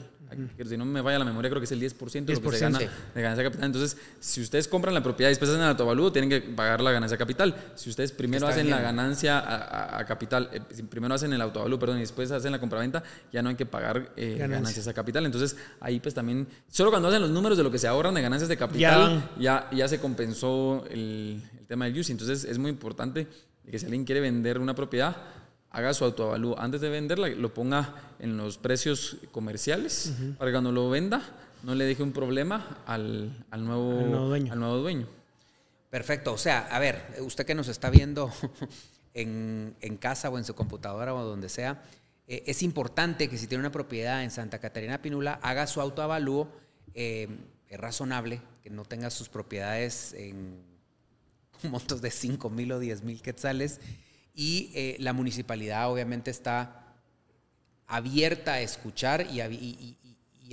Si 0.67 0.75
no 0.75 0.83
me 0.83 0.99
vaya 0.99 1.15
a 1.15 1.19
la 1.19 1.25
memoria, 1.25 1.49
creo 1.49 1.61
que 1.61 1.65
es 1.65 1.71
el 1.71 1.79
10%, 1.79 2.25
de 2.25 2.33
lo 2.33 2.41
que 2.41 2.57
se 2.57 2.65
gana 2.65 2.77
de 2.77 3.21
ganancia 3.21 3.43
a 3.43 3.45
capital. 3.45 3.65
Entonces, 3.67 3.97
si 4.19 4.41
ustedes 4.41 4.67
compran 4.67 4.93
la 4.93 5.01
propiedad 5.01 5.29
y 5.29 5.31
después 5.31 5.49
hacen 5.49 5.61
el 5.61 5.69
autovalúo, 5.69 6.11
tienen 6.11 6.29
que 6.29 6.41
pagar 6.41 6.81
la 6.81 6.91
ganancia 6.91 7.15
a 7.15 7.17
capital. 7.17 7.55
Si 7.75 7.89
ustedes 7.89 8.11
primero 8.11 8.45
hacen 8.45 8.69
la 8.69 8.81
ganancia 8.81 9.97
a, 9.97 10.05
capital, 10.05 10.49
eh, 10.51 10.59
primero 10.89 11.15
hacen 11.15 11.31
el 11.31 11.39
autovalúo, 11.39 11.79
perdón, 11.79 11.95
y 11.95 12.01
después 12.01 12.29
hacen 12.31 12.51
la 12.51 12.59
compraventa, 12.59 13.03
ya 13.31 13.41
no 13.41 13.47
hay 13.47 13.55
que 13.55 13.65
pagar 13.65 14.11
eh, 14.17 14.35
ganancias 14.37 14.85
a 14.89 14.93
capital. 14.93 15.25
Entonces, 15.25 15.55
ahí 15.79 16.01
pues 16.01 16.13
también, 16.13 16.45
solo 16.67 16.89
cuando 16.89 17.07
hacen 17.07 17.21
los 17.21 17.31
números 17.31 17.57
de 17.57 17.63
lo 17.63 17.71
que 17.71 17.79
se 17.79 17.87
ahorran 17.87 18.13
de 18.15 18.21
ganancias 18.21 18.49
de 18.49 18.57
capital, 18.57 19.29
ya, 19.39 19.69
ya, 19.71 19.87
se 19.87 20.01
compensó 20.01 20.83
el, 20.91 21.41
el 21.57 21.67
tema 21.67 21.85
del 21.85 21.97
use. 21.97 22.11
Entonces, 22.11 22.43
es 22.43 22.57
muy 22.57 22.69
importante 22.69 23.27
que 23.71 23.79
si 23.79 23.85
alguien 23.85 24.03
quiere 24.03 24.19
vender 24.19 24.59
una 24.59 24.75
propiedad, 24.75 25.15
haga 25.71 25.93
su 25.93 26.05
autoavalúo 26.05 26.59
antes 26.59 26.81
de 26.81 26.89
venderla, 26.89 27.29
lo 27.29 27.53
ponga 27.53 27.93
en 28.19 28.37
los 28.37 28.57
precios 28.57 29.17
comerciales 29.31 30.13
para 30.37 30.49
que 30.49 30.53
cuando 30.53 30.71
lo 30.71 30.89
venda 30.89 31.21
no 31.63 31.75
le 31.75 31.85
deje 31.85 32.03
un 32.03 32.11
problema 32.11 32.81
al, 32.85 33.45
nuevo, 33.57 34.27
dueño. 34.27 34.53
al 34.53 34.59
nuevo 34.59 34.77
dueño. 34.77 35.07
Perfecto. 35.89 36.33
O 36.33 36.37
sea, 36.37 36.67
a 36.67 36.79
ver, 36.79 37.15
usted 37.19 37.45
que 37.45 37.55
nos 37.55 37.67
está 37.67 37.89
viendo 37.89 38.31
en, 39.13 39.75
casa 39.99 40.29
o 40.29 40.37
en 40.37 40.45
su 40.45 40.55
computadora 40.55 41.13
o 41.13 41.23
donde 41.23 41.49
sea, 41.49 41.83
eh, 42.27 42.43
es 42.45 42.63
importante 42.63 43.27
que 43.29 43.37
si 43.37 43.47
tiene 43.47 43.61
una 43.61 43.71
propiedad 43.71 44.23
en 44.23 44.31
Santa 44.31 44.59
Catarina 44.59 45.01
Pinula, 45.01 45.39
haga 45.41 45.67
su 45.67 45.81
autoavalúo. 45.81 46.49
Eh, 46.93 47.27
es 47.67 47.79
razonable 47.79 48.41
que 48.63 48.69
no 48.69 48.83
tenga 48.83 49.09
sus 49.11 49.29
propiedades 49.29 50.13
en 50.13 50.63
montos 51.63 52.01
de 52.01 52.11
5 52.11 52.49
mil 52.49 52.71
o 52.71 52.79
10 52.79 53.03
mil 53.03 53.21
quetzales 53.21 53.79
y 54.33 54.71
eh, 54.73 54.95
la 54.99 55.13
municipalidad 55.13 55.91
obviamente 55.91 56.31
está 56.31 56.79
abierta 57.89 58.53
a 58.53 58.61
escuchar 58.61 59.27
y, 59.31 59.41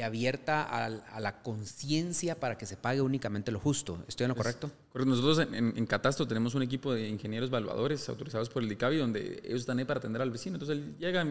abierta 0.02 0.62
a, 0.62 1.20
la 1.20 1.42
conciencia 1.42 2.38
para 2.38 2.58
que 2.58 2.66
se 2.66 2.76
pague 2.76 3.00
únicamente 3.00 3.50
lo 3.50 3.60
justo. 3.60 4.02
¿Estoy 4.08 4.24
en 4.24 4.28
lo 4.30 4.34
correcto? 4.34 4.70
correcto. 4.92 5.10
Nosotros 5.10 5.46
en, 5.52 5.86
Catastro 5.86 6.26
tenemos 6.26 6.54
un 6.54 6.62
equipo 6.62 6.92
de 6.92 7.08
ingenieros 7.08 7.48
evaluadores 7.48 8.06
autorizados 8.08 8.50
por 8.50 8.62
el 8.62 8.68
DICABI 8.68 8.98
donde 8.98 9.40
ellos 9.44 9.60
están 9.60 9.78
ahí 9.78 9.84
para 9.84 9.98
atender 9.98 10.20
al 10.20 10.30
vecino. 10.30 10.56
Entonces 10.56 10.76
él 10.76 10.96
llega, 10.98 11.24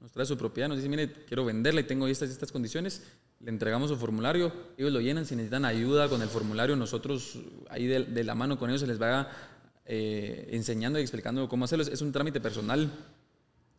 nos 0.00 0.12
trae 0.12 0.26
su 0.26 0.36
propiedad, 0.36 0.68
nos 0.68 0.78
dice, 0.78 0.88
mire, 0.88 1.10
quiero 1.26 1.44
venderla 1.44 1.80
y 1.80 1.84
tengo 1.84 2.06
estas 2.06 2.28
y 2.28 2.32
estas 2.32 2.52
condiciones. 2.52 3.02
Le 3.40 3.50
entregamos 3.50 3.88
su 3.88 3.96
formulario, 3.96 4.52
ellos 4.76 4.92
lo 4.92 5.00
llenan, 5.00 5.24
si 5.24 5.34
necesitan 5.34 5.64
ayuda 5.64 6.08
con 6.08 6.22
el 6.22 6.28
formulario, 6.28 6.76
nosotros 6.76 7.38
ahí 7.70 7.86
de, 7.86 8.04
de 8.04 8.24
la 8.24 8.34
mano 8.34 8.58
con 8.58 8.70
ellos 8.70 8.80
se 8.80 8.86
les 8.86 9.00
va 9.00 9.20
a 9.20 9.51
eh, 9.84 10.48
enseñando 10.52 10.98
y 10.98 11.02
explicando 11.02 11.48
cómo 11.48 11.64
hacerlo. 11.64 11.84
Es, 11.84 12.02
un 12.02 12.12
trámite 12.12 12.40
personal. 12.40 12.90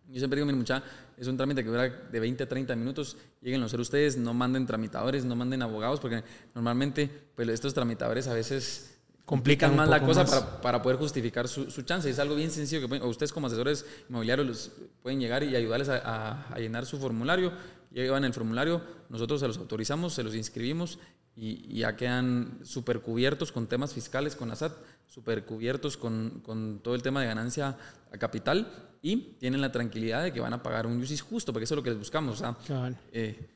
Yo 0.09 0.19
siempre 0.19 0.37
digo, 0.37 0.45
mi 0.45 0.53
muchacha, 0.53 0.85
es 1.17 1.27
un 1.27 1.37
trámite 1.37 1.63
que 1.63 1.69
dura 1.69 1.89
de 1.89 2.19
20 2.19 2.43
a 2.43 2.49
30 2.49 2.75
minutos. 2.75 3.17
Lleguen 3.41 3.63
a 3.63 3.69
ser 3.69 3.79
ustedes, 3.79 4.17
no 4.17 4.33
manden 4.33 4.65
tramitadores, 4.65 5.25
no 5.25 5.35
manden 5.35 5.61
abogados, 5.61 5.99
porque 5.99 6.23
normalmente 6.53 7.09
pues, 7.35 7.47
estos 7.49 7.73
tramitadores 7.73 8.27
a 8.27 8.33
veces 8.33 8.99
complican 9.25 9.75
más 9.75 9.87
la 9.87 10.05
cosa 10.05 10.25
Para, 10.25 10.61
para, 10.61 10.81
poder 10.81 10.97
justificar 10.97 11.47
su, 11.47 11.71
su, 11.71 11.83
chance. 11.83 12.09
Es 12.09 12.19
algo 12.19 12.35
bien 12.35 12.51
sencillo 12.51 12.87
que 12.87 12.95
ustedes 13.05 13.31
como 13.31 13.47
asesores 13.47 13.85
inmobiliarios 14.09 14.71
pueden 15.01 15.19
llegar 15.19 15.43
y 15.43 15.55
ayudarles 15.55 15.89
a, 15.89 16.53
a, 16.53 16.59
llenar 16.59 16.85
su 16.85 16.99
formulario. 16.99 17.53
Llevan 17.91 18.25
el 18.25 18.33
formulario, 18.33 18.81
nosotros 19.09 19.39
se 19.39 19.47
los 19.47 19.57
autorizamos, 19.57 20.13
se 20.13 20.23
los 20.23 20.35
inscribimos 20.35 20.97
y, 21.35 21.79
ya 21.79 21.95
quedan 21.95 22.59
super 22.63 23.01
cubiertos 23.01 23.51
con 23.51 23.67
temas 23.67 23.93
fiscales, 23.93 24.35
con 24.35 24.51
ASAT, 24.51 24.73
super 25.13 25.45
cubiertos 25.45 25.95
con, 25.95 26.41
con, 26.43 26.79
todo 26.79 26.95
el 26.95 27.03
tema 27.03 27.21
de 27.21 27.27
ganancia 27.27 27.77
a 28.11 28.17
capital 28.17 28.67
y 29.03 29.35
tienen 29.39 29.61
la 29.61 29.71
tranquilidad 29.71 30.23
de 30.23 30.33
que 30.33 30.39
van 30.39 30.53
a 30.53 30.63
pagar 30.63 30.87
un 30.87 30.99
UCIS 30.99 31.21
justo, 31.21 31.53
porque 31.53 31.65
eso 31.65 31.75
es 31.75 31.77
lo 31.77 31.83
que 31.83 31.91
les 31.91 31.99
buscamos. 31.99 32.41
O 32.41 32.55
sea, 32.65 32.97
eh, 33.11 33.47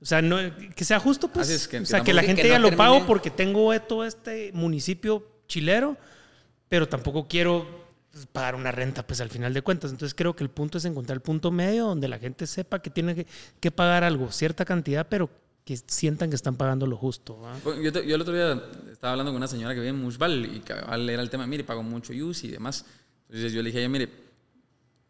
o 0.00 0.04
sea 0.04 0.20
no, 0.20 0.38
que 0.74 0.84
sea 0.84 0.98
justo, 0.98 1.28
pues. 1.28 1.68
Que, 1.68 1.78
o 1.78 1.86
sea, 1.86 2.02
que, 2.02 2.12
la 2.12 2.24
gente 2.24 2.48
ya 2.48 2.58
lo 2.58 2.74
pago 2.74 3.06
porque 3.06 3.30
tengo 3.30 3.78
todo 3.82 4.04
este 4.04 4.50
municipio 4.52 5.24
chilero, 5.46 5.96
pero 6.68 6.88
tampoco 6.88 7.28
quiero 7.28 7.66
pues, 8.10 8.26
pagar 8.26 8.56
una 8.56 8.72
renta, 8.72 9.06
pues 9.06 9.20
al 9.20 9.30
final 9.30 9.54
de 9.54 9.62
cuentas. 9.62 9.92
Entonces 9.92 10.12
creo 10.12 10.34
que 10.34 10.42
el 10.42 10.50
punto 10.50 10.78
es 10.78 10.84
encontrar 10.86 11.14
el 11.14 11.22
punto 11.22 11.52
medio 11.52 11.86
donde 11.86 12.08
la 12.08 12.18
gente 12.18 12.48
sepa 12.48 12.82
que 12.82 12.90
tiene 12.90 13.14
que, 13.14 13.28
que 13.60 13.70
pagar 13.70 14.02
algo, 14.02 14.32
cierta 14.32 14.64
cantidad, 14.64 15.06
pero 15.08 15.30
que 15.64 15.78
sientan 15.86 16.28
que 16.28 16.36
están 16.36 16.56
pagando 16.56 16.86
lo 16.86 16.96
justo. 16.96 17.38
Yo, 17.64 17.90
el 17.90 18.20
otro 18.20 18.34
día 18.34 18.62
estaba 18.92 19.12
hablando 19.12 19.32
con 19.32 19.38
una 19.38 19.48
señora 19.48 19.74
que 19.74 19.80
vive 19.80 19.90
en 19.90 20.00
Mushbal 20.00 20.44
y 20.44 20.60
que 20.60 20.74
era 20.74 21.22
el 21.22 21.30
tema, 21.30 21.46
mire, 21.46 21.64
pago 21.64 21.82
mucho 21.82 22.12
use 22.12 22.46
y 22.46 22.50
demás. 22.50 22.84
Entonces 23.28 23.52
yo 23.52 23.62
le 23.62 23.68
dije 23.68 23.78
a 23.78 23.80
ella, 23.80 23.88
mire, 23.88 24.10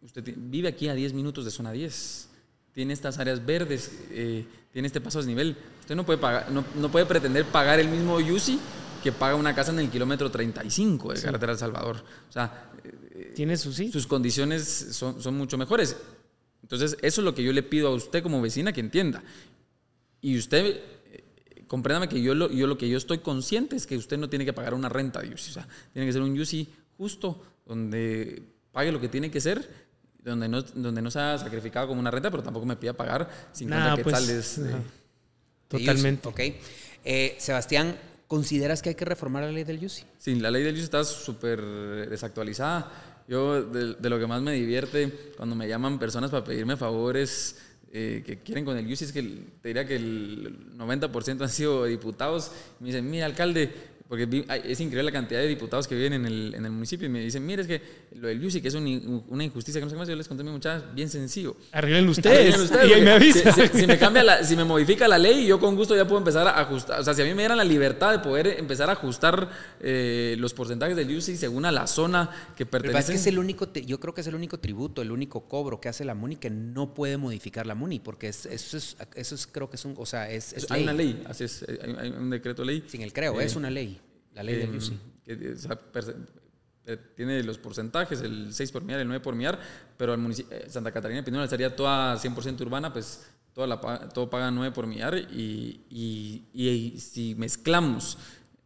usted 0.00 0.22
vive 0.36 0.68
aquí 0.68 0.88
a 0.88 0.94
10 0.94 1.12
minutos 1.12 1.44
de 1.44 1.50
zona 1.50 1.72
10, 1.72 2.28
tiene 2.72 2.92
estas 2.92 3.18
áreas 3.18 3.44
verdes, 3.44 3.90
eh, 4.10 4.46
tiene 4.72 4.86
este 4.86 5.00
paso 5.00 5.18
a 5.18 5.22
nivel. 5.22 5.56
Usted 5.80 5.96
no 5.96 6.06
puede, 6.06 6.18
pagar, 6.18 6.50
no, 6.52 6.64
no, 6.76 6.90
puede 6.90 7.06
pretender 7.06 7.44
pagar 7.46 7.80
el 7.80 7.88
mismo 7.88 8.16
UCI 8.16 8.58
que 9.02 9.10
paga 9.10 9.34
una 9.34 9.54
casa 9.54 9.72
en 9.72 9.80
el 9.80 9.90
kilómetro 9.90 10.30
35 10.30 11.14
de 11.14 11.20
carretera 11.20 11.52
El 11.52 11.58
Salvador. 11.58 11.96
O 12.28 12.32
sea, 12.32 12.70
eh, 12.84 13.32
¿Tiene 13.34 13.56
su, 13.56 13.72
sí? 13.72 13.90
sus 13.90 14.06
condiciones 14.06 14.64
son, 14.92 15.20
son 15.20 15.36
mucho 15.36 15.58
mejores. 15.58 15.96
Entonces, 16.62 16.96
eso 17.02 17.20
es 17.20 17.24
lo 17.24 17.34
que 17.34 17.42
yo 17.42 17.52
le 17.52 17.62
pido 17.62 17.88
a 17.88 17.94
usted 17.94 18.22
como 18.22 18.40
vecina 18.40 18.72
que 18.72 18.80
entienda. 18.80 19.22
Y 20.24 20.38
usted, 20.38 20.80
eh, 21.12 21.22
compréndame 21.66 22.08
que 22.08 22.22
yo 22.22 22.34
lo, 22.34 22.50
yo 22.50 22.66
lo 22.66 22.78
que 22.78 22.88
yo 22.88 22.96
estoy 22.96 23.18
consciente 23.18 23.76
es 23.76 23.86
que 23.86 23.94
usted 23.94 24.16
no 24.16 24.30
tiene 24.30 24.46
que 24.46 24.54
pagar 24.54 24.72
una 24.72 24.88
renta 24.88 25.20
de 25.20 25.34
UCI. 25.34 25.50
O 25.50 25.52
sea, 25.52 25.68
tiene 25.92 26.06
que 26.06 26.14
ser 26.14 26.22
un 26.22 26.40
UCI 26.40 26.66
justo, 26.96 27.42
donde 27.66 28.42
pague 28.72 28.90
lo 28.90 28.98
que 29.02 29.10
tiene 29.10 29.30
que 29.30 29.42
ser, 29.42 29.68
donde 30.22 30.48
no, 30.48 30.62
donde 30.62 31.02
no 31.02 31.10
sea 31.10 31.36
sacrificado 31.36 31.88
como 31.88 32.00
una 32.00 32.10
renta, 32.10 32.30
pero 32.30 32.42
tampoco 32.42 32.64
me 32.64 32.76
pida 32.76 32.94
pagar 32.94 33.28
50 33.52 33.94
pues, 33.96 34.06
quetzales. 34.06 34.60
Totalmente. 35.68 36.26
Ok. 36.26 36.40
Eh, 37.04 37.36
Sebastián, 37.38 37.94
¿consideras 38.26 38.80
que 38.80 38.88
hay 38.88 38.94
que 38.94 39.04
reformar 39.04 39.42
la 39.42 39.52
ley 39.52 39.64
del 39.64 39.84
UCI? 39.84 40.04
Sí, 40.16 40.36
la 40.36 40.50
ley 40.50 40.62
del 40.62 40.72
UCI 40.72 40.84
está 40.84 41.04
súper 41.04 41.60
desactualizada. 42.08 42.90
Yo, 43.28 43.62
de, 43.62 43.92
de, 43.92 44.08
lo 44.08 44.18
que 44.18 44.26
más 44.26 44.40
me 44.40 44.52
divierte 44.52 45.34
cuando 45.36 45.54
me 45.54 45.68
llaman 45.68 45.98
personas 45.98 46.30
para 46.30 46.44
pedirme 46.44 46.78
favores 46.78 47.56
eh, 47.96 48.24
que 48.26 48.40
quieren 48.40 48.64
con 48.64 48.76
el 48.76 48.92
UCI 48.92 49.04
es 49.04 49.12
que 49.12 49.22
te 49.62 49.68
diría 49.68 49.86
que 49.86 49.94
el 49.94 50.76
90% 50.76 51.42
han 51.42 51.48
sido 51.48 51.84
diputados. 51.84 52.50
Me 52.80 52.88
dicen, 52.88 53.08
mira, 53.08 53.24
alcalde, 53.24 53.72
porque 54.08 54.44
es 54.64 54.80
increíble 54.80 55.04
la 55.04 55.12
cantidad 55.12 55.40
de 55.40 55.48
diputados 55.48 55.88
que 55.88 55.94
viven 55.94 56.12
en 56.12 56.26
el, 56.26 56.54
en 56.54 56.64
el 56.66 56.70
municipio 56.70 57.06
y 57.06 57.08
me 57.08 57.20
dicen, 57.20 57.44
mire, 57.44 57.62
es 57.62 57.68
que 57.68 57.80
lo 58.14 58.28
del 58.28 58.44
UCI, 58.44 58.60
que 58.60 58.68
es 58.68 58.74
una 58.74 59.44
injusticia, 59.44 59.80
que 59.80 59.86
no 59.86 59.90
sé 59.90 59.94
qué 59.94 59.98
más, 59.98 60.08
yo 60.08 60.14
les 60.14 60.28
conté 60.28 60.42
a 60.42 60.44
mi 60.44 60.50
muchacha, 60.50 60.84
bien 60.94 61.08
sencillo. 61.08 61.56
Arreglen 61.72 62.06
ustedes, 62.08 62.58
ustedes 62.58 62.98
y 62.98 63.00
me 63.00 63.12
avisa. 63.12 63.50
Si, 63.52 63.86
me 63.86 63.98
cambia 63.98 64.22
la, 64.22 64.44
si 64.44 64.56
me 64.56 64.64
modifica 64.64 65.08
la 65.08 65.16
ley, 65.16 65.46
yo 65.46 65.58
con 65.58 65.74
gusto 65.74 65.96
ya 65.96 66.06
puedo 66.06 66.18
empezar 66.18 66.46
a 66.46 66.60
ajustar, 66.60 67.00
o 67.00 67.04
sea, 67.04 67.14
si 67.14 67.22
a 67.22 67.24
mí 67.24 67.32
me 67.32 67.42
dieran 67.42 67.56
la 67.56 67.64
libertad 67.64 68.12
de 68.12 68.18
poder 68.18 68.46
empezar 68.58 68.90
a 68.90 68.92
ajustar 68.92 69.48
eh, 69.80 70.36
los 70.38 70.52
porcentajes 70.52 70.96
del 70.96 71.16
UCI 71.16 71.36
según 71.36 71.64
a 71.64 71.72
la 71.72 71.86
zona 71.86 72.30
que 72.56 72.66
pertenece. 72.66 72.98
es 73.00 73.06
que 73.06 73.16
es 73.16 73.26
el 73.26 73.38
único, 73.38 73.72
yo 73.72 73.98
creo 74.00 74.12
que 74.12 74.20
es 74.20 74.26
el 74.26 74.34
único 74.34 74.58
tributo, 74.58 75.00
el 75.00 75.12
único 75.12 75.48
cobro 75.48 75.80
que 75.80 75.88
hace 75.88 76.04
la 76.04 76.14
MUNI 76.14 76.36
que 76.36 76.50
no 76.50 76.92
puede 76.92 77.16
modificar 77.16 77.66
la 77.66 77.74
MUNI, 77.74 78.00
porque 78.00 78.28
eso, 78.28 78.50
es, 78.50 78.96
eso 79.14 79.34
es, 79.34 79.46
creo 79.46 79.70
que 79.70 79.76
es 79.76 79.84
un, 79.86 79.94
o 79.96 80.04
sea, 80.04 80.30
es, 80.30 80.54
Hay 80.68 80.82
una 80.82 80.92
ley, 80.92 81.22
así 81.26 81.44
es, 81.44 81.64
hay, 81.98 82.10
un 82.10 82.28
decreto 82.28 82.64
ley. 82.64 82.84
Sin 82.86 83.00
el 83.00 83.12
creo, 83.12 83.40
es 83.40 83.54
eh, 83.54 83.58
una 83.58 83.70
ley. 83.70 83.94
La 84.34 84.42
ley 84.42 84.56
del 84.56 84.76
UCI. 84.76 84.98
Que, 85.24 85.56
eh, 86.86 86.98
tiene 87.16 87.42
los 87.42 87.56
porcentajes, 87.56 88.20
el 88.20 88.52
6 88.52 88.70
por 88.70 88.82
millar, 88.84 89.00
el 89.00 89.08
9 89.08 89.22
por 89.22 89.34
millar, 89.34 89.58
pero 89.96 90.12
el 90.12 90.20
municipio, 90.20 90.54
eh, 90.54 90.66
Santa 90.68 90.92
Catarina 90.92 91.24
Pinula 91.24 91.48
sería 91.48 91.74
toda 91.74 92.18
100% 92.18 92.60
urbana, 92.60 92.92
pues 92.92 93.26
toda 93.54 93.66
la, 93.66 93.80
todo 94.10 94.28
paga 94.28 94.50
9 94.50 94.74
por 94.74 94.86
millar 94.86 95.16
y, 95.16 95.80
y, 95.88 96.44
y, 96.52 97.00
si 97.00 97.34
mezclamos 97.36 98.18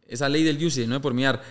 esa 0.05 0.27
ley 0.27 0.43
del 0.43 0.57
UCI, 0.61 0.85
9 0.87 1.01
por 1.01 1.13
millar, 1.13 1.41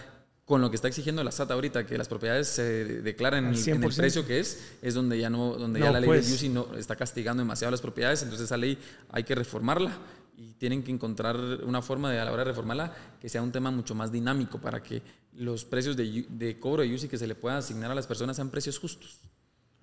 con 0.44 0.60
lo 0.60 0.68
que 0.68 0.76
está 0.76 0.88
exigiendo 0.88 1.24
la 1.24 1.32
SAT 1.32 1.52
ahorita, 1.52 1.86
que 1.86 1.96
las 1.96 2.08
propiedades 2.08 2.48
se 2.48 2.84
declaran 3.02 3.46
en, 3.46 3.54
en, 3.54 3.82
el 3.82 3.94
precio 3.94 4.26
que 4.26 4.40
es, 4.40 4.72
es 4.82 4.92
donde 4.92 5.18
ya 5.18 5.30
no, 5.30 5.54
donde 5.54 5.80
ya 5.80 5.90
la 5.90 6.00
ley 6.00 6.10
del 6.10 6.20
UCI 6.20 6.48
no 6.50 6.74
está 6.76 6.96
castigando 6.96 7.42
demasiado 7.42 7.70
las 7.70 7.80
propiedades, 7.80 8.22
entonces 8.22 8.44
esa 8.44 8.58
ley 8.58 8.78
hay 9.10 9.24
que 9.24 9.34
reformarla 9.34 9.96
y 10.38 10.52
tienen 10.54 10.84
que 10.84 10.92
encontrar 10.92 11.36
una 11.64 11.82
forma 11.82 12.12
de 12.12 12.20
a 12.20 12.24
la 12.24 12.32
hora 12.32 12.44
de 12.44 12.50
reformarla 12.50 12.94
que 13.20 13.28
sea 13.28 13.42
un 13.42 13.50
tema 13.50 13.72
mucho 13.72 13.96
más 13.96 14.12
dinámico 14.12 14.60
para 14.60 14.80
que 14.80 15.02
los 15.32 15.64
precios 15.64 15.96
de, 15.96 16.26
de 16.28 16.60
cobro 16.60 16.82
de 16.82 16.94
UCI 16.94 17.08
que 17.08 17.18
se 17.18 17.26
le 17.26 17.34
pueda 17.34 17.58
asignar 17.58 17.90
a 17.90 17.94
las 17.94 18.06
personas 18.06 18.36
sean 18.36 18.48
precios 18.48 18.78
justos. 18.78 19.18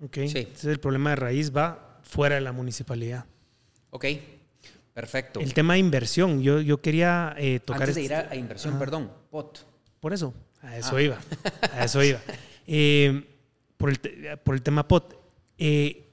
Ok, 0.02 0.14
sí. 0.26 0.38
entonces 0.38 0.64
el 0.64 0.80
problema 0.80 1.10
de 1.10 1.16
raíz 1.16 1.54
va 1.54 2.00
fuera 2.02 2.36
de 2.36 2.40
la 2.40 2.52
municipalidad. 2.52 3.26
Ok, 3.90 4.06
perfecto. 4.94 5.40
El 5.40 5.52
tema 5.52 5.74
de 5.74 5.80
inversión, 5.80 6.42
yo, 6.42 6.60
yo 6.60 6.80
quería 6.80 7.34
eh, 7.36 7.60
tocar... 7.60 7.82
Antes 7.82 7.96
de 7.96 8.02
ir 8.02 8.14
a, 8.14 8.34
inversión, 8.34 8.78
perdón, 8.78 9.10
POT. 9.30 9.58
Por 10.00 10.14
eso, 10.14 10.32
a 10.62 10.78
eso 10.78 10.96
ah. 10.96 11.02
iba, 11.02 11.18
a 11.72 11.84
eso 11.84 12.02
iba. 12.02 12.20
Eh, 12.68 13.22
por, 13.76 13.90
el, 13.90 14.00
por 14.42 14.56
el 14.56 14.62
tema 14.62 14.88
POT, 14.88 15.14
eh, 15.56 16.10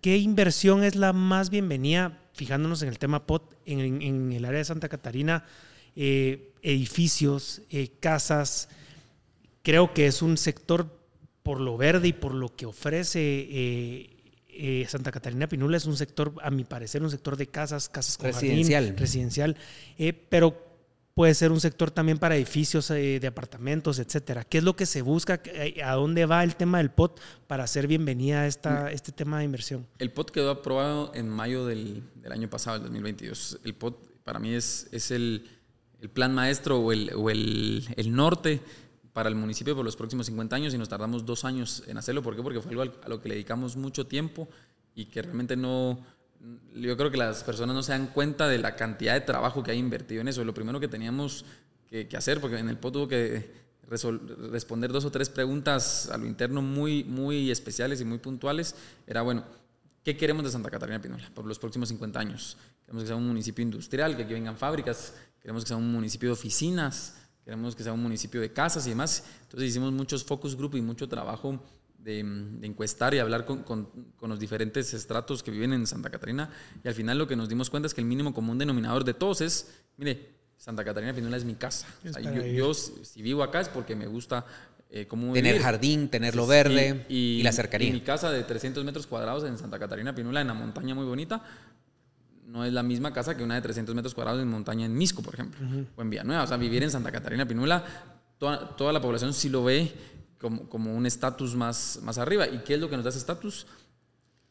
¿qué 0.00 0.16
inversión 0.16 0.82
es 0.82 0.96
la 0.96 1.12
más 1.12 1.50
bienvenida 1.50 2.20
fijándonos 2.40 2.80
en 2.80 2.88
el 2.88 2.98
tema 2.98 3.26
POT, 3.26 3.54
en, 3.66 4.32
el 4.32 4.44
área 4.46 4.60
de 4.60 4.64
Santa 4.64 4.88
Catarina, 4.88 5.44
eh, 5.94 6.54
edificios, 6.62 7.60
eh, 7.70 7.90
casas, 8.00 8.70
creo 9.62 9.92
que 9.92 10.06
es 10.06 10.22
un 10.22 10.38
sector 10.38 10.98
por 11.42 11.60
lo 11.60 11.76
verde 11.76 12.08
y 12.08 12.12
por 12.14 12.32
lo 12.32 12.56
que 12.56 12.64
ofrece 12.64 13.20
eh, 13.20 14.86
Santa 14.88 15.12
Catarina 15.12 15.50
Pinula, 15.50 15.76
es 15.76 15.84
un 15.84 15.98
sector, 15.98 16.32
a 16.42 16.50
mi 16.50 16.64
parecer, 16.64 17.02
un 17.02 17.10
sector 17.10 17.36
de 17.36 17.46
casas, 17.46 17.90
casas 17.90 18.16
con 18.16 18.28
residencial. 18.28 18.96
residencial, 18.96 19.54
pero 20.30 20.69
puede 21.20 21.34
ser 21.34 21.52
un 21.52 21.60
sector 21.60 21.90
también 21.90 22.16
para 22.16 22.34
edificios 22.34 22.90
eh, 22.90 23.20
de 23.20 23.26
apartamentos, 23.26 23.98
etcétera. 23.98 24.42
¿Qué 24.42 24.56
es 24.56 24.64
lo 24.64 24.74
que 24.74 24.86
se 24.86 25.02
busca? 25.02 25.42
Eh, 25.44 25.82
¿A 25.84 25.92
dónde 25.92 26.24
va 26.24 26.42
el 26.42 26.56
tema 26.56 26.78
del 26.78 26.90
POT 26.90 27.20
para 27.46 27.64
hacer 27.64 27.86
bienvenida 27.86 28.40
a 28.40 28.46
esta, 28.46 28.84
mm. 28.84 28.94
este 28.94 29.12
tema 29.12 29.38
de 29.38 29.44
inversión? 29.44 29.86
El 29.98 30.12
POT 30.12 30.30
quedó 30.30 30.50
aprobado 30.50 31.12
en 31.14 31.28
mayo 31.28 31.66
del, 31.66 32.04
año 32.30 32.48
pasado, 32.48 32.76
el 32.78 32.84
2022. 32.84 33.58
El 33.64 33.74
POT 33.74 34.22
para 34.24 34.38
mí 34.38 34.54
es, 34.54 34.88
es 34.92 35.10
el, 35.10 35.46
plan 36.14 36.34
maestro 36.34 36.78
o, 36.78 36.90
el, 36.90 37.12
o 37.14 37.28
el, 37.28 37.84
norte 38.06 38.62
para 39.12 39.28
el 39.28 39.34
municipio 39.34 39.76
por 39.76 39.84
los 39.84 39.96
próximos 39.96 40.24
50 40.24 40.56
años 40.56 40.72
y 40.72 40.78
nos 40.78 40.88
tardamos 40.88 41.26
dos 41.26 41.44
años 41.44 41.82
en 41.86 41.98
hacerlo. 41.98 42.22
¿Por 42.22 42.34
qué? 42.34 42.42
Porque 42.42 42.62
fue 42.62 42.72
algo 42.72 42.94
a 43.04 43.08
lo 43.10 43.20
que 43.20 43.28
le 43.28 43.34
dedicamos 43.34 43.76
mucho 43.76 44.06
tiempo 44.06 44.48
y 44.94 45.04
que 45.04 45.20
realmente 45.20 45.54
no 45.54 45.98
yo 46.74 46.96
creo 46.96 47.10
que 47.10 47.16
las 47.16 47.44
personas 47.44 47.74
no 47.74 47.82
se 47.82 47.92
dan 47.92 48.08
cuenta 48.08 48.48
de 48.48 48.58
la 48.58 48.76
cantidad 48.76 49.14
de 49.14 49.20
trabajo 49.20 49.62
que 49.62 49.72
hay 49.72 49.78
invertido 49.78 50.20
en 50.20 50.28
eso. 50.28 50.44
Lo 50.44 50.54
primero 50.54 50.80
que 50.80 50.88
teníamos 50.88 51.44
que, 51.88 52.08
hacer, 52.16 52.40
porque 52.40 52.58
en 52.58 52.68
el 52.68 52.78
POT 52.78 52.92
tuvo 52.92 53.08
que 53.08 53.60
responder 54.50 54.92
dos 54.92 55.04
o 55.04 55.10
tres 55.10 55.28
preguntas 55.28 56.08
a 56.10 56.16
lo 56.16 56.26
interno 56.26 56.62
muy, 56.62 57.02
muy 57.04 57.50
especiales 57.50 58.00
y 58.00 58.04
muy 58.04 58.18
puntuales, 58.18 58.76
era, 59.06 59.22
bueno, 59.22 59.44
¿qué 60.04 60.16
queremos 60.16 60.44
de 60.44 60.50
Santa 60.50 60.70
Catarina 60.70 61.00
Pinola 61.00 61.28
por 61.34 61.44
los 61.44 61.58
próximos 61.58 61.88
50 61.88 62.20
años? 62.20 62.56
Queremos 62.84 63.02
que 63.02 63.08
sea 63.08 63.16
un 63.16 63.26
municipio 63.26 63.62
industrial, 63.62 64.16
que 64.16 64.22
aquí 64.22 64.32
vengan 64.32 64.56
fábricas, 64.56 65.14
queremos 65.40 65.64
que 65.64 65.68
sea 65.68 65.76
un 65.76 65.90
municipio 65.92 66.28
de 66.28 66.34
oficinas, 66.34 67.16
queremos 67.44 67.74
que 67.74 67.82
sea 67.82 67.92
un 67.92 68.02
municipio 68.02 68.40
de 68.40 68.52
casas 68.52 68.86
y 68.86 68.90
demás. 68.90 69.24
Entonces 69.42 69.70
hicimos 69.70 69.92
muchos 69.92 70.24
focus 70.24 70.56
group 70.56 70.76
y 70.76 70.80
mucho 70.80 71.08
trabajo 71.08 71.60
de, 72.02 72.20
encuestar 72.62 73.14
y 73.14 73.18
hablar 73.18 73.44
con, 73.44 73.62
con, 73.62 73.88
los 74.22 74.38
diferentes 74.38 74.94
estratos 74.94 75.42
que 75.42 75.50
viven 75.50 75.72
en 75.72 75.86
Santa 75.86 76.10
Catarina. 76.10 76.50
Y 76.82 76.88
al 76.88 76.94
final 76.94 77.18
lo 77.18 77.26
que 77.26 77.36
nos 77.36 77.48
dimos 77.48 77.70
cuenta 77.70 77.86
es 77.86 77.94
que 77.94 78.00
el 78.00 78.06
mínimo 78.06 78.32
común 78.32 78.58
denominador 78.58 79.04
de 79.04 79.14
todos 79.14 79.40
es, 79.40 79.70
mire, 79.96 80.40
Santa 80.56 80.84
Catarina 80.84 81.14
Pinula 81.14 81.36
es 81.36 81.44
mi 81.44 81.54
casa. 81.54 81.86
yo, 82.54 82.74
si 82.74 83.22
vivo 83.22 83.42
acá 83.42 83.60
es 83.60 83.68
porque 83.68 83.96
me 83.96 84.06
gusta 84.06 84.44
eh, 84.90 85.06
cómo 85.06 85.32
Tener 85.32 85.58
jardín, 85.60 86.08
tenerlo 86.08 86.46
verde 86.46 87.06
y, 87.08 87.42
la 87.42 87.52
cercanía. 87.52 87.88
Y 87.88 87.92
mi 87.92 88.00
casa 88.00 88.30
de 88.30 88.42
300 88.42 88.84
metros 88.84 89.06
cuadrados 89.06 89.44
en 89.44 89.56
Santa 89.56 89.78
Catarina 89.78 90.14
Pinula, 90.14 90.40
en 90.40 90.48
la 90.48 90.54
montaña 90.54 90.94
muy 90.94 91.06
bonita, 91.06 91.42
no 92.46 92.64
es 92.64 92.72
la 92.72 92.82
misma 92.82 93.12
casa 93.12 93.36
que 93.36 93.44
una 93.44 93.54
de 93.54 93.62
300 93.62 93.94
metros 93.94 94.14
cuadrados 94.14 94.42
en 94.42 94.48
montaña 94.48 94.84
en 94.84 94.94
Misco, 94.94 95.22
por 95.22 95.34
ejemplo, 95.34 95.60
o 95.96 96.02
en 96.02 96.10
Villanueva. 96.10 96.42
O 96.42 96.46
sea, 96.46 96.56
vivir 96.56 96.82
en 96.82 96.90
Santa 96.90 97.12
Catarina 97.12 97.46
Pinula, 97.46 97.84
toda, 98.36 98.76
toda 98.76 98.92
la 98.92 99.00
población 99.00 99.32
sí 99.32 99.48
lo 99.48 99.64
ve 99.64 99.92
como, 100.40 100.68
como 100.68 100.94
un 100.94 101.06
estatus 101.06 101.54
más, 101.54 102.00
más 102.02 102.18
arriba. 102.18 102.48
¿Y 102.48 102.58
qué 102.58 102.74
es 102.74 102.80
lo 102.80 102.88
que 102.88 102.96
nos 102.96 103.04
da 103.04 103.10
ese 103.10 103.18
estatus? 103.18 103.66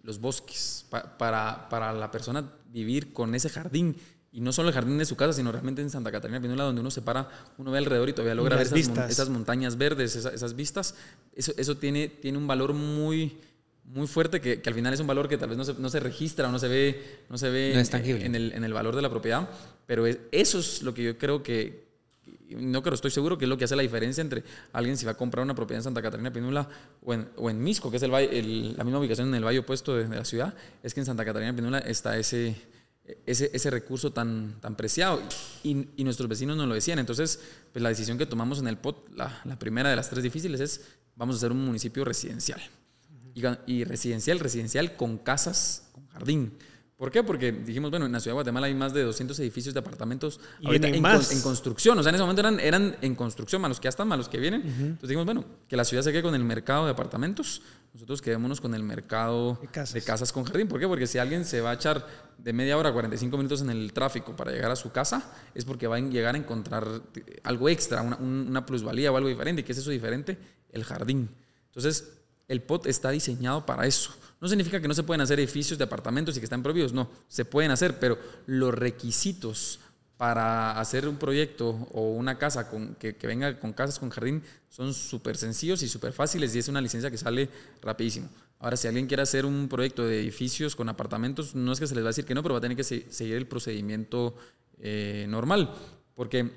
Los 0.04 0.20
bosques. 0.20 0.86
para, 0.90 1.68
para 1.70 1.94
la 1.94 2.12
persona 2.12 2.52
vivir 2.72 3.14
con 3.14 3.34
ese 3.36 3.50
jardín 3.50 3.96
y 4.32 4.42
no 4.42 4.54
solo 4.54 4.70
el 4.70 4.76
jardín 4.76 4.98
de 4.98 5.06
su 5.06 5.16
casa, 5.16 5.34
sino 5.34 5.52
realmente 5.52 5.82
en 5.82 5.90
Santa 5.90 6.12
Catarina 6.12 6.40
Pinula, 6.40 6.64
donde 6.64 6.82
uno 6.82 6.92
se 6.92 7.02
para, 7.02 7.30
uno 7.58 7.72
ve 7.72 7.80
alrededor 7.80 8.10
y 8.10 8.14
todavía 8.14 8.36
logra 8.36 8.58
ver 8.58 8.68
esas, 8.68 9.10
esas, 9.10 9.30
montañas 9.30 9.78
verdes, 9.78 10.16
esas, 10.16 10.56
vistas. 10.56 10.96
Eso, 11.34 11.52
eso 11.58 11.78
tiene, 11.78 12.10
tiene 12.10 12.38
un 12.38 12.46
valor 12.46 12.74
muy, 12.74 13.40
muy 13.86 14.06
fuerte 14.06 14.40
que, 14.40 14.62
que, 14.62 14.70
al 14.70 14.76
final 14.76 14.94
es 14.94 15.00
un 15.00 15.08
valor 15.08 15.28
que 15.28 15.38
tal 15.38 15.50
vez 15.50 15.58
no 15.58 15.66
se, 15.66 15.74
no 15.74 15.90
se 15.90 16.00
registra 16.00 16.48
o 16.48 16.52
no 16.52 16.60
se 16.60 16.68
ve, 16.68 17.24
no 17.30 17.40
se 17.40 17.50
ve 17.50 17.72
en, 17.72 18.36
el, 18.36 18.54
en, 18.54 18.64
el, 18.64 18.74
valor 18.74 18.96
de 18.96 19.02
la 19.02 19.10
propiedad, 19.10 19.50
pero 19.88 20.06
eso 20.06 20.60
es 20.60 20.84
lo 20.84 20.94
que 20.94 21.04
yo 21.04 21.18
creo 21.18 21.42
que, 21.42 21.89
no 22.50 22.82
creo, 22.82 22.96
estoy 22.96 23.12
seguro 23.12 23.38
que 23.38 23.46
es 23.46 23.50
lo 23.50 23.58
que 23.58 23.66
hace 23.66 23.76
la 23.76 23.82
diferencia 23.82 24.22
entre 24.22 24.44
alguien 24.74 24.98
si 24.98 25.06
va 25.06 25.12
a 25.12 25.18
comprar 25.18 25.44
una 25.44 25.56
propiedad 25.56 25.80
en 25.80 25.84
Santa 25.84 26.02
Catarina 26.02 26.32
Pinula 26.32 26.68
o 27.04 27.14
en, 27.14 27.30
o 27.36 27.50
Misco, 27.52 27.92
que 27.92 27.98
es 27.98 28.04
el, 28.04 28.76
la 28.76 28.84
misma 28.84 29.00
ubicación 29.00 29.28
en 29.30 29.36
el 29.36 29.46
valle 29.46 29.60
opuesto 29.60 29.96
de, 29.96 30.08
la 30.08 30.26
ciudad, 30.26 30.54
es 30.82 30.94
que 30.94 31.00
en 31.00 31.06
Santa 31.06 31.24
Catarina 31.24 31.56
Pinula 31.56 31.80
está 31.80 32.18
ese, 32.18 32.56
ese, 33.26 33.50
ese 33.54 33.70
recurso 33.70 34.12
tan, 34.12 34.60
tan 34.62 34.76
preciado 34.76 35.22
y, 35.64 35.88
nuestros 36.04 36.28
vecinos 36.28 36.58
nos 36.58 36.68
lo 36.68 36.74
decían. 36.74 37.00
Entonces, 37.00 37.40
pues 37.72 37.84
la 37.84 37.90
decisión 37.90 38.18
que 38.18 38.26
tomamos 38.26 38.60
en 38.60 38.68
el 38.68 38.78
POT, 38.78 39.10
la, 39.16 39.60
primera 39.60 39.90
de 39.90 39.96
las 39.96 40.10
tres 40.10 40.24
difíciles, 40.24 40.60
es 40.60 40.82
vamos 41.16 41.36
a 41.36 41.40
ser 41.40 41.52
un 41.52 41.64
municipio 41.64 42.04
residencial. 42.06 42.62
Y 43.68 43.84
residencial, 43.86 44.40
residencial 44.40 44.98
con 44.98 45.18
casas, 45.18 45.90
con 45.94 46.08
jardín. 46.08 46.54
¿Por 47.00 47.12
qué? 47.12 47.24
Porque 47.24 47.54
dijimos, 47.54 47.92
bueno, 47.92 48.08
en 48.08 48.12
la 48.12 48.20
ciudad 48.20 48.34
de 48.34 48.40
Guatemala 48.40 48.68
hay 48.68 48.76
más 48.76 48.94
de 48.94 49.04
200 49.04 49.40
edificios 49.40 49.74
de 49.74 49.80
apartamentos 49.80 50.38
ahorita 50.66 50.90
en, 50.90 50.96
en, 50.96 51.42
construcción. 51.42 51.98
O 51.98 52.04
sea, 52.04 52.10
en 52.10 52.16
ese 52.16 52.24
momento 52.24 52.42
eran, 52.42 52.60
eran 52.60 52.98
en 53.02 53.16
construcción, 53.16 53.62
malos 53.62 53.80
que 53.80 53.86
ya 53.86 53.90
están, 53.92 54.06
malos 54.10 54.28
que 54.28 54.38
vienen. 54.38 54.64
Entonces 54.64 55.08
dijimos, 55.08 55.24
bueno, 55.24 55.46
que 55.70 55.78
la 55.78 55.86
ciudad 55.86 56.04
se 56.04 56.12
quede 56.12 56.24
con 56.24 56.36
el 56.36 56.44
mercado 56.44 56.84
de 56.84 56.92
apartamentos. 56.92 57.62
Nosotros 57.94 58.22
quedémonos 58.22 58.60
con 58.60 58.76
el 58.76 58.84
mercado 58.84 59.58
de 59.62 60.02
casas. 60.02 60.34
con 60.34 60.44
jardín. 60.44 60.68
¿Por 60.68 60.78
qué? 60.78 60.90
Porque 60.90 61.08
si 61.08 61.18
alguien 61.20 61.46
se 61.46 61.62
va 61.62 61.72
a 61.72 61.76
echar 61.76 62.06
de 62.38 62.52
media 62.52 62.78
hora 62.78 62.90
a 62.90 62.92
45 62.92 63.38
minutos 63.38 63.62
en 63.62 63.70
el 63.70 63.94
tráfico 63.94 64.36
para 64.36 64.52
llegar 64.52 64.70
a 64.70 64.76
su 64.76 64.92
casa, 64.92 65.32
es 65.56 65.64
porque 65.64 65.88
va 65.88 65.96
a 65.96 66.00
llegar 66.02 66.36
a 66.36 66.38
encontrar 66.38 66.86
algo 67.44 67.70
extra, 67.70 68.02
una, 68.02 68.18
una 68.18 68.66
plusvalía 68.66 69.10
o 69.10 69.16
algo 69.16 69.30
diferente. 69.30 69.62
¿Y 69.62 69.64
qué 69.64 69.72
es 69.72 69.78
eso 69.78 69.90
diferente? 69.90 70.38
El 70.70 70.84
jardín. 70.84 71.30
Entonces, 71.68 72.20
el 72.50 72.62
POT 72.62 72.88
está 72.88 73.12
diseñado 73.12 73.66
para 73.66 73.88
eso. 73.88 74.12
No 74.42 74.48
significa 74.48 74.80
que 74.80 74.88
no 74.88 74.94
se 74.94 75.04
pueden 75.04 75.22
hacer 75.22 75.40
edificios 75.40 75.78
de 75.78 75.84
apartamentos 75.84 76.36
y 76.36 76.40
que 76.40 76.46
están 76.46 76.64
prohibidos, 76.64 76.94
no, 76.94 77.10
se 77.28 77.46
pueden 77.46 77.72
hacer, 77.72 78.00
pero 78.00 78.18
los 78.46 78.74
requisitos 78.74 79.80
para 80.20 80.78
hacer 80.78 81.08
un 81.08 81.16
proyecto 81.16 81.70
o 81.94 82.12
una 82.12 82.38
casa 82.38 82.70
con, 82.70 82.96
que, 82.96 83.16
venga 83.24 83.58
con 83.58 83.72
casas 83.72 84.00
con 84.00 84.10
jardín 84.10 84.44
son 84.68 84.94
súper 84.94 85.38
sencillos 85.38 85.82
y 85.82 85.88
súper 85.88 86.12
fáciles 86.12 86.54
y 86.54 86.60
es 86.60 86.68
una 86.68 86.82
licencia 86.82 87.10
que 87.10 87.18
sale 87.18 87.50
rapidísimo. 87.82 88.30
Ahora, 88.60 88.76
si 88.76 88.90
alguien 88.90 89.08
quiere 89.08 89.24
hacer 89.24 89.46
un 89.46 89.70
proyecto 89.70 90.06
de 90.06 90.20
edificios 90.20 90.76
con 90.76 90.90
apartamentos, 90.90 91.56
no 91.56 91.72
es 91.72 91.80
que 91.80 91.88
se 91.88 91.96
les 91.96 92.04
va 92.04 92.08
a 92.08 92.12
decir 92.12 92.26
que 92.26 92.36
no, 92.36 92.44
pero 92.44 92.54
va 92.54 92.58
a 92.58 92.62
tener 92.62 92.76
que 92.76 92.84
seguir 92.84 93.36
el 93.36 93.48
procedimiento 93.48 94.36
eh, 94.80 95.26
normal, 95.30 95.74
porque 96.16 96.52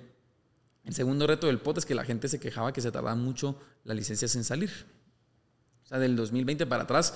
el 0.84 0.94
segundo 0.94 1.28
reto 1.28 1.46
del 1.46 1.60
POT 1.60 1.78
es 1.78 1.86
que 1.86 1.94
la 1.94 2.04
gente 2.04 2.26
se 2.26 2.40
quejaba 2.40 2.72
que 2.72 2.80
se 2.80 2.90
tardaba 2.90 3.14
mucho 3.14 3.56
las 3.84 3.96
licencias 3.96 4.34
en 4.34 4.42
salir. 4.42 4.70
O 5.84 5.86
sea, 5.86 6.00
del 6.00 6.16
2020 6.16 6.66
para 6.66 6.82
atrás 6.82 7.14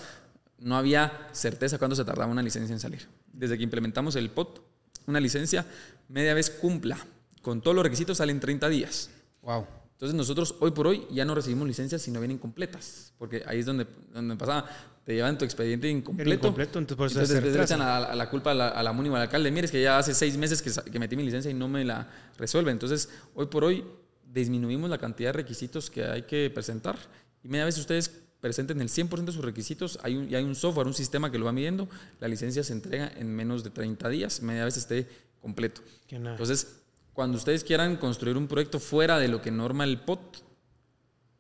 no 0.58 0.76
había 0.76 1.28
certeza 1.32 1.78
cuándo 1.78 1.96
se 1.96 2.04
tardaba 2.04 2.30
una 2.30 2.42
licencia 2.42 2.72
en 2.72 2.80
salir. 2.80 3.06
Desde 3.32 3.56
que 3.56 3.64
implementamos 3.64 4.16
el 4.16 4.30
POT, 4.30 4.60
una 5.06 5.20
licencia 5.20 5.66
media 6.08 6.34
vez 6.34 6.50
cumpla 6.50 6.98
con 7.42 7.60
todos 7.60 7.74
los 7.74 7.84
requisitos 7.84 8.18
salen 8.18 8.40
30 8.40 8.68
días. 8.68 9.10
Wow. 9.42 9.66
Entonces 9.92 10.14
nosotros 10.14 10.56
hoy 10.60 10.72
por 10.72 10.88
hoy 10.88 11.06
ya 11.10 11.24
no 11.24 11.34
recibimos 11.34 11.66
licencias 11.66 12.02
si 12.02 12.10
no 12.10 12.20
vienen 12.20 12.38
completas, 12.38 13.12
porque 13.18 13.42
ahí 13.46 13.60
es 13.60 13.66
donde, 13.66 13.86
donde 14.12 14.36
pasaba, 14.36 14.68
te 15.04 15.14
llevan 15.14 15.38
tu 15.38 15.44
expediente 15.44 15.88
incompleto. 15.88 16.34
incompleto 16.34 16.78
entonces, 16.78 16.96
por 16.96 17.06
eso 17.06 17.34
entonces 17.34 17.64
echan 17.64 17.80
a, 17.80 18.14
la 18.14 18.28
culpa 18.28 18.50
a 18.50 18.54
la, 18.54 18.68
a 18.68 18.82
la 18.82 18.92
MUNI 18.92 19.08
o 19.10 19.16
al 19.16 19.22
alcalde, 19.22 19.50
mire, 19.50 19.66
es 19.66 19.70
que 19.70 19.80
ya 19.80 19.96
hace 19.96 20.12
seis 20.12 20.36
meses 20.36 20.60
que, 20.60 20.90
que 20.90 20.98
metí 20.98 21.16
mi 21.16 21.22
licencia 21.22 21.50
y 21.50 21.54
no 21.54 21.68
me 21.68 21.84
la 21.84 22.10
resuelve. 22.36 22.72
Entonces 22.72 23.08
hoy 23.34 23.46
por 23.46 23.64
hoy 23.64 23.84
disminuimos 24.24 24.90
la 24.90 24.98
cantidad 24.98 25.30
de 25.30 25.34
requisitos 25.34 25.88
que 25.88 26.04
hay 26.04 26.22
que 26.22 26.50
presentar 26.50 26.98
y 27.42 27.48
media 27.48 27.64
vez 27.64 27.78
ustedes 27.78 28.25
presenten 28.46 28.80
el 28.80 28.88
100% 28.88 29.24
de 29.24 29.32
sus 29.32 29.44
requisitos, 29.44 29.98
hay 30.04 30.14
un, 30.16 30.30
y 30.30 30.36
hay 30.36 30.44
un 30.44 30.54
software, 30.54 30.86
un 30.86 30.94
sistema 30.94 31.32
que 31.32 31.38
lo 31.38 31.46
va 31.46 31.52
midiendo, 31.52 31.88
la 32.20 32.28
licencia 32.28 32.62
se 32.62 32.72
entrega 32.72 33.10
en 33.16 33.34
menos 33.34 33.64
de 33.64 33.70
30 33.70 34.08
días, 34.08 34.40
media 34.40 34.64
vez 34.64 34.76
esté 34.76 35.08
completo. 35.40 35.82
Entonces, 36.08 36.78
cuando 37.12 37.38
ustedes 37.38 37.64
quieran 37.64 37.96
construir 37.96 38.36
un 38.36 38.46
proyecto 38.46 38.78
fuera 38.78 39.18
de 39.18 39.26
lo 39.26 39.42
que 39.42 39.50
norma 39.50 39.82
el 39.82 39.98
POT, 39.98 40.44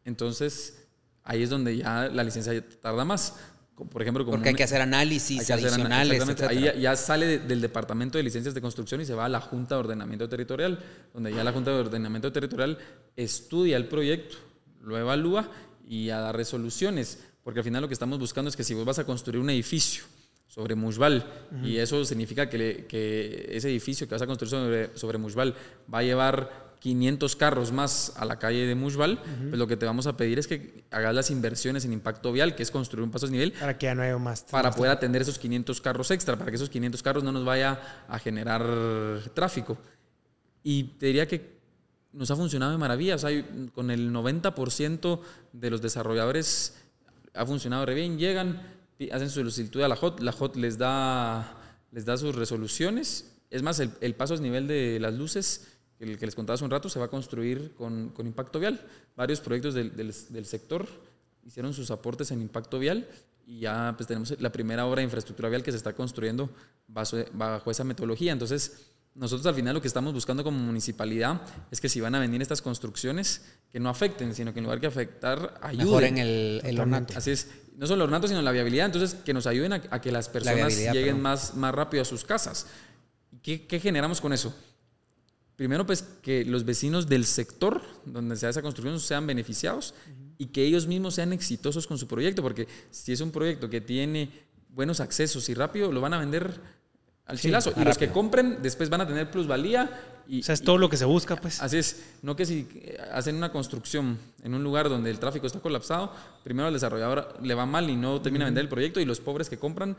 entonces 0.04 0.88
ahí 1.22 1.44
es 1.44 1.50
donde 1.50 1.76
ya 1.76 2.08
la 2.08 2.24
licencia 2.24 2.52
tarda 2.80 3.04
más. 3.04 3.34
Por 3.76 4.02
ejemplo, 4.02 4.24
como 4.24 4.38
porque 4.38 4.48
hay 4.48 4.54
que 4.56 4.64
hacer 4.64 4.80
análisis 4.80 5.48
adicionales. 5.48 6.40
ahí 6.40 6.80
ya, 6.80 6.96
sale 6.96 7.38
del 7.38 7.60
Departamento 7.60 8.18
de 8.18 8.24
Licencias 8.24 8.52
de 8.52 8.60
Construcción 8.60 9.00
y 9.00 9.04
se 9.04 9.14
va 9.14 9.26
a 9.26 9.28
la 9.28 9.40
Junta 9.40 9.76
de 9.76 9.80
Ordenamiento 9.80 10.28
Territorial, 10.28 10.82
donde 11.14 11.32
ya 11.32 11.44
la 11.44 11.52
Junta 11.52 11.70
de 11.70 11.76
Ordenamiento 11.76 12.32
Territorial 12.32 12.78
estudia 13.14 13.76
el 13.76 13.86
proyecto, 13.86 14.38
lo 14.82 14.98
evalúa 14.98 15.50
y 15.86 16.10
a 16.10 16.18
dar 16.18 16.36
resoluciones, 16.36 17.18
porque 17.42 17.60
al 17.60 17.64
final 17.64 17.82
lo 17.82 17.88
que 17.88 17.94
estamos 17.94 18.18
buscando 18.18 18.48
es 18.48 18.56
que 18.56 18.64
si 18.64 18.74
vos 18.74 18.84
vas 18.84 18.98
a 18.98 19.04
construir 19.04 19.40
un 19.40 19.50
edificio 19.50 20.04
sobre 20.48 20.74
Mushbal. 20.74 21.24
Y 21.62 21.76
eso 21.76 22.04
significa 22.04 22.48
que, 22.48 22.86
que, 22.88 23.48
ese 23.50 23.68
edificio 23.68 24.08
que 24.08 24.14
vas 24.14 24.22
a 24.22 24.26
construir 24.26 24.50
sobre, 24.50 24.96
sobre 24.96 25.18
Mushbal 25.18 25.54
va 25.92 25.98
a 25.98 26.02
llevar 26.02 26.66
500 26.80 27.36
carros 27.36 27.72
más 27.72 28.12
a 28.16 28.24
la 28.24 28.38
calle 28.38 28.66
de 28.66 28.74
Mushbal, 28.74 29.18
pues 29.18 29.58
lo 29.58 29.66
que 29.66 29.76
te 29.76 29.86
vamos 29.86 30.06
a 30.06 30.16
pedir 30.16 30.38
es 30.38 30.46
que 30.46 30.84
hagas 30.90 31.14
las 31.14 31.30
inversiones 31.30 31.84
en 31.84 31.92
impacto 31.92 32.32
vial, 32.32 32.54
que 32.54 32.62
es 32.62 32.70
construir 32.70 33.04
un 33.04 33.10
paso 33.10 33.26
de 33.26 33.32
nivel. 33.32 33.52
Para 33.52 33.76
que 33.76 33.86
ya 33.86 33.94
no 33.94 34.02
haya 34.02 34.16
más. 34.18 34.44
Para 34.44 34.70
poder 34.70 34.92
atender 34.92 35.22
esos 35.22 35.38
500 35.38 35.80
carros 35.80 36.10
extra, 36.10 36.36
para 36.36 36.50
que 36.50 36.56
esos 36.56 36.70
500 36.70 37.02
carros 37.02 37.24
no 37.24 37.32
nos 37.32 37.44
vaya 37.44 38.04
a 38.08 38.18
generar 38.18 38.64
tráfico. 39.34 39.76
Y 40.62 40.84
te 40.84 41.06
diría 41.06 41.26
que 41.26 41.55
nos 42.16 42.30
ha 42.30 42.36
funcionado 42.36 42.72
de 42.72 42.78
maravilla. 42.78 43.16
O 43.16 43.72
con 43.72 43.90
el 43.90 44.10
90% 44.10 45.20
de 45.52 45.70
los 45.70 45.82
desarrolladores 45.82 46.74
ha 47.34 47.46
funcionado 47.46 47.86
bien. 47.86 48.18
Llegan, 48.18 48.62
hacen 49.12 49.28
su 49.28 49.40
solicitud 49.40 49.82
a 49.82 49.88
la 49.88 49.94
HOT, 49.94 50.20
la 50.20 50.34
HOT 50.36 50.56
les 50.56 50.78
da, 50.78 51.56
les 51.92 52.04
da 52.04 52.16
sus 52.16 52.34
resoluciones. 52.34 53.32
Es 53.50 53.62
más, 53.62 53.78
el, 53.78 54.14
paso 54.14 54.34
a 54.34 54.38
nivel 54.38 54.66
de 54.66 54.98
las 54.98 55.14
luces, 55.14 55.68
el 56.00 56.18
que 56.18 56.26
les 56.26 56.34
contaba 56.34 56.54
hace 56.54 56.64
un 56.64 56.70
rato, 56.70 56.88
se 56.88 56.98
va 56.98 57.04
a 57.04 57.08
construir 57.08 57.74
con, 57.74 58.08
con 58.10 58.26
impacto 58.26 58.58
vial. 58.58 58.80
Varios 59.14 59.40
proyectos 59.40 59.74
del, 59.74 59.94
del, 59.94 60.46
sector 60.46 60.86
hicieron 61.44 61.72
sus 61.72 61.90
aportes 61.90 62.30
en 62.32 62.40
impacto 62.40 62.78
vial 62.78 63.06
y 63.46 63.60
ya 63.60 63.94
pues 63.96 64.08
tenemos 64.08 64.34
la 64.40 64.50
primera 64.50 64.84
obra 64.86 64.96
de 64.96 65.04
infraestructura 65.04 65.48
vial 65.48 65.62
que 65.62 65.70
se 65.70 65.76
está 65.76 65.92
construyendo 65.92 66.50
bajo 66.88 67.70
esa 67.70 67.84
metodología. 67.84 68.32
Entonces, 68.32 68.90
nosotros 69.16 69.46
al 69.46 69.54
final 69.54 69.74
lo 69.74 69.80
que 69.80 69.88
estamos 69.88 70.12
buscando 70.12 70.44
como 70.44 70.58
municipalidad 70.58 71.40
es 71.70 71.80
que 71.80 71.88
si 71.88 72.00
van 72.00 72.14
a 72.14 72.20
venir 72.20 72.42
estas 72.42 72.60
construcciones, 72.60 73.42
que 73.72 73.80
no 73.80 73.88
afecten, 73.88 74.34
sino 74.34 74.52
que 74.52 74.58
en 74.58 74.64
lugar 74.64 74.80
que 74.80 74.86
afectar, 74.86 75.58
ayuden. 75.62 75.86
Mejoren 75.86 76.18
el, 76.18 76.60
el 76.62 76.78
ornato. 76.78 77.14
Así 77.16 77.30
es. 77.30 77.48
No 77.76 77.86
solo 77.86 78.04
el 78.04 78.08
ornato, 78.08 78.28
sino 78.28 78.42
la 78.42 78.52
viabilidad. 78.52 78.86
Entonces, 78.86 79.14
que 79.14 79.32
nos 79.32 79.46
ayuden 79.46 79.72
a, 79.72 80.00
que 80.00 80.12
las 80.12 80.28
personas 80.28 80.76
lleguen 80.76 81.20
más, 81.20 81.54
más 81.54 81.74
rápido 81.74 82.02
a 82.02 82.04
sus 82.04 82.24
casas. 82.24 82.66
¿Qué, 83.42 83.66
¿Qué, 83.66 83.80
generamos 83.80 84.20
con 84.20 84.32
eso? 84.32 84.54
Primero, 85.56 85.86
pues 85.86 86.04
que 86.20 86.44
los 86.44 86.66
vecinos 86.66 87.08
del 87.08 87.24
sector 87.24 87.82
donde 88.04 88.36
se 88.36 88.46
hace 88.46 88.58
esa 88.58 88.62
construcción 88.62 89.00
sean 89.00 89.26
beneficiados 89.26 89.94
y 90.36 90.46
que 90.46 90.62
ellos 90.62 90.86
mismos 90.86 91.14
sean 91.14 91.32
exitosos 91.32 91.86
con 91.86 91.96
su 91.96 92.06
proyecto, 92.06 92.42
porque 92.42 92.68
si 92.90 93.12
es 93.12 93.22
un 93.22 93.30
proyecto 93.30 93.70
que 93.70 93.80
tiene 93.80 94.30
buenos 94.68 95.00
accesos 95.00 95.48
y 95.48 95.54
rápido, 95.54 95.90
lo 95.90 96.02
van 96.02 96.12
a 96.12 96.18
vender 96.18 96.60
al 97.26 97.38
chilazo. 97.38 97.72
y 97.76 97.84
los 97.84 97.98
que 97.98 98.08
compren 98.08 98.58
después 98.62 98.88
van 98.88 99.00
a 99.02 99.06
tener 99.06 99.30
plusvalía. 99.30 99.90
Y, 100.28 100.40
o 100.40 100.42
sea, 100.42 100.54
es 100.54 100.62
todo 100.62 100.78
lo 100.78 100.88
que 100.88 100.96
se 100.96 101.04
busca, 101.04 101.36
pues. 101.36 101.62
Así 101.62 101.78
es. 101.78 102.04
No 102.22 102.34
que 102.34 102.46
si 102.46 102.66
hacen 103.12 103.36
una 103.36 103.52
construcción 103.52 104.18
en 104.42 104.54
un 104.54 104.64
lugar 104.64 104.88
donde 104.88 105.10
el 105.10 105.18
tráfico 105.18 105.46
está 105.46 105.60
colapsado, 105.60 106.12
primero 106.42 106.66
al 106.66 106.72
desarrollador 106.72 107.38
le 107.42 107.54
va 107.54 107.66
mal 107.66 107.88
y 107.90 107.96
no 107.96 108.20
termina 108.20 108.44
de 108.44 108.50
vender 108.50 108.62
el 108.62 108.68
proyecto 108.68 109.00
y 109.00 109.04
los 109.04 109.20
pobres 109.20 109.48
que 109.48 109.58
compran 109.58 109.96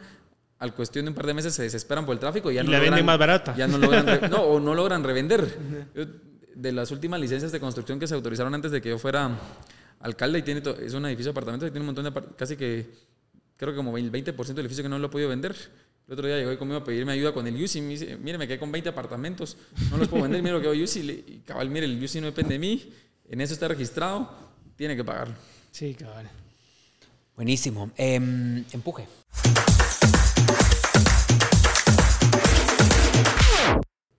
al 0.60 0.74
cuestión 0.74 1.06
de 1.06 1.10
un 1.10 1.16
par 1.16 1.28
de 1.28 1.34
meses 1.34 1.54
se 1.54 1.64
desesperan 1.64 2.06
por 2.06 2.14
el 2.14 2.20
tráfico 2.20 2.52
y 2.52 2.56
ya 2.56 2.64
no 2.64 2.72
la 2.72 2.80
venden 2.80 3.06
más 3.06 3.20
barata. 3.20 3.56
Ya 3.56 3.68
no 3.68 3.78
logran, 3.78 4.30
no, 4.30 4.42
o 4.42 4.60
no 4.60 4.74
logran 4.74 5.04
revender. 5.04 5.48
de 6.56 6.72
las 6.72 6.90
últimas 6.92 7.20
licencias 7.20 7.52
de 7.52 7.60
construcción 7.60 8.00
que 8.00 8.08
se 8.08 8.16
autorizaron 8.16 8.54
antes 8.56 8.72
de 8.72 8.82
que 8.82 8.90
yo 8.90 8.98
fuera 8.98 9.30
alcalde 10.00 10.40
y 10.40 10.42
tiene 10.42 10.64
es 10.82 10.94
un 10.94 11.06
edificio 11.06 11.32
de 11.32 11.32
apartamentos 11.32 11.70
y 11.70 11.72
tiene 11.72 11.88
un 11.88 11.94
montón 11.94 12.06
de 12.06 12.36
casi 12.36 12.58
que 12.58 12.90
creo 13.58 13.72
que 13.72 13.78
como 13.78 13.96
el 13.98 14.12
20% 14.12 14.36
del 14.36 14.60
edificio 14.60 14.84
que 14.84 14.90
no 14.90 14.98
lo 14.98 15.08
he 15.08 15.10
podido 15.10 15.30
vender 15.30 15.56
el 16.08 16.14
otro 16.14 16.26
día 16.26 16.38
llegó 16.38 16.58
conmigo 16.58 16.80
a 16.80 16.84
pedirme 16.86 17.12
ayuda 17.12 17.34
con 17.34 17.46
el 17.48 17.62
UCI. 17.62 17.82
Me 17.82 17.90
dice, 17.90 18.16
mire, 18.16 18.38
me 18.38 18.48
quedé 18.48 18.58
con 18.58 18.72
20 18.72 18.90
apartamentos, 18.90 19.58
no 19.92 19.98
los 19.98 20.08
puedo 20.08 20.24
vender, 20.24 20.42
mire 20.42 20.56
lo 20.56 20.62
que 20.62 20.68
hago 20.68 20.82
UCI. 20.82 21.02
Y 21.28 21.42
cabal, 21.46 21.70
mire, 21.70 21.86
el 21.86 22.02
UCI 22.02 22.22
no 22.22 22.28
depende 22.28 22.54
de 22.54 22.60
mí, 22.60 22.94
en 23.30 23.42
eso 23.42 23.54
está 23.54 23.68
registrado, 23.68 24.34
tiene 24.78 24.96
que 24.96 25.04
pagarlo. 25.04 25.36
Sí, 25.70 25.94
cabal. 25.96 26.30
Buenísimo. 27.36 27.92
Em, 27.98 28.64
empuje. 28.72 29.06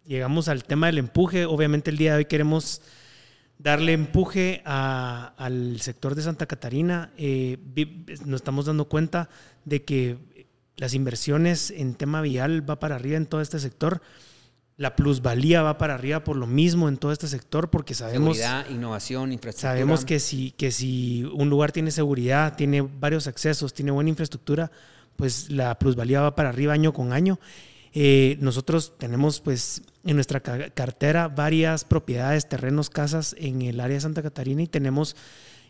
Llegamos 0.04 0.48
al 0.48 0.64
tema 0.64 0.88
del 0.88 0.98
empuje. 0.98 1.46
Obviamente 1.46 1.90
el 1.90 1.96
día 1.96 2.12
de 2.12 2.18
hoy 2.18 2.24
queremos 2.26 2.82
darle 3.58 3.94
empuje 3.94 4.60
al 4.66 5.80
sector 5.80 6.14
de 6.14 6.22
Santa 6.22 6.44
Catarina. 6.44 7.12
Eh, 7.16 7.56
nos 8.26 8.42
estamos 8.42 8.66
dando 8.66 8.88
cuenta 8.88 9.30
de 9.64 9.84
que 9.84 10.47
las 10.78 10.94
inversiones 10.94 11.72
en 11.72 11.94
tema 11.94 12.22
vial 12.22 12.68
va 12.68 12.78
para 12.78 12.94
arriba 12.94 13.16
en 13.16 13.26
todo 13.26 13.40
este 13.40 13.58
sector. 13.58 14.00
La 14.76 14.94
plusvalía 14.94 15.60
va 15.60 15.76
para 15.76 15.94
arriba 15.94 16.22
por 16.22 16.36
lo 16.36 16.46
mismo 16.46 16.88
en 16.88 16.96
todo 16.96 17.10
este 17.10 17.26
sector 17.26 17.68
porque 17.68 17.94
sabemos... 17.94 18.36
Seguridad, 18.36 18.70
innovación, 18.70 19.32
infraestructura. 19.32 19.72
Sabemos 19.72 20.04
que 20.04 20.20
si, 20.20 20.52
que 20.52 20.70
si 20.70 21.24
un 21.34 21.50
lugar 21.50 21.72
tiene 21.72 21.90
seguridad, 21.90 22.54
tiene 22.56 22.82
varios 22.82 23.26
accesos, 23.26 23.74
tiene 23.74 23.90
buena 23.90 24.10
infraestructura, 24.10 24.70
pues 25.16 25.50
la 25.50 25.76
plusvalía 25.80 26.20
va 26.20 26.36
para 26.36 26.50
arriba 26.50 26.74
año 26.74 26.92
con 26.92 27.12
año. 27.12 27.40
Eh, 27.92 28.36
nosotros 28.40 28.94
tenemos 28.98 29.40
pues 29.40 29.82
en 30.04 30.14
nuestra 30.14 30.40
cartera 30.40 31.26
varias 31.26 31.84
propiedades, 31.84 32.48
terrenos, 32.48 32.88
casas 32.88 33.34
en 33.36 33.62
el 33.62 33.80
área 33.80 33.96
de 33.96 34.00
Santa 34.00 34.22
Catarina 34.22 34.62
y 34.62 34.68
tenemos 34.68 35.16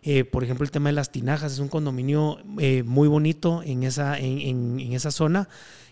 eh, 0.02 0.24
por 0.24 0.44
ejemplo, 0.44 0.64
el 0.64 0.70
tema 0.70 0.88
de 0.88 0.94
las 0.94 1.10
tinajas 1.10 1.52
es 1.52 1.58
un 1.58 1.68
condominio 1.68 2.38
eh, 2.58 2.82
muy 2.82 3.08
bonito 3.08 3.62
en 3.64 3.82
esa, 3.82 4.18
en, 4.18 4.80
esa 4.92 5.10
zona 5.10 5.48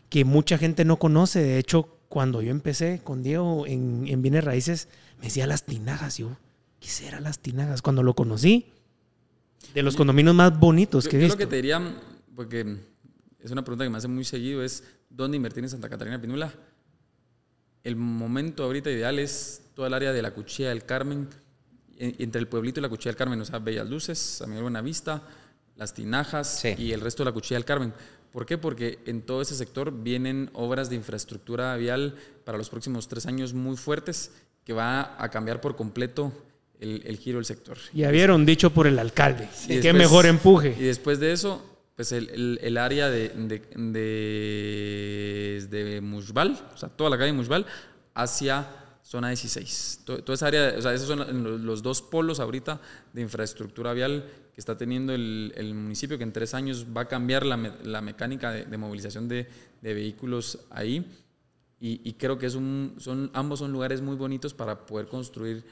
que 0.09 0.25
mucha 0.25 0.59
gente 0.59 0.85
no 0.85 0.99
conoce. 0.99 1.43
De 1.43 1.59
hecho, 1.59 1.99
cuando 2.09 2.43
yo 2.43 2.51
empecé 2.51 3.01
con 3.03 3.23
Diego 3.23 3.67
en, 3.67 4.07
en 4.07 4.23
Bienes 4.23 4.45
Raíces, 4.45 4.89
me 5.19 5.25
decía 5.25 5.47
las 5.47 5.65
tinajas. 5.65 6.19
Yo, 6.19 6.37
¿qué 6.81 6.89
serán 6.89 7.25
las 7.25 7.41
tinajas? 7.41 7.83
Cuando 7.83 8.03
lo 8.03 8.15
conocí, 8.15 8.73
de 9.75 9.83
los 9.83 9.97
condominios 9.97 10.35
más 10.35 10.59
bonitos 10.59 11.09
que 11.09 11.17
he 11.17 11.19
visto. 11.21 11.35
Yo 11.35 11.45
lo 11.45 11.47
que 11.49 11.51
te 11.51 11.57
diría, 11.57 11.81
porque 12.35 12.79
es 13.41 13.51
una 13.51 13.63
pregunta 13.63 13.85
que 13.85 13.91
me 13.91 13.99
hace 13.99 14.09
muy 14.09 14.25
seguido, 14.25 14.63
es 14.63 14.85
¿dónde 15.11 15.37
invertir 15.37 15.65
en 15.65 15.71
Santa 15.71 15.89
Catarina 15.89 16.21
Pinula? 16.21 16.53
El 17.85 17.97
momento 17.97 18.65
ahorita 18.65 18.91
ideal 18.91 19.19
es 19.19 19.63
toda 19.75 19.89
el 19.89 19.95
área 19.95 20.13
de 20.13 20.23
la 20.23 20.33
Cuchilla 20.33 20.71
del 20.71 20.85
Carmen, 20.85 21.29
entre 21.99 22.41
el 22.41 22.49
pueblito 22.49 22.81
y 22.81 22.83
la 22.83 22.89
Cuchilla 22.89 23.11
del 23.11 23.17
Carmen, 23.17 23.41
o 23.41 23.45
sea, 23.45 23.59
Bellas 23.59 23.89
Luces, 23.89 24.19
San 24.19 24.49
Miguel 24.49 24.65
Buenavista, 24.65 25.23
Las 25.77 25.95
Tinajas 25.95 26.65
y 26.65 26.93
el 26.93 27.01
resto 27.01 27.23
de 27.23 27.31
la 27.31 27.33
Cuchilla 27.33 27.57
del 27.57 27.65
Carmen. 27.65 27.93
¿Por 28.33 28.45
qué? 28.45 28.59
Porque 28.59 28.99
en 29.07 29.23
todo 29.23 29.41
ese 29.41 29.55
sector 29.55 29.91
vienen 29.91 30.51
obras 30.53 30.91
de 30.91 30.97
infraestructura 30.97 31.75
vial 31.77 32.17
para 32.45 32.59
los 32.59 32.69
próximos 32.69 33.09
tres 33.09 33.27
años 33.27 33.55
muy 33.55 33.77
fuertes 33.77 34.33
que 34.65 34.73
va 34.73 35.17
a 35.23 35.31
cambiar 35.31 35.61
por 35.61 35.77
completo 35.77 36.33
el, 36.81 37.17
giro 37.19 37.39
del 37.39 37.47
sector. 37.47 37.79
Ya 37.95 38.11
vieron, 38.11 38.45
dicho 38.45 38.71
por 38.71 38.87
el 38.87 38.99
alcalde. 38.99 39.49
Qué 39.67 39.93
mejor 39.93 40.27
empuje. 40.27 40.77
Y 40.79 40.83
después 40.83 41.19
de 41.19 41.33
eso, 41.33 41.65
pues 41.95 42.13
el, 42.13 42.59
el, 42.61 42.77
área 42.77 43.09
de, 43.09 43.31
de, 43.31 43.63
de, 45.61 45.67
de 45.71 46.01
Mushbal, 46.03 46.61
o 46.75 46.77
sea, 46.77 46.91
toda 46.91 47.09
la 47.09 47.17
calle 47.17 47.33
Mushbal, 47.33 47.65
hacia 48.15 48.67
zona 49.07 49.29
16. 49.29 50.01
Toda 50.05 50.35
esa 50.35 50.47
área, 50.49 50.75
o 50.77 50.83
sea, 50.83 50.93
esos 50.93 51.07
son 51.07 51.65
los 51.65 51.83
dos 51.83 52.03
polos 52.03 52.41
ahorita 52.41 52.81
de 53.13 53.23
infraestructura 53.23 53.93
vial 53.93 54.25
que 54.53 54.61
está 54.61 54.77
teniendo 54.77 55.15
el, 55.15 55.73
municipio, 55.75 56.19
que 56.19 56.25
en 56.25 56.33
tres 56.33 56.55
años 56.55 56.87
va 56.95 57.03
a 57.03 57.09
cambiar 57.09 57.47
la, 57.47 57.57
la 57.85 58.01
mecánica 58.01 58.51
de, 58.51 58.77
movilización 58.77 59.29
de, 59.29 59.47
de, 59.81 59.95
vehículos 59.95 60.59
ahí. 60.71 61.07
Y, 61.79 62.01
y, 62.03 62.15
creo 62.15 62.39
que 62.39 62.47
es 62.47 62.55
un, 62.55 62.95
son, 62.99 63.31
ambos 63.35 63.61
son 63.61 63.71
lugares 63.71 64.01
muy 64.01 64.17
bonitos 64.17 64.55
para 64.55 64.87
poder 64.87 65.07
construir 65.07 65.63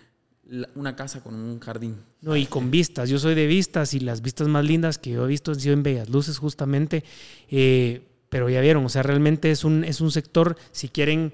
una 0.74 0.94
casa 0.94 1.22
con 1.22 1.34
un 1.34 1.58
jardín. 1.58 1.96
No, 2.20 2.36
y 2.36 2.46
con 2.46 2.70
vistas. 2.70 3.08
Yo 3.08 3.18
soy 3.18 3.34
de 3.34 3.46
vistas 3.46 3.94
y 3.94 4.00
las 4.00 4.20
vistas 4.20 4.46
más 4.46 4.64
lindas 4.64 4.98
que 4.98 5.10
yo 5.10 5.24
he 5.24 5.28
visto 5.28 5.50
han 5.50 5.60
sido 5.60 5.72
en 5.72 5.82
Bellas 5.82 6.08
Luces 6.10 6.38
justamente. 6.38 7.02
Eh, 7.50 8.06
pero 8.28 8.50
ya 8.50 8.60
vieron, 8.60 8.84
o 8.84 8.88
sea, 8.88 9.02
realmente 9.02 9.50
es 9.50 9.64
un, 9.64 9.82
es 9.84 10.00
un 10.00 10.10
sector, 10.10 10.56
si 10.72 10.88
quieren 10.88 11.32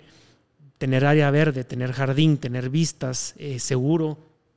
tener 0.80 1.04
área 1.04 1.30
verde, 1.30 1.62
tener 1.62 1.92
jardín, 1.92 2.38
tener 2.38 2.70
vistas, 2.70 3.34
eh, 3.36 3.58
seguro, 3.58 4.16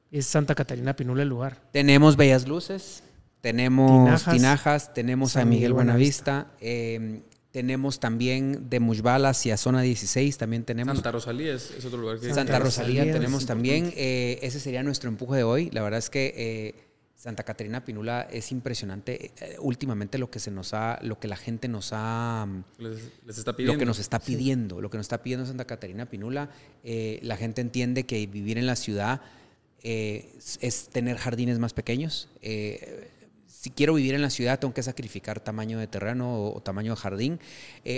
es 0.09 0.25
Santa 0.25 0.55
Catarina 0.55 0.95
Pinula 0.95 1.23
el 1.23 1.27
lugar. 1.27 1.61
Tenemos 1.73 2.15
Bellas 2.15 2.47
Luces, 2.47 3.03
tenemos 3.41 4.23
Tinajas, 4.23 4.93
tenemos 4.93 5.33
San 5.33 5.49
Miguel, 5.49 5.73
Buenavista, 5.73 6.47
em, 6.61 7.23
tenemos 7.51 7.99
también 7.99 8.69
de 8.69 8.79
Mushbal 8.79 9.25
hacia 9.25 9.57
zona 9.57 9.81
16, 9.81 10.37
también 10.37 10.63
tenemos. 10.63 10.95
Santa 10.95 11.11
Rosalía 11.11 11.55
es, 11.55 11.83
otro 11.83 11.99
lugar 11.99 12.21
que 12.21 12.33
Santa, 12.33 12.57
Rosalía, 12.57 13.03
tenemos 13.03 13.45
también. 13.45 13.91
Eh, 13.97 14.39
ese 14.43 14.61
sería 14.61 14.81
nuestro 14.81 15.09
empuje 15.09 15.39
de 15.39 15.43
hoy. 15.43 15.71
La 15.71 15.81
verdad 15.81 15.99
es 15.99 16.09
que 16.09 16.33
eh, 16.37 16.92
Santa 17.23 17.43
Catarina 17.43 17.85
Pinula 17.85 18.27
es 18.29 18.51
impresionante. 18.51 19.31
Eh, 19.39 19.55
últimamente 19.61 20.17
lo 20.17 20.29
que 20.29 20.39
se 20.39 20.51
nos 20.51 20.73
ha, 20.73 20.99
lo 21.03 21.21
que 21.21 21.29
la 21.29 21.37
gente 21.37 21.69
nos 21.69 21.91
ha, 21.93 22.45
les, 22.77 23.37
está 23.37 23.55
pidiendo. 23.55 23.73
lo 23.73 23.79
que 23.79 23.85
nos 23.85 23.99
está 23.99 24.19
pidiendo, 24.19 24.81
lo 24.81 24.89
que 24.89 24.97
nos 24.97 25.05
está 25.05 25.23
pidiendo 25.23 25.45
Santa 25.45 25.63
Catarina 25.63 26.05
Pinula, 26.05 26.49
eh, 26.83 27.19
la 27.21 27.37
gente 27.37 27.61
entiende 27.61 28.03
que 28.03 28.27
vivir 28.27 28.57
en 28.57 28.65
la 28.65 28.75
ciudad 28.75 29.21
eh, 29.83 30.35
es 30.59 30.89
tener 30.89 31.15
jardines 31.15 31.59
más 31.59 31.73
pequeños. 31.73 32.27
si 32.41 33.69
quiero 33.69 33.93
vivir 33.93 34.15
en 34.15 34.21
la 34.21 34.29
ciudad 34.29 34.59
tengo 34.59 34.73
que 34.73 34.83
sacrificar 34.83 35.39
tamaño 35.39 35.79
de 35.79 35.87
terreno 35.87 36.35
o, 36.35 36.57
o 36.57 36.61
tamaño 36.61 36.91
de 36.91 36.97
jardín, 36.97 37.39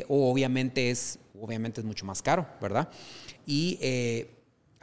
o 0.08 0.32
obviamente 0.32 0.92
es, 0.92 1.18
obviamente 1.42 1.82
es 1.82 1.86
mucho 1.86 2.06
más 2.06 2.22
caro, 2.22 2.48
¿verdad? 2.62 2.90
Y 3.48 3.80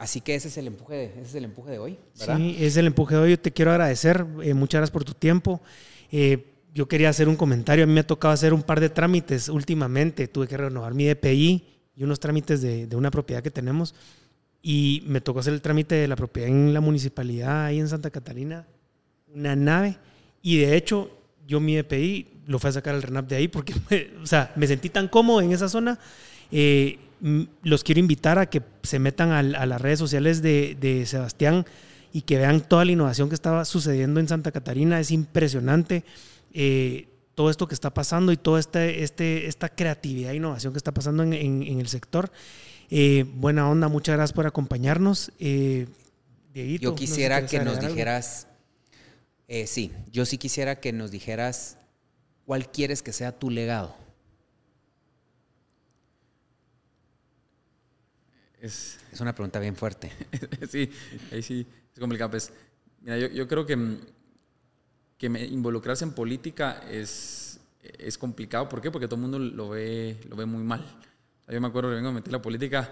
Así 0.03 0.19
que 0.19 0.35
ese 0.35 0.49
es 0.49 0.57
el 0.57 0.67
empuje 0.67 0.95
de, 0.95 1.05
ese 1.05 1.21
es 1.21 1.35
el 1.35 1.45
empuje 1.45 1.71
de 1.71 1.79
hoy, 1.79 1.97
¿verdad? 2.19 2.35
Sí, 2.35 2.57
es 2.59 2.75
el 2.75 2.87
empuje 2.87 3.15
de 3.15 3.21
hoy. 3.21 3.29
Yo 3.29 3.39
te 3.39 3.53
quiero 3.53 3.71
agradecer. 3.71 4.25
Eh, 4.43 4.53
muchas 4.53 4.79
gracias 4.79 4.91
por 4.91 5.05
tu 5.05 5.13
tiempo. 5.13 5.61
Eh, 6.11 6.45
yo 6.73 6.89
quería 6.89 7.07
hacer 7.07 7.29
un 7.29 7.37
comentario. 7.37 7.85
A 7.85 7.87
mí 7.87 7.93
me 7.93 8.01
ha 8.01 8.05
tocado 8.05 8.33
hacer 8.33 8.53
un 8.53 8.63
par 8.63 8.81
de 8.81 8.89
trámites 8.89 9.47
últimamente. 9.47 10.27
Tuve 10.27 10.49
que 10.49 10.57
renovar 10.57 10.93
mi 10.93 11.05
DPI 11.05 11.63
y 11.95 12.03
unos 12.03 12.19
trámites 12.19 12.61
de, 12.61 12.85
de 12.85 12.95
una 12.97 13.11
propiedad 13.11 13.41
que 13.41 13.49
tenemos. 13.49 13.95
Y 14.61 15.03
me 15.05 15.21
tocó 15.21 15.39
hacer 15.39 15.53
el 15.53 15.61
trámite 15.61 15.95
de 15.95 16.09
la 16.09 16.17
propiedad 16.17 16.49
en 16.49 16.73
la 16.73 16.81
municipalidad 16.81 17.63
ahí 17.63 17.79
en 17.79 17.87
Santa 17.87 18.09
Catarina. 18.09 18.67
Una 19.33 19.55
nave. 19.55 19.97
Y 20.41 20.57
de 20.57 20.75
hecho, 20.75 21.17
yo 21.47 21.61
mi 21.61 21.77
DPI 21.77 22.41
lo 22.47 22.59
fui 22.59 22.67
a 22.67 22.73
sacar 22.73 22.93
al 22.93 23.03
RENAP 23.03 23.29
de 23.29 23.35
ahí 23.37 23.47
porque, 23.47 23.73
me, 23.89 24.09
o 24.21 24.25
sea, 24.25 24.51
me 24.57 24.67
sentí 24.67 24.89
tan 24.89 25.07
cómodo 25.07 25.39
en 25.39 25.53
esa 25.53 25.69
zona. 25.69 25.97
Eh, 26.51 26.99
los 27.23 27.83
quiero 27.85 27.99
invitar 27.99 28.37
a 28.37 28.47
que 28.49 28.61
se 28.83 28.99
metan 28.99 29.31
a, 29.31 29.39
a 29.39 29.65
las 29.65 29.81
redes 29.81 29.97
sociales 29.97 30.41
de, 30.41 30.75
de, 30.79 31.05
Sebastián 31.05 31.65
y 32.11 32.23
que 32.23 32.37
vean 32.37 32.61
toda 32.61 32.83
la 32.83 32.91
innovación 32.91 33.29
que 33.29 33.35
estaba 33.35 33.63
sucediendo 33.63 34.19
en 34.19 34.27
Santa 34.27 34.51
Catarina. 34.51 34.99
Es 34.99 35.09
impresionante 35.09 36.03
eh, 36.53 37.07
todo 37.33 37.49
esto 37.49 37.67
que 37.67 37.75
está 37.75 37.93
pasando 37.93 38.33
y 38.33 38.37
toda 38.37 38.59
este, 38.59 39.03
este, 39.03 39.47
esta 39.47 39.69
creatividad 39.69 40.33
e 40.33 40.35
innovación 40.35 40.73
que 40.73 40.77
está 40.77 40.93
pasando 40.93 41.23
en, 41.23 41.33
en, 41.33 41.63
en 41.63 41.79
el 41.79 41.87
sector. 41.87 42.29
Eh, 42.89 43.25
buena 43.35 43.69
onda, 43.69 43.87
muchas 43.87 44.15
gracias 44.17 44.33
por 44.33 44.45
acompañarnos. 44.45 45.31
Eh, 45.39 45.87
Dieguito, 46.53 46.83
Yo 46.83 46.95
quisiera 46.95 47.39
no 47.39 47.47
sé 47.47 47.57
que 47.57 47.63
nos 47.63 47.79
dijeras, 47.79 48.47
sí, 49.65 49.91
yo 50.11 50.25
sí 50.25 50.37
quisiera 50.37 50.81
que 50.81 50.91
nos 50.91 51.09
dijeras 51.09 51.77
cuál 52.45 52.69
quieres 52.69 53.01
que 53.01 53.13
sea 53.13 53.31
tu 53.31 53.49
legado. 53.49 54.02
Es, 58.63 58.97
es 59.11 59.19
una 59.19 59.35
pregunta 59.35 59.59
bien 59.59 59.75
fuerte. 59.75 60.09
sí, 60.69 60.89
ahí 61.33 61.43
sí, 61.43 61.67
es 61.93 61.99
complicado. 61.99 62.31
Pues, 62.31 62.49
mira, 63.01 63.17
yo, 63.17 63.27
yo 63.27 63.45
creo 63.45 63.65
que, 63.65 63.77
que 65.17 65.27
involucrarse 65.27 66.05
en 66.05 66.13
política 66.13 66.81
es, 66.89 67.59
es 67.81 68.17
complicado. 68.17 68.69
¿Por 68.69 68.79
qué? 68.79 68.89
Porque 68.89 69.05
todo 69.05 69.17
el 69.17 69.21
mundo 69.21 69.37
lo 69.37 69.71
ve, 69.71 70.17
lo 70.29 70.37
ve 70.37 70.45
muy 70.45 70.63
mal. 70.63 70.81
Yo 71.49 71.59
me 71.59 71.67
acuerdo 71.67 71.89
que 71.89 71.95
vengo 71.95 72.07
a 72.07 72.13
meter 72.13 72.31
la 72.31 72.41
política, 72.41 72.89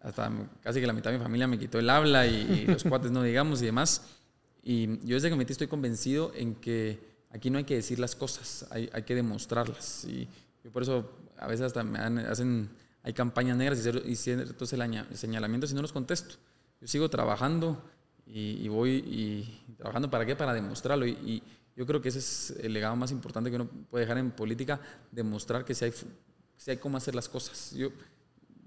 hasta 0.00 0.32
casi 0.62 0.80
que 0.80 0.86
la 0.86 0.94
mitad 0.94 1.10
de 1.10 1.18
mi 1.18 1.22
familia 1.22 1.46
me 1.46 1.58
quitó 1.58 1.78
el 1.78 1.90
habla 1.90 2.26
y, 2.26 2.62
y 2.62 2.66
los 2.66 2.82
cuates 2.88 3.10
no 3.10 3.22
digamos 3.22 3.60
y 3.60 3.66
demás. 3.66 4.00
Y 4.62 5.06
yo 5.06 5.16
desde 5.16 5.28
que 5.28 5.34
me 5.34 5.40
metí 5.40 5.52
estoy 5.52 5.66
convencido 5.66 6.32
en 6.34 6.54
que 6.54 6.98
aquí 7.28 7.50
no 7.50 7.58
hay 7.58 7.64
que 7.64 7.74
decir 7.74 7.98
las 7.98 8.16
cosas, 8.16 8.66
hay, 8.70 8.88
hay 8.90 9.02
que 9.02 9.14
demostrarlas. 9.14 10.02
Y 10.06 10.26
yo 10.64 10.70
por 10.70 10.80
eso 10.82 11.10
a 11.36 11.46
veces 11.46 11.66
hasta 11.66 11.84
me 11.84 11.98
hacen 12.22 12.70
hay 13.02 13.12
campañas 13.12 13.56
negras 13.56 13.86
y 14.04 14.16
ciertos 14.16 14.68
señalamientos 14.68 15.72
y 15.72 15.74
no 15.74 15.82
los 15.82 15.92
contesto. 15.92 16.36
Yo 16.80 16.86
sigo 16.86 17.08
trabajando 17.08 17.82
y, 18.26 18.62
y 18.62 18.68
voy 18.68 18.90
y 18.90 19.74
trabajando 19.76 20.10
para 20.10 20.26
qué? 20.26 20.36
Para 20.36 20.52
demostrarlo. 20.54 21.06
Y, 21.06 21.12
y, 21.12 21.42
yo 21.76 21.86
creo 21.86 22.02
que 22.02 22.10
ese 22.10 22.18
es 22.18 22.54
el 22.60 22.74
legado 22.74 22.94
más 22.96 23.10
importante 23.10 23.48
que 23.48 23.56
uno 23.56 23.66
puede 23.90 24.04
dejar 24.04 24.18
en 24.18 24.32
política, 24.32 24.80
demostrar 25.12 25.64
que 25.64 25.74
si 25.74 25.86
hay, 25.86 25.92
si 26.56 26.70
hay 26.70 26.76
cómo 26.76 26.98
hacer 26.98 27.14
las 27.14 27.28
cosas. 27.28 27.72
Yo, 27.74 27.88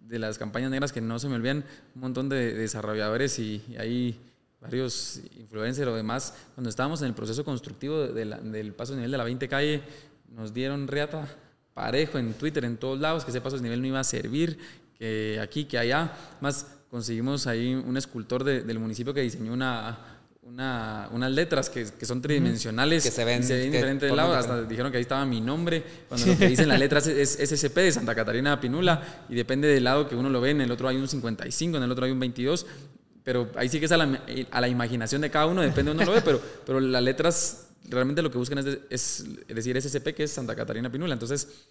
de 0.01 0.19
las 0.19 0.39
campañas 0.39 0.71
negras 0.71 0.91
que 0.91 1.01
no 1.01 1.19
se 1.19 1.29
me 1.29 1.35
olvidan, 1.35 1.63
un 1.93 2.01
montón 2.01 2.27
de, 2.27 2.37
de 2.37 2.53
desarrolladores 2.53 3.37
y, 3.37 3.63
y 3.69 3.75
hay 3.77 4.19
varios 4.63 5.21
influencers 5.37 5.89
o 5.89 5.95
demás, 5.95 6.33
cuando 6.55 6.69
estábamos 6.69 7.01
en 7.01 7.09
el 7.09 7.13
proceso 7.13 7.43
constructivo 7.43 8.07
de 8.07 8.25
la, 8.25 8.37
del 8.37 8.73
paso 8.73 8.95
nivel 8.95 9.11
de 9.11 9.17
la 9.17 9.25
20 9.25 9.47
calle, 9.47 9.83
nos 10.29 10.53
dieron 10.53 10.87
reata 10.87 11.27
parejo 11.73 12.17
en 12.17 12.33
Twitter, 12.33 12.65
en 12.65 12.77
todos 12.77 12.99
lados, 12.99 13.25
que 13.25 13.31
ese 13.31 13.41
paso 13.41 13.57
de 13.57 13.63
nivel 13.63 13.81
no 13.81 13.87
iba 13.87 13.99
a 13.99 14.03
servir, 14.03 14.57
que 14.97 15.39
aquí, 15.41 15.65
que 15.65 15.77
allá. 15.77 16.13
Más 16.41 16.67
conseguimos 16.89 17.47
ahí 17.47 17.73
un 17.73 17.97
escultor 17.97 18.43
de, 18.43 18.61
del 18.61 18.79
municipio 18.79 19.13
que 19.13 19.21
diseñó 19.21 19.53
una, 19.53 19.97
una, 20.43 21.09
unas 21.11 21.31
letras 21.31 21.69
que, 21.69 21.87
que, 21.97 22.05
son 22.05 22.21
tridimensionales. 22.21 23.03
Que 23.03 23.11
se 23.11 23.25
ven, 23.25 23.43
se 23.43 23.57
ven 23.57 23.71
diferentes 23.71 24.09
de 24.09 24.15
lado. 24.15 24.33
Hasta 24.33 24.63
dijeron 24.63 24.91
que 24.91 24.97
ahí 24.97 25.01
estaba 25.01 25.25
mi 25.25 25.41
nombre. 25.41 25.83
Cuando 26.07 26.27
lo 26.27 26.37
que 26.37 26.47
dicen 26.47 26.67
las 26.67 26.79
letras 26.85 27.07
es, 27.07 27.39
es 27.39 27.59
SCP 27.59 27.75
de 27.77 27.91
Santa 27.91 28.13
Catarina 28.13 28.59
Pinula. 28.59 29.25
Y 29.29 29.35
depende 29.35 29.67
del 29.67 29.83
lado 29.83 30.07
que 30.07 30.15
uno 30.15 30.29
lo 30.29 30.39
ve. 30.41 30.51
En 30.51 30.61
el 30.61 30.71
otro 30.71 30.87
hay 30.87 30.97
un 30.97 31.07
55, 31.07 31.77
en 31.77 31.83
el 31.83 31.91
otro 31.91 32.05
hay 32.05 32.11
un 32.11 32.19
22. 32.19 32.65
Pero 33.23 33.49
ahí 33.55 33.69
sí 33.69 33.79
que 33.79 33.85
es 33.85 33.91
a 33.91 33.97
la, 33.97 34.21
a 34.51 34.61
la 34.61 34.67
imaginación 34.67 35.21
de 35.21 35.31
cada 35.31 35.47
uno, 35.47 35.61
depende 35.61 35.91
de 35.91 35.97
uno 35.97 36.05
lo 36.05 36.11
ve. 36.11 36.21
Pero, 36.21 36.41
pero 36.65 36.79
las 36.79 37.01
letras 37.01 37.69
realmente 37.89 38.21
lo 38.21 38.31
que 38.31 38.37
buscan 38.37 38.59
es, 38.59 38.79
es, 38.89 39.25
decir 39.47 39.79
SCP, 39.81 40.13
que 40.15 40.23
es 40.23 40.31
Santa 40.31 40.55
Catarina 40.55 40.91
Pinula. 40.91 41.13
Entonces, 41.13 41.65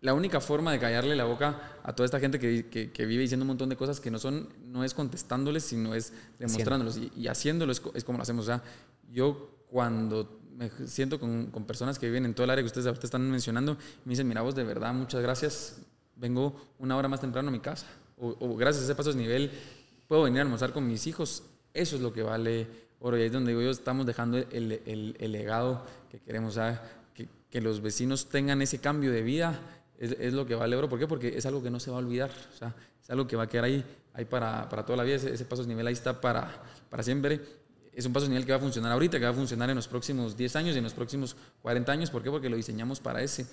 la 0.00 0.14
única 0.14 0.40
forma 0.40 0.72
de 0.72 0.78
callarle 0.78 1.16
la 1.16 1.24
boca 1.24 1.78
a 1.82 1.94
toda 1.94 2.04
esta 2.04 2.20
gente 2.20 2.38
que, 2.38 2.66
que, 2.68 2.92
que, 2.92 3.06
vive 3.06 3.22
diciendo 3.22 3.44
un 3.44 3.48
montón 3.48 3.68
de 3.68 3.76
cosas 3.76 4.00
que 4.00 4.10
no 4.10 4.18
son, 4.18 4.48
no 4.66 4.84
es 4.84 4.94
contestándoles, 4.94 5.64
sino 5.64 5.94
es 5.94 6.12
demostrándolos. 6.38 6.96
Y, 6.96 7.12
y, 7.16 7.28
haciéndolo 7.28 7.72
es, 7.72 7.82
es, 7.94 8.04
como 8.04 8.18
lo 8.18 8.22
hacemos. 8.22 8.44
O 8.44 8.46
sea, 8.46 8.62
yo 9.10 9.64
cuando 9.70 10.40
me 10.56 10.70
siento 10.86 11.18
con, 11.18 11.46
con, 11.50 11.64
personas 11.64 11.98
que 11.98 12.06
viven 12.06 12.24
en 12.24 12.34
todo 12.34 12.44
el 12.44 12.50
área 12.50 12.62
que 12.62 12.66
ustedes 12.66 12.86
ahorita 12.86 13.06
están 13.06 13.28
mencionando, 13.30 13.76
me 14.04 14.10
dicen, 14.10 14.28
mira 14.28 14.42
vos, 14.42 14.54
de 14.54 14.64
verdad, 14.64 14.94
muchas 14.94 15.22
gracias, 15.22 15.78
vengo 16.14 16.60
una 16.78 16.96
hora 16.96 17.08
más 17.08 17.20
temprano 17.20 17.48
a 17.48 17.52
mi 17.52 17.60
casa. 17.60 17.86
O, 18.18 18.36
o 18.40 18.56
gracias 18.56 18.82
a 18.82 18.84
ese 18.86 18.94
paso 18.94 19.12
de 19.12 19.18
nivel, 19.18 19.50
puedo 20.08 20.22
venir 20.22 20.40
a 20.40 20.42
almorzar 20.42 20.72
con 20.72 20.86
mis 20.86 21.06
hijos. 21.06 21.42
Eso 21.74 21.96
es 21.96 22.02
lo 22.02 22.12
que 22.12 22.22
vale 22.22 22.85
oro. 23.00 23.16
Y 23.16 23.20
ahí 23.20 23.26
es 23.26 23.32
donde 23.32 23.50
digo 23.50 23.62
yo, 23.62 23.70
estamos 23.70 24.06
dejando 24.06 24.38
el, 24.38 24.80
el, 24.86 25.16
el 25.18 25.32
legado 25.32 25.84
que 26.10 26.20
queremos, 26.20 26.54
sea, 26.54 26.82
que, 27.14 27.28
que, 27.50 27.60
los 27.60 27.80
vecinos 27.80 28.28
tengan 28.28 28.62
ese 28.62 28.78
cambio 28.78 29.12
de 29.12 29.22
vida, 29.22 29.58
es, 29.98 30.16
es, 30.18 30.32
lo 30.32 30.46
que 30.46 30.54
vale 30.54 30.76
oro. 30.76 30.88
¿Por 30.88 30.98
qué? 30.98 31.06
Porque 31.06 31.36
es 31.36 31.46
algo 31.46 31.62
que 31.62 31.70
no 31.70 31.80
se 31.80 31.90
va 31.90 31.96
a 31.96 32.00
olvidar, 32.00 32.30
o 32.30 32.56
sea, 32.56 32.74
es 33.02 33.10
algo 33.10 33.26
que 33.26 33.36
va 33.36 33.44
a 33.44 33.48
quedar 33.48 33.64
ahí, 33.64 33.84
ahí 34.14 34.24
para, 34.24 34.68
para 34.68 34.84
toda 34.84 34.96
la 34.96 35.04
vida, 35.04 35.16
ese, 35.16 35.32
ese 35.32 35.44
paso 35.44 35.62
de 35.62 35.68
nivel 35.68 35.86
ahí 35.86 35.94
está 35.94 36.20
para, 36.20 36.62
para 36.90 37.02
siempre. 37.02 37.40
Es 37.92 38.04
un 38.04 38.12
paso 38.12 38.26
de 38.26 38.30
nivel 38.30 38.44
que 38.44 38.52
va 38.52 38.58
a 38.58 38.60
funcionar 38.60 38.92
ahorita, 38.92 39.18
que 39.18 39.24
va 39.24 39.30
a 39.30 39.34
funcionar 39.34 39.70
en 39.70 39.76
los 39.76 39.88
próximos 39.88 40.36
10 40.36 40.56
años 40.56 40.74
y 40.74 40.78
en 40.78 40.84
los 40.84 40.92
próximos 40.92 41.34
40 41.62 41.92
años. 41.92 42.10
¿Por 42.10 42.22
qué? 42.22 42.30
Porque 42.30 42.50
lo 42.50 42.56
diseñamos 42.56 43.00
para 43.00 43.22
ese, 43.22 43.46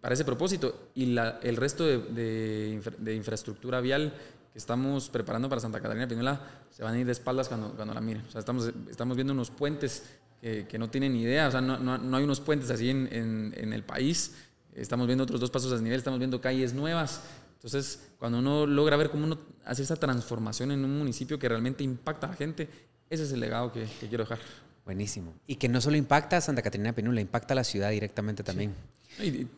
para 0.00 0.14
ese 0.14 0.24
propósito. 0.24 0.90
Y 0.94 1.06
la, 1.06 1.40
el 1.42 1.56
resto 1.56 1.84
de, 1.84 1.98
de, 1.98 2.80
de 2.98 3.14
infraestructura 3.16 3.80
vial 3.80 4.12
estamos 4.58 5.08
preparando 5.08 5.48
para 5.48 5.60
Santa 5.60 5.80
Catarina 5.80 6.08
Pinula 6.08 6.40
se 6.70 6.82
van 6.82 6.94
a 6.94 6.98
ir 6.98 7.06
de 7.06 7.12
espaldas 7.12 7.48
cuando, 7.48 7.70
cuando 7.74 7.94
la 7.94 8.00
miren. 8.00 8.24
O 8.26 8.30
sea, 8.30 8.40
estamos, 8.40 8.70
estamos 8.90 9.16
viendo 9.16 9.32
unos 9.32 9.50
puentes 9.50 10.02
que, 10.40 10.66
que 10.66 10.78
no 10.78 10.90
tienen 10.90 11.12
ni 11.12 11.22
idea, 11.22 11.48
o 11.48 11.50
sea, 11.50 11.60
no, 11.60 11.78
no, 11.78 11.96
no 11.96 12.16
hay 12.16 12.24
unos 12.24 12.40
puentes 12.40 12.68
así 12.70 12.90
en, 12.90 13.08
en, 13.12 13.54
en, 13.56 13.72
el 13.72 13.84
país. 13.84 14.34
Estamos 14.74 15.06
viendo 15.06 15.24
otros 15.24 15.40
dos 15.40 15.50
pasos 15.50 15.72
a 15.72 15.82
nivel, 15.82 15.98
estamos 15.98 16.18
viendo 16.18 16.40
calles 16.40 16.74
nuevas. 16.74 17.22
Entonces, 17.54 18.10
cuando 18.18 18.38
uno 18.38 18.66
logra 18.66 18.96
ver 18.96 19.10
cómo 19.10 19.24
uno 19.24 19.38
hace 19.64 19.82
esa 19.82 19.96
transformación 19.96 20.72
en 20.72 20.84
un 20.84 20.98
municipio 20.98 21.38
que 21.38 21.48
realmente 21.48 21.84
impacta 21.84 22.26
a 22.26 22.30
la 22.30 22.36
gente, 22.36 22.68
ese 23.10 23.24
es 23.24 23.32
el 23.32 23.40
legado 23.40 23.72
que, 23.72 23.86
que 24.00 24.08
quiero 24.08 24.24
dejar. 24.24 24.38
Buenísimo. 24.84 25.34
Y 25.46 25.56
que 25.56 25.68
no 25.68 25.80
solo 25.80 25.96
impacta 25.96 26.36
a 26.36 26.40
Santa 26.40 26.62
Catarina 26.62 26.92
Pinula, 26.92 27.20
impacta 27.20 27.54
a 27.54 27.56
la 27.56 27.64
ciudad 27.64 27.90
directamente 27.90 28.42
también. 28.42 28.74
Sí. 29.16 29.24
Y, 29.24 29.28
y 29.28 29.48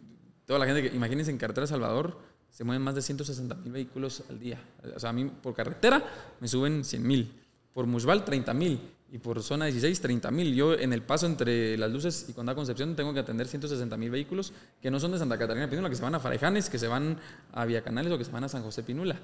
toda 0.44 0.58
la 0.58 0.66
gente 0.66 0.82
que, 0.82 0.94
imagínense 0.94 1.30
en 1.30 1.38
Carretera 1.38 1.66
Salvador, 1.66 2.18
se 2.50 2.64
mueven 2.64 2.82
más 2.82 2.94
de 2.94 3.02
160 3.02 3.54
mil 3.56 3.72
vehículos 3.72 4.24
al 4.28 4.38
día. 4.38 4.58
O 4.94 4.98
sea, 4.98 5.10
a 5.10 5.12
mí 5.12 5.24
por 5.24 5.54
carretera 5.54 6.04
me 6.40 6.48
suben 6.48 6.84
100 6.84 7.02
mil, 7.02 7.32
por 7.72 7.86
Mushbal 7.86 8.24
30 8.24 8.54
mil 8.54 8.80
y 9.12 9.18
por 9.18 9.42
zona 9.42 9.66
16 9.66 10.00
30 10.00 10.30
mil. 10.30 10.54
Yo 10.54 10.74
en 10.74 10.92
el 10.92 11.02
paso 11.02 11.26
entre 11.26 11.76
las 11.78 11.90
luces 11.90 12.26
y 12.28 12.32
Condado 12.32 12.56
Concepción 12.56 12.94
tengo 12.96 13.12
que 13.12 13.20
atender 13.20 13.48
160 13.48 13.96
mil 13.96 14.10
vehículos 14.10 14.52
que 14.80 14.90
no 14.90 15.00
son 15.00 15.12
de 15.12 15.18
Santa 15.18 15.38
Catarina 15.38 15.68
Pinula, 15.68 15.88
que 15.88 15.96
se 15.96 16.02
van 16.02 16.14
a 16.14 16.20
Farejanes, 16.20 16.68
que 16.68 16.78
se 16.78 16.88
van 16.88 17.18
a 17.52 17.64
Vía 17.64 17.82
Canales 17.82 18.12
o 18.12 18.18
que 18.18 18.24
se 18.24 18.30
van 18.30 18.44
a 18.44 18.48
San 18.48 18.62
José 18.62 18.82
Pinula. 18.82 19.18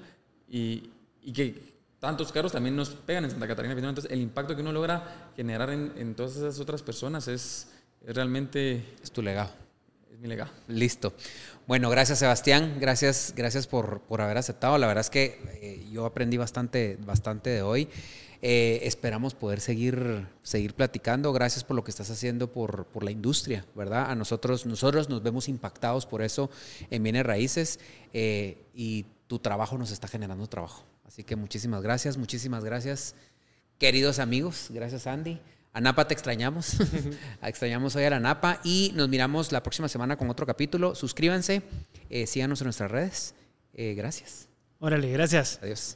Y, 0.49 0.89
y 1.21 1.33
que 1.33 1.77
tantos 1.99 2.31
carros 2.31 2.51
también 2.51 2.75
nos 2.75 2.89
pegan 2.89 3.25
en 3.25 3.31
Santa 3.31 3.47
Catarina 3.47 3.75
Pinula. 3.75 3.89
Entonces 3.89 4.11
el 4.11 4.21
impacto 4.21 4.55
que 4.55 4.61
uno 4.61 4.71
logra 4.71 5.31
generar 5.35 5.69
en, 5.69 5.93
en 5.95 6.15
todas 6.15 6.37
esas 6.37 6.59
otras 6.59 6.81
personas 6.81 7.27
es, 7.27 7.71
es 8.05 8.15
realmente... 8.15 8.83
Es 9.01 9.11
tu 9.11 9.21
legado 9.21 9.66
Listo. 10.67 11.13
Bueno, 11.67 11.89
gracias 11.89 12.19
Sebastián, 12.19 12.77
gracias, 12.79 13.33
gracias 13.35 13.67
por, 13.67 14.01
por 14.01 14.21
haber 14.21 14.37
aceptado. 14.37 14.77
La 14.77 14.87
verdad 14.87 15.01
es 15.01 15.09
que 15.09 15.39
eh, 15.61 15.87
yo 15.91 16.05
aprendí 16.05 16.37
bastante, 16.37 16.97
bastante 17.05 17.49
de 17.49 17.61
hoy. 17.61 17.87
Eh, 18.41 18.79
esperamos 18.83 19.33
poder 19.33 19.59
seguir, 19.59 20.27
seguir 20.43 20.73
platicando. 20.73 21.33
Gracias 21.33 21.63
por 21.63 21.75
lo 21.75 21.83
que 21.83 21.91
estás 21.91 22.09
haciendo 22.09 22.51
por, 22.51 22.85
por, 22.85 23.03
la 23.03 23.11
industria, 23.11 23.65
¿verdad? 23.75 24.09
A 24.09 24.15
nosotros, 24.15 24.65
nosotros 24.65 25.09
nos 25.09 25.23
vemos 25.23 25.49
impactados 25.49 26.05
por 26.05 26.21
eso 26.21 26.49
en 26.89 27.03
Bienes 27.03 27.25
Raíces 27.25 27.79
eh, 28.13 28.57
y 28.73 29.05
tu 29.27 29.39
trabajo 29.39 29.77
nos 29.77 29.91
está 29.91 30.07
generando 30.07 30.47
trabajo. 30.47 30.83
Así 31.05 31.23
que 31.23 31.35
muchísimas 31.35 31.81
gracias, 31.81 32.17
muchísimas 32.17 32.63
gracias, 32.63 33.15
queridos 33.79 34.19
amigos. 34.19 34.67
Gracias, 34.69 35.07
Andy. 35.07 35.39
A 35.77 35.79
Napa 35.79 36.07
te 36.07 36.15
extrañamos. 36.15 36.77
extrañamos 37.43 37.95
hoy 37.95 38.03
a 38.05 38.09
la 38.09 38.19
Napa 38.19 38.59
y 38.63 38.91
nos 38.95 39.09
miramos 39.09 39.51
la 39.51 39.61
próxima 39.61 39.87
semana 39.87 40.17
con 40.17 40.27
otro 40.27 40.47
capítulo. 40.47 40.95
Suscríbanse, 40.95 41.61
eh, 42.09 42.25
síganos 42.25 42.61
en 42.61 42.65
nuestras 42.65 42.89
redes. 42.89 43.35
Eh, 43.75 43.93
gracias. 43.93 44.49
Órale, 44.79 45.11
gracias. 45.11 45.59
Adiós. 45.61 45.93